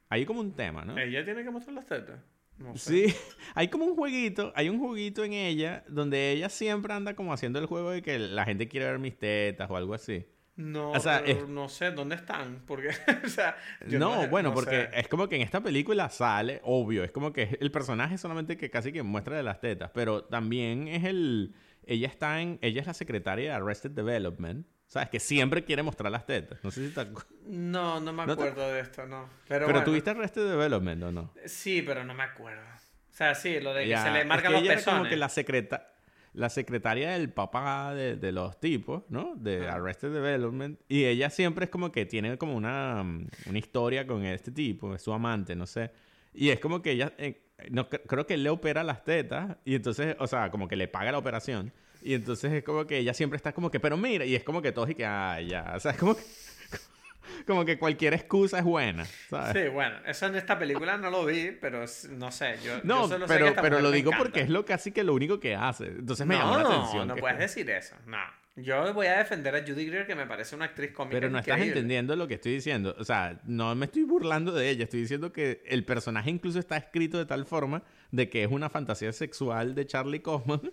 [0.09, 0.97] Hay como un tema, ¿no?
[0.97, 2.19] Ella tiene que mostrar las tetas.
[2.57, 3.07] No sé.
[3.07, 3.15] Sí,
[3.55, 7.57] hay como un jueguito, hay un jueguito en ella donde ella siempre anda como haciendo
[7.59, 10.25] el juego de que la gente quiere ver mis tetas o algo así.
[10.57, 12.89] No, O sea, pero es- no sé dónde están, porque,
[13.25, 13.55] o sea,
[13.87, 14.99] yo no, bueno, no porque sé.
[14.99, 18.69] es como que en esta película sale, obvio, es como que el personaje solamente que
[18.69, 21.55] casi que muestra de las tetas, pero también es el,
[21.85, 25.09] ella está en, ella es la secretaria de Arrested Development, ¿sabes?
[25.09, 26.63] Que siempre quiere mostrar las tetas.
[26.63, 27.05] No sé si te
[27.47, 29.23] No, no me ¿No te acuerdo de esto, no.
[29.47, 31.33] Pero, Pero, bueno, tuviste Arrested Development o no?
[31.45, 32.61] Sí, pero no me acuerdo.
[32.61, 34.81] O sea, sí, lo de que Ya, se le es marcan que los ella era
[34.83, 35.09] como pezones.
[35.11, 35.89] que la secreta
[36.33, 39.35] la secretaria del papá de, de los tipos, ¿no?
[39.35, 39.75] De Ajá.
[39.75, 40.79] Arrested Development.
[40.87, 44.95] Y ella siempre es como que tiene como una, mm, una historia con este tipo,
[44.95, 45.91] es su amante, no sé.
[46.33, 49.57] Y es como que ella, eh, no, cre- creo que él le opera las tetas
[49.63, 51.71] y entonces, o sea, como que le paga la operación.
[52.03, 54.61] Y entonces es como que ella siempre está como que, pero mira, y es como
[54.61, 56.21] que todos y que, ah, ya, o sea, es como que,
[57.47, 59.63] como que cualquier excusa es buena, ¿sabes?
[59.63, 62.55] Sí, bueno, eso en esta película no lo vi, pero no sé.
[62.63, 64.23] Yo, No, yo solo sé pero, que esta pero lo digo encanta.
[64.25, 65.85] porque es lo casi que lo único que hace.
[65.87, 67.07] Entonces me no, llamó la atención.
[67.07, 67.95] No, que- puedes decir eso.
[68.05, 68.17] No.
[68.55, 71.15] Yo voy a defender a Judy Greer, que me parece una actriz cómica.
[71.17, 71.79] Pero no estás increíble.
[71.79, 72.95] entendiendo lo que estoy diciendo.
[72.99, 74.83] O sea, no me estoy burlando de ella.
[74.83, 77.81] Estoy diciendo que el personaje incluso está escrito de tal forma
[78.11, 80.71] de que es una fantasía sexual de Charlie Kaufman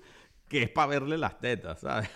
[0.50, 2.10] que es para verle las tetas, ¿sabes?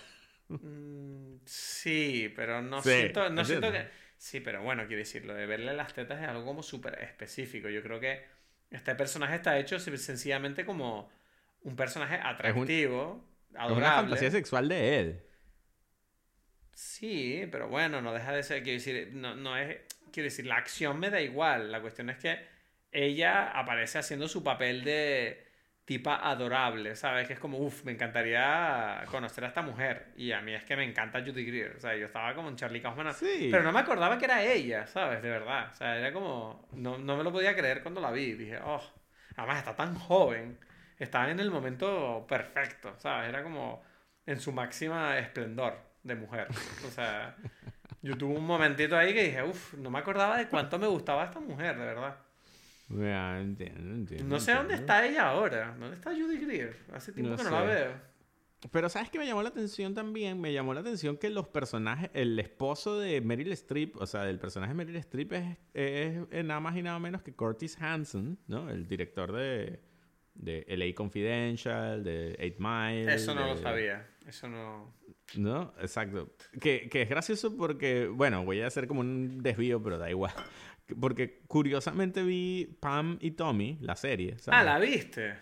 [0.61, 3.87] Mm, sí, pero no Sí, siento, no siento que...
[4.17, 7.69] Sí, pero bueno, quiero decir, lo de verle las tetas es algo como súper específico.
[7.69, 8.23] Yo creo que
[8.71, 11.11] este personaje está hecho sen- sencillamente como
[11.63, 13.27] un personaje atractivo,
[13.67, 13.91] Es una adorable.
[13.91, 15.23] fantasía sexual de él.
[16.73, 19.77] Sí, pero bueno, no deja de ser, quiero decir, no, no es,
[20.11, 22.39] quiero decir, la acción me da igual, la cuestión es que
[22.91, 25.44] ella aparece haciendo su papel de
[25.85, 27.27] tipa adorable, ¿sabes?
[27.27, 30.75] Que es como, uff, me encantaría conocer a esta mujer, y a mí es que
[30.75, 33.49] me encanta Judy Greer, o sea, yo estaba como en Charlie Kaufman, Sí.
[33.51, 35.21] pero no me acordaba que era ella, ¿sabes?
[35.21, 38.33] De verdad, o sea, era como, no, no me lo podía creer cuando la vi,
[38.33, 38.81] dije, oh,
[39.37, 40.57] además está tan joven,
[40.97, 43.29] está en el momento perfecto, ¿sabes?
[43.29, 43.83] Era como
[44.25, 46.47] en su máxima esplendor de mujer.
[46.87, 47.35] O sea,
[48.01, 51.25] yo tuve un momentito ahí que dije, uff, no me acordaba de cuánto me gustaba
[51.25, 52.15] esta mujer, de verdad.
[52.89, 55.75] Ya, entiendo, entiendo, No sé dónde está ella ahora.
[55.79, 56.77] ¿Dónde está Judy Greer?
[56.93, 58.15] Hace tiempo No que no la veo.
[58.71, 60.39] Pero ¿sabes qué me llamó la atención también?
[60.39, 64.39] Me llamó la atención que los personajes, el esposo de Meryl Streep, o sea, del
[64.39, 68.69] personaje de Meryl Streep es, es, nada más y nada menos que Curtis Hanson, ¿no?
[68.69, 69.79] El director de
[70.35, 73.13] de LA Confidential, de Eight Mile.
[73.13, 74.07] Eso no lo sabía.
[74.27, 74.93] Eso no.
[75.35, 75.73] ¿No?
[75.79, 76.35] Exacto.
[76.59, 80.33] Que, que es gracioso porque, bueno, voy a hacer como un desvío, pero da igual.
[80.99, 84.37] Porque curiosamente vi Pam y Tommy, la serie.
[84.37, 84.59] ¿sabes?
[84.59, 85.35] Ah, ¿la viste?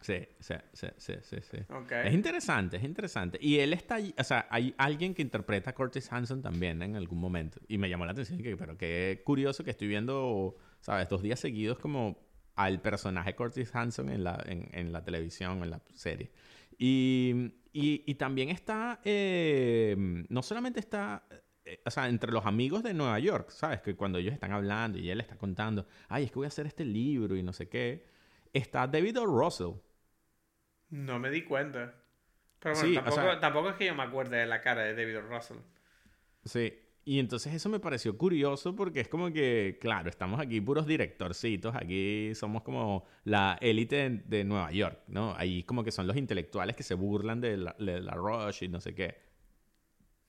[0.00, 1.36] Sí, sí, sí, sí, sí.
[1.40, 1.56] sí.
[2.04, 3.38] Es interesante, es interesante.
[3.40, 7.20] Y él está o sea, hay alguien que interpreta a Curtis Hanson también en algún
[7.20, 7.58] momento.
[7.68, 11.08] Y me llamó la atención, que, pero qué curioso que estoy viendo, ¿sabes?
[11.08, 12.18] Dos días seguidos como
[12.54, 16.30] al personaje Curtis Hanson en la, en, en la televisión, en la serie.
[16.78, 19.96] Y, y, y también está, eh,
[20.28, 21.24] no solamente está,
[21.64, 23.80] eh, o sea, entre los amigos de Nueva York, ¿sabes?
[23.80, 26.66] Que cuando ellos están hablando y él está contando, ay, es que voy a hacer
[26.66, 28.06] este libro y no sé qué,
[28.52, 29.26] está David O.
[29.26, 29.72] Russell.
[30.90, 31.94] No me di cuenta.
[32.60, 34.82] Pero bueno, Sí, o tampoco, sea- tampoco es que yo me acuerde de la cara
[34.84, 35.58] de David Russell.
[36.44, 36.78] Sí.
[37.06, 41.74] Y entonces eso me pareció curioso porque es como que, claro, estamos aquí puros directorcitos,
[41.76, 45.34] aquí somos como la élite de, de Nueva York, ¿no?
[45.36, 48.68] Ahí como que son los intelectuales que se burlan de la, de la Rush y
[48.68, 49.18] no sé qué.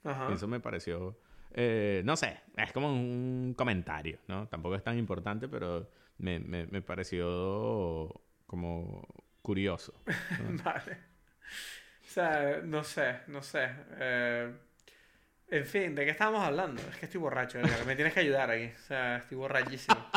[0.04, 0.34] Ajá.
[0.34, 1.18] Eso me pareció,
[1.54, 4.48] eh, no sé, es como un comentario, ¿no?
[4.48, 9.06] Tampoco es tan importante, pero me, me, me pareció como
[9.42, 9.94] curioso.
[10.64, 10.98] Vale.
[12.04, 13.70] O sea, no sé, no sé.
[14.00, 14.52] Eh,
[15.50, 16.82] en fin, ¿de qué estábamos hablando?
[16.90, 18.66] Es que estoy borracho, Edgar, Me tienes que ayudar aquí.
[18.76, 19.98] O sea, estoy borrachísimo.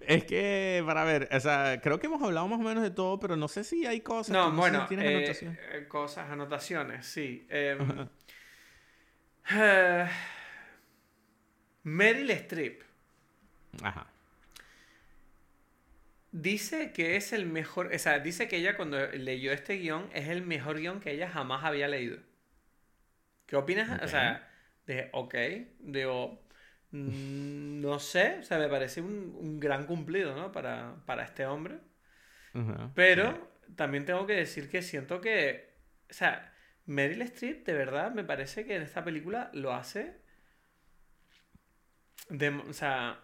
[0.00, 3.18] Es que, para ver, o sea, creo que hemos hablado más o menos de todo,
[3.18, 4.30] pero no sé si hay cosas.
[4.32, 5.58] No, sé si bueno, tienes eh, anotación.
[5.72, 7.46] eh, cosas, anotaciones, sí.
[7.50, 8.08] Em,
[11.84, 12.82] Meryl Streep
[13.82, 14.06] Ajá.
[16.32, 20.28] dice que es el mejor, o sea, dice que ella cuando leyó este guion es
[20.28, 22.18] el mejor guion que ella jamás había leído.
[23.46, 24.02] ¿Qué opinas?
[24.02, 24.48] O sea,
[24.86, 25.34] de, ok,
[25.80, 26.42] digo,
[26.90, 30.52] mm, no sé, o sea, me parece un, un gran cumplido, ¿no?
[30.52, 31.78] Para, para este hombre.
[32.94, 35.74] Pero también tengo que decir que siento que,
[36.10, 36.52] o sea,
[36.86, 40.16] Meryl Streep de verdad me parece que en esta película lo hace,
[42.28, 43.20] de, o sea,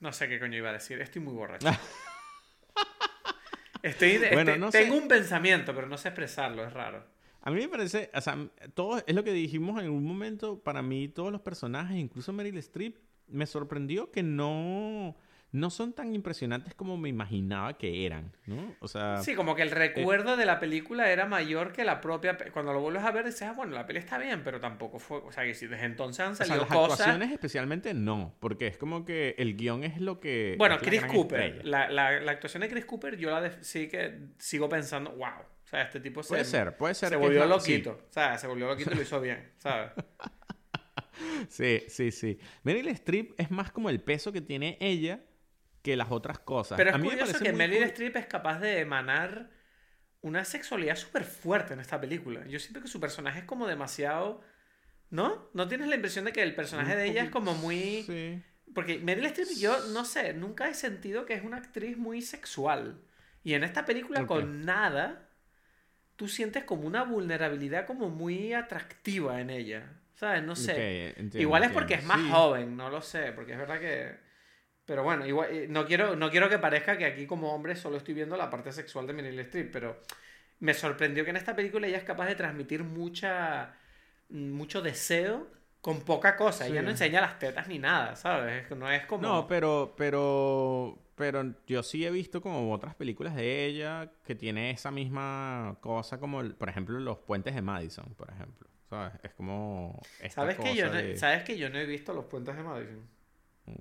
[0.00, 1.68] no sé qué coño iba a decir, estoy muy borracho.
[3.82, 4.82] Estoy, Bueno, este- no sé.
[4.82, 7.04] tengo un pensamiento, pero no sé expresarlo, es raro.
[7.42, 8.36] A mí me parece, o sea,
[8.74, 12.58] todo es lo que dijimos en un momento, para mí todos los personajes, incluso Meryl
[12.58, 12.96] Streep,
[13.28, 15.16] me sorprendió que no,
[15.50, 18.74] no son tan impresionantes como me imaginaba que eran, ¿no?
[18.80, 22.00] O sea, Sí, como que eh, el recuerdo de la película era mayor que la
[22.02, 22.36] propia.
[22.52, 25.18] Cuando lo vuelves a ver, dices, ah, bueno, la peli está bien, pero tampoco fue.
[25.18, 27.00] O sea, que si desde entonces han o sea, salido las cosas.
[27.00, 30.54] actuaciones especialmente no, porque es como que el guion es lo que...
[30.58, 31.64] Bueno, la Chris Cooper.
[31.64, 35.28] La, la- la actuación de Chris Cooper, yo la sí que sigo pensando, wow.
[35.64, 37.08] O sea, este tipo se, Puede ser, puede ser.
[37.10, 37.72] se volvió es la- sí.
[37.72, 37.90] loquito.
[38.08, 39.92] O sea, se volvió loquito y lo hizo bien, ¿sabes?
[41.48, 42.38] Sí, sí, sí.
[42.62, 45.20] Meryl Streep es más como el peso que tiene ella
[45.90, 46.76] que las otras cosas.
[46.76, 49.50] Pero es A mí me curioso que Meryl cool- Streep es capaz de emanar
[50.20, 52.46] una sexualidad súper fuerte en esta película.
[52.46, 54.42] Yo siento que su personaje es como demasiado.
[55.10, 55.48] ¿No?
[55.54, 58.02] ¿No tienes la impresión de que el personaje de ella es como muy.
[58.02, 58.42] Sí.
[58.74, 63.00] Porque Meryl Streep, yo no sé, nunca he sentido que es una actriz muy sexual.
[63.42, 65.30] Y en esta película, con nada,
[66.16, 69.94] tú sientes como una vulnerabilidad como muy atractiva en ella.
[70.16, 70.42] ¿Sabes?
[70.42, 71.08] No sé.
[71.10, 72.28] Entiendo, igual es porque es más Sí.
[72.30, 74.27] joven, no lo sé, porque es verdad que...
[74.88, 77.98] Pero bueno, igual, eh, no quiero, no quiero que parezca que aquí como hombre solo
[77.98, 79.98] estoy viendo la parte sexual de Meryl Streep, pero
[80.60, 83.74] me sorprendió que en esta película ella es capaz de transmitir mucha,
[84.30, 85.46] mucho deseo
[85.82, 86.66] con poca cosa.
[86.66, 88.70] Ella no enseña las tetas ni nada, ¿sabes?
[88.70, 89.28] No es como...
[89.28, 94.70] No, pero, pero, pero yo sí he visto como otras películas de ella que tiene
[94.70, 98.66] esa misma cosa como, el- por ejemplo, Los Puentes de Madison, por ejemplo.
[98.88, 99.12] ¿Sabes?
[99.22, 100.00] Es como
[100.30, 103.17] ¿Sabes que, yo no, ¿Sabes que yo no he visto Los Puentes de Madison?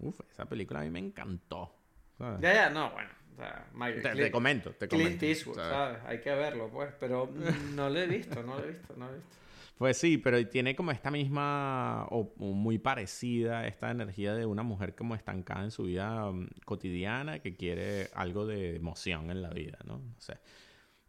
[0.02, 1.74] Uf, esa película a mí me encantó.
[2.18, 2.42] ¿sabes?
[2.42, 3.10] Ya, ya, no, bueno.
[3.34, 5.26] O sea, Michael, Te, Clint- te comento, te Clint comento.
[5.26, 5.70] Eastwood, ¿sabes?
[5.72, 6.00] ¿sabes?
[6.06, 6.92] Hay que verlo, pues.
[7.00, 7.30] Pero
[7.76, 9.30] no lo he visto, no lo he visto, no lo he visto.
[9.78, 14.64] Pues sí, pero tiene como esta misma o, o muy parecida esta energía de una
[14.64, 19.52] mujer como estancada en su vida mm, cotidiana que quiere algo de emoción en la
[19.52, 20.00] vida, ¿no?
[20.00, 20.40] No sé.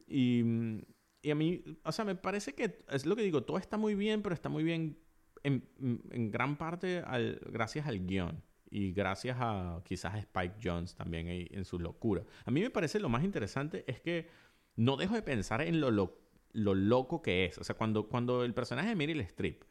[0.06, 0.82] Y, mm,
[1.22, 3.94] y a mí, o sea, me parece que es lo que digo, todo está muy
[3.94, 4.98] bien, pero está muy bien
[5.44, 5.66] en,
[6.10, 11.26] en gran parte al- gracias al guion y gracias a quizás a Spike Jones también
[11.28, 12.22] en su locura.
[12.44, 14.28] A mí me parece lo más interesante es que
[14.76, 16.18] no dejo de pensar en lo, lo,
[16.52, 17.58] lo loco que es.
[17.58, 19.64] O sea, cuando, cuando el personaje de Meryl Streep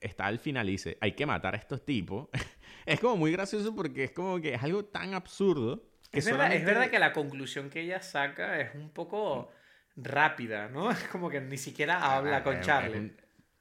[0.00, 2.28] está al final y dice, hay que matar a estos tipos,
[2.86, 5.84] es como muy gracioso porque es como que es algo tan absurdo.
[6.10, 9.50] Que Es verdad, es solamente- verdad que la conclusión que ella saca es un poco
[9.96, 10.90] rápida, ¿no?
[10.90, 13.12] Es como que ni siquiera habla Ah, con es- es Charlie.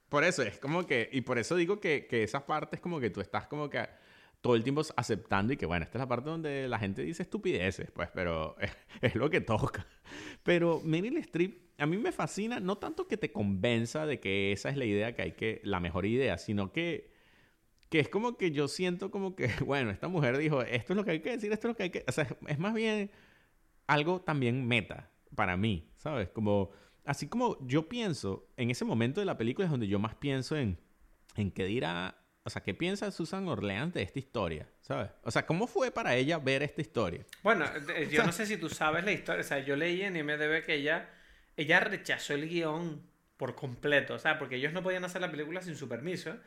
[0.07, 2.99] Por eso, es como que, y por eso digo que, que esa parte es como
[2.99, 3.87] que tú estás como que
[4.41, 7.23] todo el tiempo aceptando y que bueno, esta es la parte donde la gente dice
[7.23, 8.55] estupideces, pues, pero
[9.01, 9.85] es, lo que toca.
[10.43, 14.69] Pero Meryl Streep a mí me fascina no tanto que te convenza de que esa
[14.69, 17.11] es la idea que hay que, la mejor idea, sino que,
[17.89, 21.03] que es como que yo siento como que, bueno, esta mujer dijo, esto es lo
[21.03, 23.11] que hay que decir, esto es lo que hay que, o sea, es más bien
[23.87, 26.29] algo también meta para mí, ¿sabes?
[26.29, 26.71] Como,
[27.05, 30.55] así como yo pienso, en ese momento de la película es donde yo más pienso
[30.55, 30.77] en,
[31.35, 34.67] en qué dirá o sea, ¿qué piensa Susan Orleans de esta historia?
[34.81, 35.11] ¿Sabes?
[35.21, 37.23] O sea, ¿cómo fue para ella ver esta historia?
[37.43, 37.65] Bueno,
[38.11, 39.41] yo no sé si tú sabes la historia.
[39.41, 41.09] O sea, yo leí en IMDB que ella,
[41.55, 43.03] ella rechazó el guion
[43.37, 44.15] por completo.
[44.15, 46.37] O sea, porque ellos no podían hacer la película sin su permiso.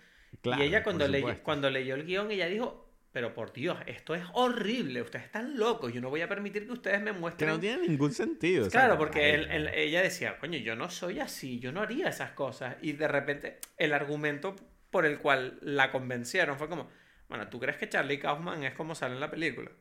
[0.42, 1.06] y ella cuando,
[1.44, 5.92] cuando leyó el guion, ella dijo, pero por Dios, esto es horrible, ustedes están locos,
[5.92, 7.48] yo no voy a permitir que ustedes me muestren...
[7.48, 8.68] Que no tiene ningún sentido.
[8.70, 9.46] Claro, porque
[9.76, 12.76] ella decía, coño, yo no soy así, yo no haría esas cosas.
[12.82, 14.56] Y de repente el argumento
[14.93, 16.56] por el cual la convencieron.
[16.56, 16.89] Fue como,
[17.28, 19.73] bueno, ¿tú crees que Charlie Kaufman es como sale en la película?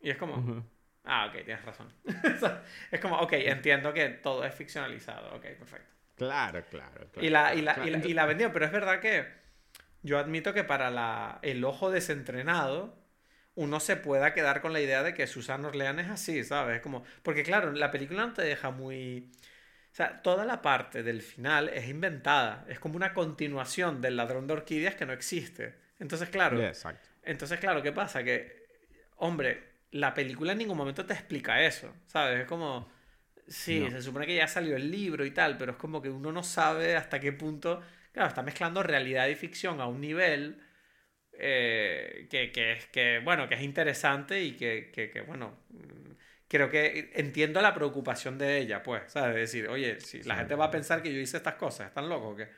[0.00, 0.64] Y es como,
[1.04, 1.92] ah, ok, tienes razón.
[2.90, 5.36] es como, ok, entiendo que todo es ficcionalizado.
[5.36, 5.94] Ok, perfecto.
[6.16, 7.08] Claro, claro.
[7.20, 9.26] y, la, y, la, y, la, vendió, pero es verdad que
[10.02, 12.96] yo admito que para la, el ojo desentrenado
[13.56, 16.80] uno se pueda quedar con la idea de que Susan Orlean es así, ¿sabes?
[16.80, 19.30] Como, porque claro, la película no te deja muy
[19.94, 22.66] o sea, toda la parte del final es inventada.
[22.68, 25.76] Es como una continuación del ladrón de orquídeas que no existe.
[26.00, 26.60] Entonces, claro.
[26.60, 27.08] exacto.
[27.22, 28.24] Entonces, claro, ¿qué pasa?
[28.24, 28.66] Que,
[29.18, 29.62] hombre,
[29.92, 31.94] la película en ningún momento te explica eso.
[32.06, 32.40] ¿Sabes?
[32.40, 32.90] Es como.
[33.46, 36.32] Sí, se supone que ya salió el libro y tal, pero es como que uno
[36.32, 37.80] no sabe hasta qué punto.
[38.10, 40.60] Claro, está mezclando realidad y ficción a un nivel.
[41.34, 45.56] Eh, que, que, es que, bueno, que es interesante y que, que, que bueno,
[46.54, 49.34] creo que entiendo la preocupación de ella, pues, ¿sabes?
[49.34, 52.34] Decir, oye, si la gente va a pensar que yo hice estas cosas, ¿están locos
[52.34, 52.48] o qué?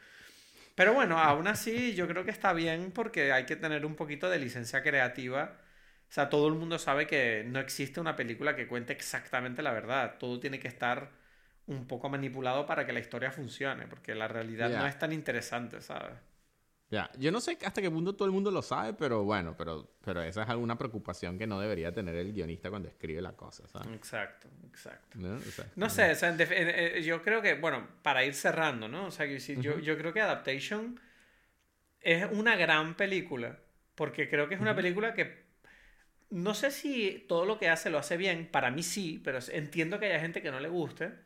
[0.74, 4.28] Pero bueno, aún así yo creo que está bien porque hay que tener un poquito
[4.28, 5.56] de licencia creativa.
[6.10, 9.72] O sea, todo el mundo sabe que no existe una película que cuente exactamente la
[9.72, 10.16] verdad.
[10.18, 11.08] Todo tiene que estar
[11.66, 15.80] un poco manipulado para que la historia funcione, porque la realidad no es tan interesante,
[15.80, 16.18] ¿sabes?
[16.88, 19.96] Ya, yo no sé hasta qué punto todo el mundo lo sabe, pero bueno, pero,
[20.04, 23.66] pero esa es alguna preocupación que no debería tener el guionista cuando escribe la cosa,
[23.66, 23.88] ¿sabes?
[23.88, 25.18] Exacto, exacto.
[25.74, 29.06] No, sé, o sea, eh, yo creo que, bueno, para ir cerrando, ¿no?
[29.06, 31.00] O sea, yo, yo creo que Adaptation
[32.00, 33.58] es una gran película,
[33.96, 35.44] porque creo que es una película que
[36.30, 39.98] no sé si todo lo que hace lo hace bien, para mí sí, pero entiendo
[39.98, 41.25] que haya gente que no le guste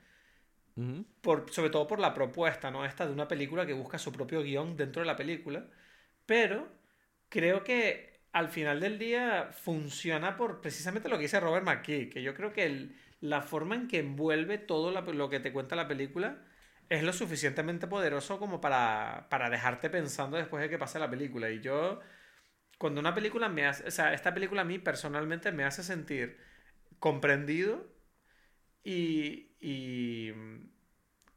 [1.50, 2.84] sobre todo por la propuesta, ¿no?
[2.84, 5.66] Esta de una película que busca su propio guion dentro de la película.
[6.26, 6.68] Pero
[7.28, 12.22] creo que al final del día funciona por precisamente lo que dice Robert McKee, que
[12.22, 12.90] yo creo que
[13.20, 16.38] la forma en que envuelve todo lo que te cuenta la película
[16.90, 21.50] es lo suficientemente poderoso como para, para dejarte pensando después de que pase la película.
[21.50, 22.00] Y yo,
[22.78, 26.38] cuando una película me hace, o sea, esta película a mí personalmente me hace sentir
[26.98, 27.88] comprendido
[28.84, 30.30] y, y,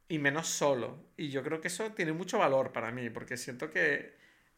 [0.07, 1.07] y menos solo.
[1.17, 4.15] Y yo creo que eso tiene mucho valor para mí, porque siento que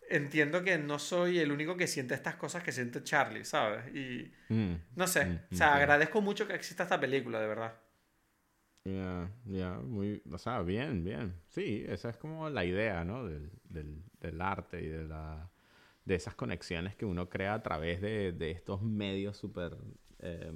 [0.09, 3.93] entiendo que no soy el único que siente estas cosas que siente Charlie, ¿sabes?
[3.95, 7.73] Y mm, no sé, mm, o sea, agradezco mucho que exista esta película, de verdad.
[8.85, 11.33] Ya, ya, muy, o sea, bien, bien.
[11.49, 13.25] Sí, esa es como la idea, ¿no?
[13.25, 15.49] Del, del, del arte y de la
[16.05, 19.75] de esas conexiones que uno crea a través de, de estos medios súper
[20.19, 20.53] eh,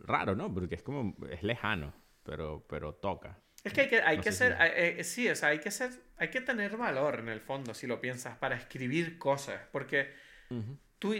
[0.00, 0.52] raro, ¿no?
[0.52, 1.92] Porque es como, es lejano,
[2.28, 3.40] pero, pero toca.
[3.64, 5.90] Es que hay que, hay que ser, eh, eh, sí, o sea, hay que ser,
[6.18, 10.12] hay que tener valor en el fondo, si lo piensas, para escribir cosas, porque
[10.98, 11.14] tú,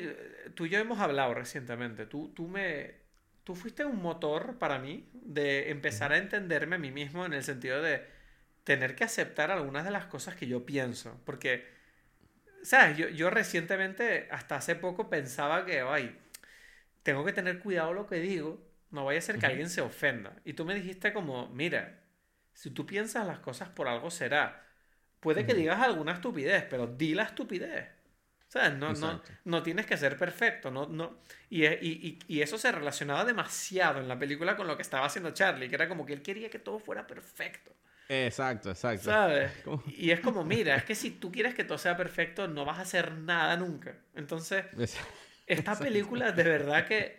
[0.54, 2.94] tú y yo hemos hablado recientemente, tú, tú me,
[3.42, 7.42] tú fuiste un motor para mí de empezar a entenderme a mí mismo en el
[7.42, 8.06] sentido de
[8.64, 11.66] tener que aceptar algunas de las cosas que yo pienso, porque,
[12.62, 12.98] ¿sabes?
[12.98, 16.18] Yo, yo recientemente, hasta hace poco, pensaba que, ay,
[17.02, 20.34] tengo que tener cuidado lo que digo, no vaya a ser que alguien se ofenda.
[20.44, 22.00] Y tú me dijiste como, mira,
[22.52, 24.64] si tú piensas las cosas por algo será.
[25.20, 27.88] Puede que digas alguna estupidez, pero di la estupidez.
[28.48, 28.74] ¿Sabes?
[28.74, 30.70] No, no, no tienes que ser perfecto.
[30.70, 31.18] No, no.
[31.50, 35.32] Y, y, y, eso se relacionaba demasiado en la película con lo que estaba haciendo
[35.32, 37.72] Charlie, que era como que él quería que todo fuera perfecto.
[38.08, 39.04] Exacto, exacto.
[39.04, 39.52] ¿Sabes?
[39.96, 42.78] Y es como, mira, es que si tú quieres que todo sea perfecto, no vas
[42.78, 43.94] a hacer nada nunca.
[44.14, 44.64] Entonces,
[45.46, 47.17] esta película de verdad que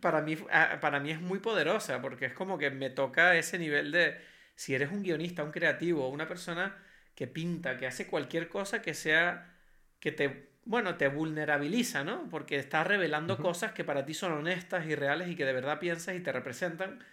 [0.00, 3.58] para mí, ah, para mí es muy poderosa, porque es como que me toca ese
[3.58, 4.20] nivel de,
[4.54, 6.76] si eres un guionista, un creativo, una persona
[7.14, 9.54] que pinta, que hace cualquier cosa que sea,
[10.00, 12.28] que te, bueno, te vulnerabiliza, ¿no?
[12.28, 15.78] Porque estás revelando cosas que para ti son honestas y reales y que de verdad
[15.78, 17.04] piensas y te representan.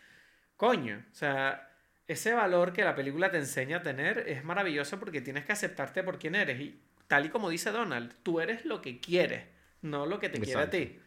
[0.58, 1.70] Coño, o sea,
[2.08, 6.04] ese valor que la película te enseña a tener es maravilloso porque tienes que aceptarte
[6.04, 6.60] por quien eres.
[6.60, 9.54] Y tal y como dice Donald, tú eres lo que quieres
[9.84, 11.00] no lo que te quiere a ti.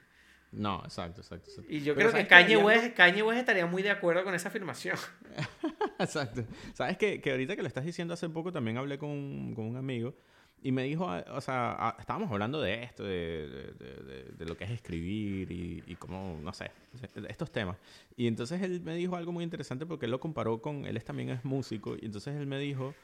[0.52, 1.51] No, exacto, exacto.
[1.68, 4.97] Y yo creo que Kanye, West, Kanye West estaría muy de acuerdo con esa afirmación.
[5.98, 6.44] exacto.
[6.74, 9.77] Sabes que, que, ahorita que lo estás diciendo hace poco también hablé con, con un
[9.77, 10.14] amigo
[10.62, 14.70] y me dijo, o sea, estábamos hablando de esto, de, de, de, lo que es
[14.70, 16.70] escribir y, y cómo, no sé,
[17.28, 17.77] estos temas.
[18.16, 21.31] Y entonces él me dijo algo muy interesante porque él lo comparó con, él también
[21.31, 22.94] es músico, y entonces él me dijo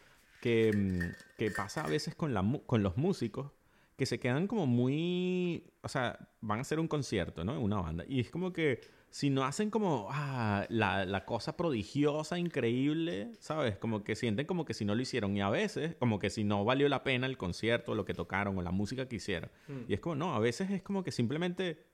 [0.41, 3.53] que, mm, que pasa a veces con, la, con los músicos
[3.97, 7.55] que se quedan como muy, o sea, van a hacer un concierto, ¿no?
[7.55, 8.05] En una banda.
[8.09, 13.77] Y es como que si no hacen como ah, la, la, cosa prodigiosa, increíble, ¿sabes?
[13.77, 15.37] Como que sienten como que si no lo hicieron.
[15.37, 18.57] Y a veces, como que si no valió la pena el concierto, lo que tocaron
[18.57, 19.51] o la música que hicieron.
[19.69, 19.81] Mm.
[19.89, 21.85] Y es como, no, a veces es como que simplemente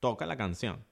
[0.00, 0.84] toca la canción,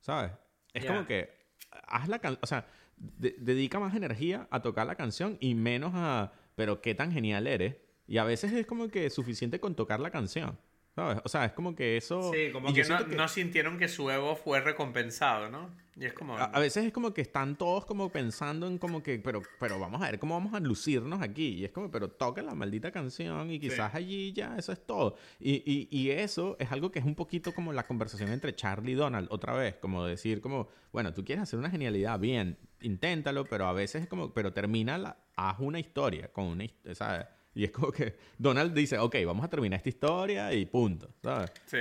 [0.00, 0.32] ¿sabes?
[0.72, 1.30] Es como que
[1.70, 2.66] haz la canción, o sea,
[2.96, 7.76] dedica más energía a tocar la canción y menos a, pero qué tan genial eres
[8.10, 10.58] y a veces es como que suficiente con tocar la canción.
[10.96, 11.18] ¿Sabes?
[11.22, 12.32] O sea, es como que eso...
[12.32, 12.82] Sí, como que
[13.16, 15.70] no, sintieron que su ego fue recompensado, ¿no?
[15.94, 16.36] Y es como...
[16.36, 20.02] A, veces es como que están todos como pensando en como que, pero, pero vamos
[20.02, 21.50] a ver cómo vamos a lucirnos aquí.
[21.50, 25.14] Y es como, pero toca la maldita canción y quizás allí ya eso es todo.
[25.38, 28.92] Y, y, y, eso es algo que es un poquito como la conversación entre Charlie
[28.92, 33.44] y Donald, otra vez, como decir como, bueno, tú quieres hacer una genialidad, bien, inténtalo,
[33.44, 36.64] pero a veces es como, pero termina, la, haz una historia con una,
[36.94, 37.26] ¿sabes?
[37.54, 41.52] Y es como que Donald dice, ok, vamos a terminar esta historia y punto, ¿sabes?
[41.66, 41.78] Sí.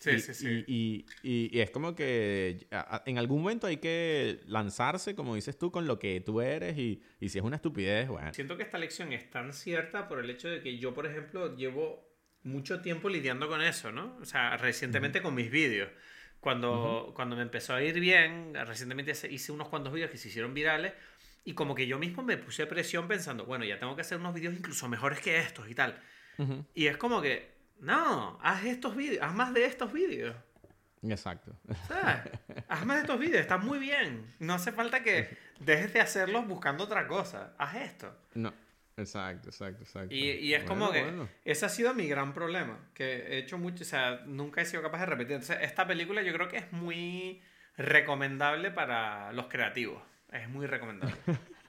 [0.00, 0.64] Sí, sí, sí.
[0.66, 2.66] Y, y, es como que
[3.04, 7.02] en algún momento hay que lanzarse, como dices tú, con lo que tú eres y,
[7.20, 8.32] y si es una estupidez, bueno.
[8.32, 11.54] Siento que esta lección es tan cierta por el hecho de que yo, por ejemplo,
[11.54, 12.10] llevo
[12.42, 14.16] mucho tiempo lidiando con eso, ¿no?
[14.22, 15.90] O sea, recientemente con mis vídeos.
[16.40, 20.54] Cuando, cuando me empezó a ir bien, recientemente hice unos cuantos vídeos que se hicieron
[20.54, 20.94] virales,
[21.44, 24.34] y como que yo mismo me puse presión pensando, bueno, ya tengo que hacer unos
[24.34, 26.00] vídeos incluso mejores que estos y tal.
[26.74, 30.34] Y es como que, no, haz estos vídeos, haz más de estos vídeos.
[31.02, 31.54] Exacto.
[31.86, 32.32] ¿Sabes?
[32.68, 34.34] Haz más de estos vídeos, está muy bien.
[34.38, 37.54] No hace falta que dejes de hacerlos buscando otra cosa.
[37.58, 38.16] Haz esto.
[38.34, 38.52] No.
[38.96, 40.14] Exacto, exacto, exacto.
[40.14, 43.82] Y, y es como que ese ha sido mi gran problema, que he hecho mucho,
[43.82, 45.32] o sea, nunca he sido capaz de repetir.
[45.32, 47.42] Entonces, esta película yo creo que es muy
[47.76, 50.02] recomendable para los creativos.
[50.32, 51.14] Es muy recomendable.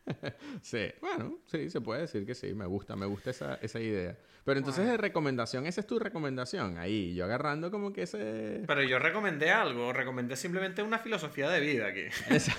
[0.62, 4.18] sí, bueno, sí, se puede decir que sí, me gusta, me gusta esa, esa idea.
[4.44, 8.64] Pero entonces de recomendación, esa es tu recomendación, ahí, yo agarrando como que ese...
[8.66, 12.06] Pero yo recomendé algo, recomendé simplemente una filosofía de vida aquí.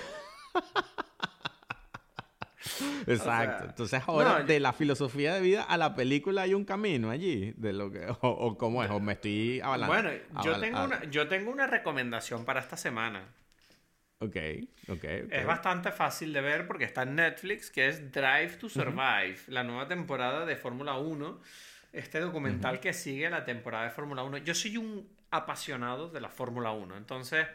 [3.07, 3.65] Exacto.
[3.65, 7.73] Entonces ahora de la filosofía de vida a la película hay un camino allí, de
[7.73, 9.93] lo que o, cómo es, o me estoy avalando.
[9.93, 10.09] Bueno,
[10.43, 13.27] yo tengo una yo tengo una recomendación para esta semana.
[14.23, 14.37] Ok,
[14.89, 15.03] ok.
[15.29, 19.63] Es bastante fácil de ver porque está en Netflix, que es Drive to Survive, la
[19.63, 21.41] nueva temporada de Fórmula 1.
[21.91, 24.37] Este documental que sigue la temporada de Fórmula 1.
[24.39, 27.47] Yo soy un apasionado de la Fórmula 1, entonces...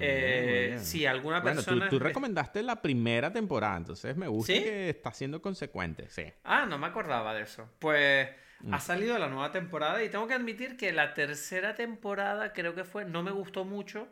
[0.00, 1.76] Eh, si alguna persona.
[1.76, 6.22] Bueno, tú, recomendaste la primera temporada, entonces me gusta que está siendo consecuente, sí.
[6.44, 7.68] Ah, no me acordaba de eso.
[7.80, 8.28] Pues
[8.70, 12.84] ha salido la nueva temporada y tengo que admitir que la tercera temporada creo que
[12.84, 14.06] fue, no me gustó mucho.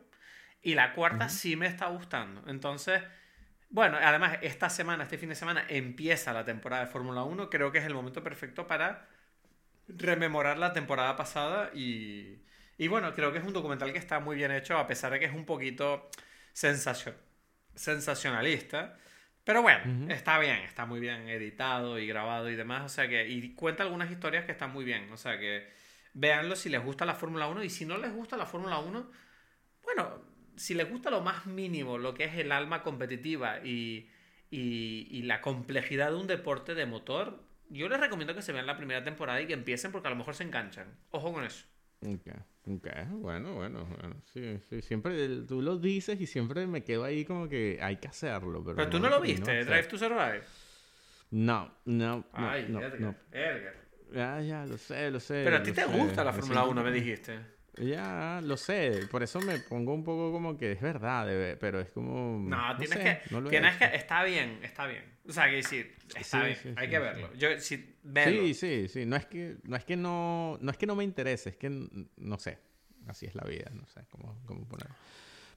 [0.61, 2.43] Y la cuarta sí me está gustando.
[2.47, 3.01] Entonces,
[3.69, 7.49] bueno, además esta semana, este fin de semana, empieza la temporada de Fórmula 1.
[7.49, 9.07] Creo que es el momento perfecto para
[9.87, 12.43] rememorar la temporada pasada y,
[12.77, 15.19] y bueno, creo que es un documental que está muy bien hecho, a pesar de
[15.19, 16.09] que es un poquito
[16.53, 17.15] sensación,
[17.75, 18.97] sensacionalista.
[19.43, 22.83] Pero bueno, está bien, está muy bien editado y grabado y demás.
[22.83, 25.11] O sea que, y cuenta algunas historias que están muy bien.
[25.11, 25.71] O sea que,
[26.13, 29.11] véanlo si les gusta la Fórmula 1 y si no les gusta la Fórmula 1,
[29.83, 30.21] bueno,
[30.61, 34.07] si les gusta lo más mínimo, lo que es el alma competitiva y,
[34.51, 38.77] y, la complejidad de un deporte de motor, yo les recomiendo que se vean la
[38.77, 40.85] primera temporada y que empiecen porque a lo mejor se enganchan.
[41.09, 41.65] Ojo con eso.
[42.05, 42.27] Ok,
[42.67, 44.15] ok, bueno, bueno, bueno.
[44.33, 48.07] Sí, sí, siempre tú lo dices y siempre me quedo ahí como que hay que
[48.07, 48.63] hacerlo.
[48.63, 50.43] Pero, pero tú no, lo viste, Drive to Survive.
[51.31, 53.15] No, no, Ay, no, Edgar, no.
[53.31, 53.73] Edgar.
[54.13, 55.41] Ya, ya, lo sé, lo sé.
[55.43, 57.60] Pero a ti te gusta la Fórmula 1, me dijiste.
[57.77, 59.07] Ya, lo sé.
[59.09, 62.37] Por eso me pongo un poco como que es verdad, pero es como.
[62.49, 63.39] No, tienes que.
[63.49, 63.85] tienes que.
[63.95, 65.03] Está bien, está bien.
[65.27, 66.57] O sea, que decir, está bien.
[66.75, 67.33] hay que verlo.
[67.35, 67.95] Yo, sí,
[68.25, 69.05] Sí, sí, sí.
[69.05, 71.69] No es que no, es que no, no es que no me interese, es que
[71.69, 72.57] no sé.
[73.07, 74.95] Así es la vida, no sé cómo, cómo ponerlo.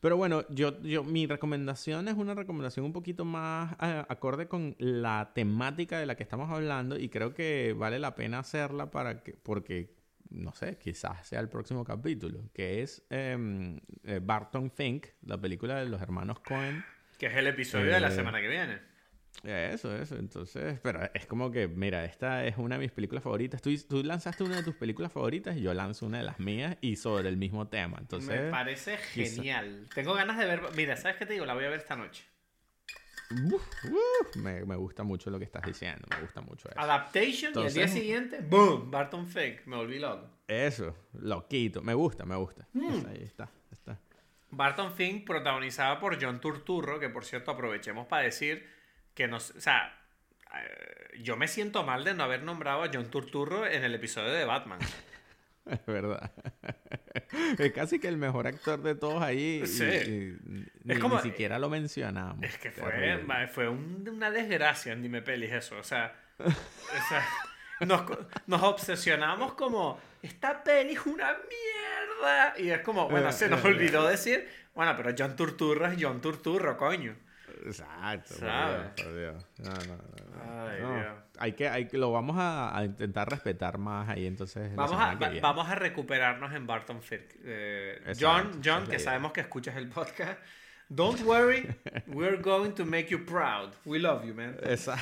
[0.05, 4.77] Pero bueno, yo, yo, mi recomendación es una recomendación un poquito más eh, acorde con
[4.79, 9.23] la temática de la que estamos hablando y creo que vale la pena hacerla para
[9.23, 9.95] que, porque
[10.35, 15.77] no sé, quizás sea el próximo capítulo, que es em, eh, Barton Fink, la película
[15.77, 16.85] de los hermanos Cohen.
[17.19, 18.95] Que es el episodio de la eh, semana que viene.
[19.43, 20.17] Eso, eso.
[20.17, 23.61] Entonces, pero es como que, mira, esta es una de mis películas favoritas.
[23.61, 26.77] Tú, tú lanzaste una de tus películas favoritas y yo lanzo una de las mías
[26.81, 27.99] y sobre el mismo tema.
[28.01, 29.87] Entonces, Me parece genial.
[29.95, 30.63] Tengo ganas de ver.
[30.77, 31.47] Mira, ¿sabes qué te digo?
[31.47, 32.25] La voy a ver esta noche.
[33.31, 36.07] Uf, uf, me, me gusta mucho lo que estás diciendo.
[36.11, 36.79] Me gusta mucho eso.
[36.79, 38.91] Adaptation y el día siguiente, ¡boom!
[38.91, 39.67] Barton Fink.
[39.67, 40.29] Me volví loco.
[40.47, 41.83] Eso, lo quito.
[41.83, 42.67] Me gusta, me gusta.
[42.73, 42.89] Mm.
[42.89, 43.99] Pues ahí está, está.
[44.51, 48.67] Barton Fink protagonizada por John Turturro, que por cierto aprovechemos para decir
[49.15, 49.51] que nos...
[49.51, 49.99] O sea,
[50.55, 54.33] eh, yo me siento mal de no haber nombrado a John Turturro en el episodio
[54.33, 54.79] de Batman.
[55.67, 56.31] Es verdad.
[57.59, 59.67] Es casi que el mejor actor de todos ahí.
[59.67, 59.85] Sí.
[59.85, 60.37] y
[60.85, 62.43] ni, como- ni siquiera lo mencionamos.
[62.43, 65.79] Es que fue, fue un- una desgracia en Dime Pelis eso.
[65.79, 66.45] O sea, o
[67.09, 67.25] sea,
[68.47, 72.55] nos, obsesionamos como, esta peli es una mierda.
[72.59, 76.77] Y es como, bueno, se nos olvidó decir, bueno, pero John Turturro es John Turturro,
[76.77, 77.17] coño.
[77.65, 78.35] Exacto.
[78.39, 78.45] por.
[78.49, 79.47] Dios, por Dios.
[79.59, 80.67] No, no, no.
[80.69, 81.15] Ay, Dios.
[81.39, 84.75] Hay que, hay que, lo vamos a, a intentar respetar más ahí, entonces.
[84.77, 87.23] Vamos a, va- vamos a recuperarnos en Barton Fink.
[87.45, 90.39] Eh, Exacto, John, John que sabemos que escuchas el podcast,
[90.89, 91.69] don't worry,
[92.09, 93.73] we're going to make you proud.
[93.85, 94.57] We love you, man.
[94.63, 94.99] Esa-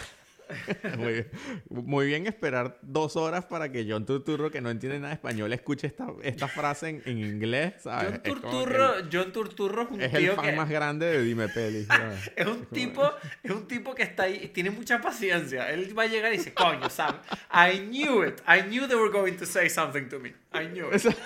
[0.98, 1.26] muy,
[1.68, 5.52] muy bien esperar dos horas para que John Turturro, que no entiende nada de español,
[5.52, 7.74] escuche esta, esta frase en, en inglés.
[7.82, 8.20] ¿sabes?
[8.24, 11.48] John Turturro, John Turturro es un Es el tío fan que más grande de Dime
[11.48, 11.86] Peli.
[12.36, 13.10] es un tipo,
[13.42, 15.70] es un tipo que está ahí, tiene mucha paciencia.
[15.70, 17.16] Él va a llegar y dice, coño, Sam,
[17.52, 18.40] I knew it.
[18.46, 20.32] I knew they were going to say something to me.
[20.52, 21.02] I knew it.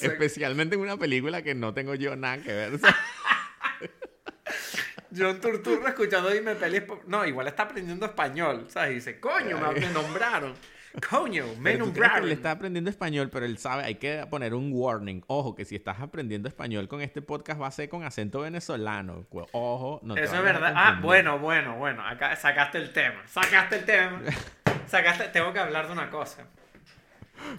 [0.00, 2.80] Especialmente en una película que no tengo yo nada que ver.
[5.16, 6.82] John Turturro escuchando Dime Pelis.
[7.06, 8.66] No, igual está aprendiendo español.
[8.68, 8.92] ¿Sabes?
[8.92, 10.54] Y dice, coño, me, me nombraron.
[11.10, 12.24] Coño, me nombraron.
[12.24, 15.22] él está aprendiendo español, pero él sabe, hay que poner un warning.
[15.26, 19.26] Ojo, que si estás aprendiendo español con este podcast va a ser con acento venezolano.
[19.52, 20.72] Ojo, no te Eso es verdad.
[20.74, 22.02] Ah, bueno, bueno, bueno.
[22.06, 23.20] Acá sacaste el tema.
[23.26, 24.22] Sacaste el tema.
[24.86, 25.24] Sacaste.
[25.28, 26.46] Tengo que hablar de una cosa.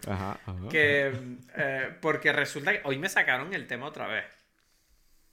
[0.08, 0.70] Ajá, ajá.
[0.72, 1.14] Que.
[1.56, 4.26] eh, porque resulta que hoy me sacaron el tema otra vez.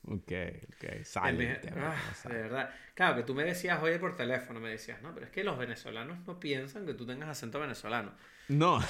[0.07, 0.33] Ok,
[0.69, 1.03] ok.
[1.03, 1.97] Sale ah,
[2.29, 2.71] de verdad.
[2.95, 5.59] Claro, que tú me decías hoy por teléfono, me decías, no, pero es que los
[5.59, 8.13] venezolanos no piensan que tú tengas acento venezolano.
[8.49, 8.81] No,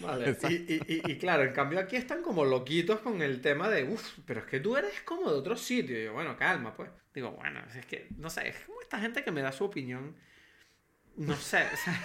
[0.00, 0.36] Vale.
[0.48, 4.18] Y, y, y claro, en cambio aquí están como loquitos con el tema de, uff,
[4.26, 6.00] pero es que tú eres como de otro sitio.
[6.00, 6.90] Y yo, bueno, calma, pues.
[7.14, 10.16] Digo, bueno, es que, no sé, es como esta gente que me da su opinión.
[11.16, 12.02] No sé, o sea,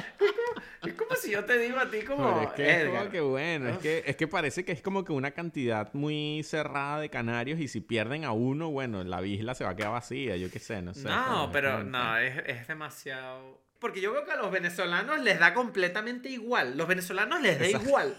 [0.86, 3.20] es, como, si yo te digo a ti como, pero es que es como que
[3.20, 7.08] bueno, es que, es que parece que es como que una cantidad muy cerrada de
[7.08, 10.50] canarios y si pierden a uno, bueno, la isla se va a quedar vacía, yo
[10.50, 11.04] qué sé, no sé.
[11.04, 11.50] No, ¿sabes?
[11.52, 13.60] pero no, es, es demasiado.
[13.78, 16.76] Porque yo veo que a los venezolanos les da completamente igual.
[16.76, 17.88] Los venezolanos les da Exacto.
[17.88, 18.16] igual.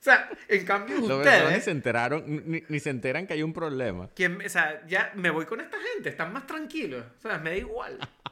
[0.00, 3.34] O sea, en cambio Los venezolanos ni ustedes, se enteraron, ni, ni se enteran que
[3.34, 4.08] hay un problema.
[4.16, 7.04] quien, o sea, ya me voy con esta gente, están más tranquilos.
[7.18, 7.98] O sea, me da igual.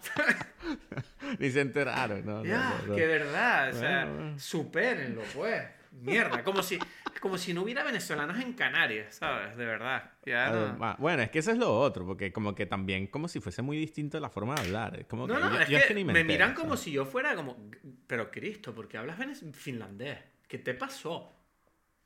[1.38, 2.94] Ni se enteraron, no, no, Ya, no, no.
[2.94, 4.38] que verdad, o sea, Bueno, bueno.
[4.38, 5.62] supérenlo, pues.
[5.92, 6.78] Mierda, como si,
[7.20, 9.56] como si no hubiera venezolanos en Canarias, ¿sabes?
[9.56, 10.12] De verdad.
[10.24, 10.58] Ya no.
[10.60, 13.60] Además, bueno, es que eso es lo otro, porque como que también como si fuese
[13.60, 15.06] muy distinto la forma de hablar.
[15.08, 17.04] Como No, que no, yo- es yo que, ni me, entero, miran como si yo
[17.04, 17.68] fuera como...
[18.06, 19.18] Pero Cristo, ¿por qué hablas
[19.52, 20.18] finlandés?
[20.46, 21.39] ¿Qué te pasó?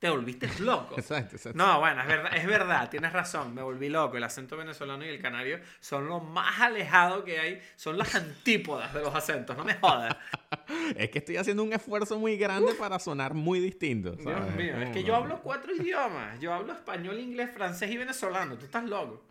[0.05, 0.97] ¿Te volviste loco?
[0.99, 1.57] Exacto, exacto.
[1.57, 4.19] No, bueno, es verdad, es verdad, tienes razón, me volví loco.
[4.19, 8.93] El acento venezolano y el canario son lo más alejado que hay, son las antípodas
[8.93, 10.15] de los acentos, no me jodas.
[10.95, 14.11] Es que estoy haciendo un esfuerzo muy grande para sonar muy distinto.
[14.13, 14.55] Dios ¿sabes?
[14.57, 16.39] mío, es que no- yo hablo cuatro idiomas.
[16.39, 18.59] Yo hablo español, inglés, francés y venezolano.
[18.59, 19.25] Tú estás loco.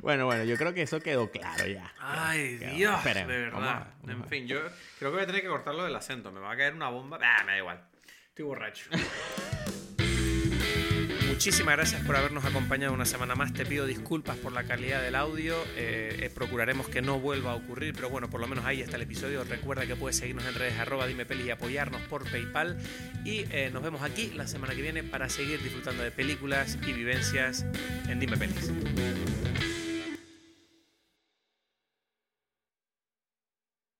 [0.00, 1.92] Bueno, bueno, yo creo que eso quedó claro ya.
[2.00, 2.74] Ay, Quedó.
[2.74, 3.76] Dios, Esperemos, de vamos verdad.
[3.76, 4.60] a vamos en fin, yo
[4.98, 6.30] creo que voy a tener que cortarlo del acento.
[6.32, 7.18] Me va a caer una bomba.
[7.22, 7.84] Ah, me da igual.
[8.28, 8.86] Estoy borracho.
[11.28, 13.52] Muchísimas gracias por habernos acompañado una semana más.
[13.52, 15.56] Te pido disculpas por la calidad del audio.
[15.76, 18.96] Eh, eh, procuraremos que no vuelva a ocurrir, pero bueno, por lo menos ahí está
[18.96, 19.42] el episodio.
[19.42, 22.78] Recuerda que puedes seguirnos en redes arroba dime pelis y apoyarnos por PayPal.
[23.24, 26.92] Y eh, nos vemos aquí la semana que viene para seguir disfrutando de películas y
[26.92, 27.66] vivencias
[28.08, 28.70] en Dime Pelis.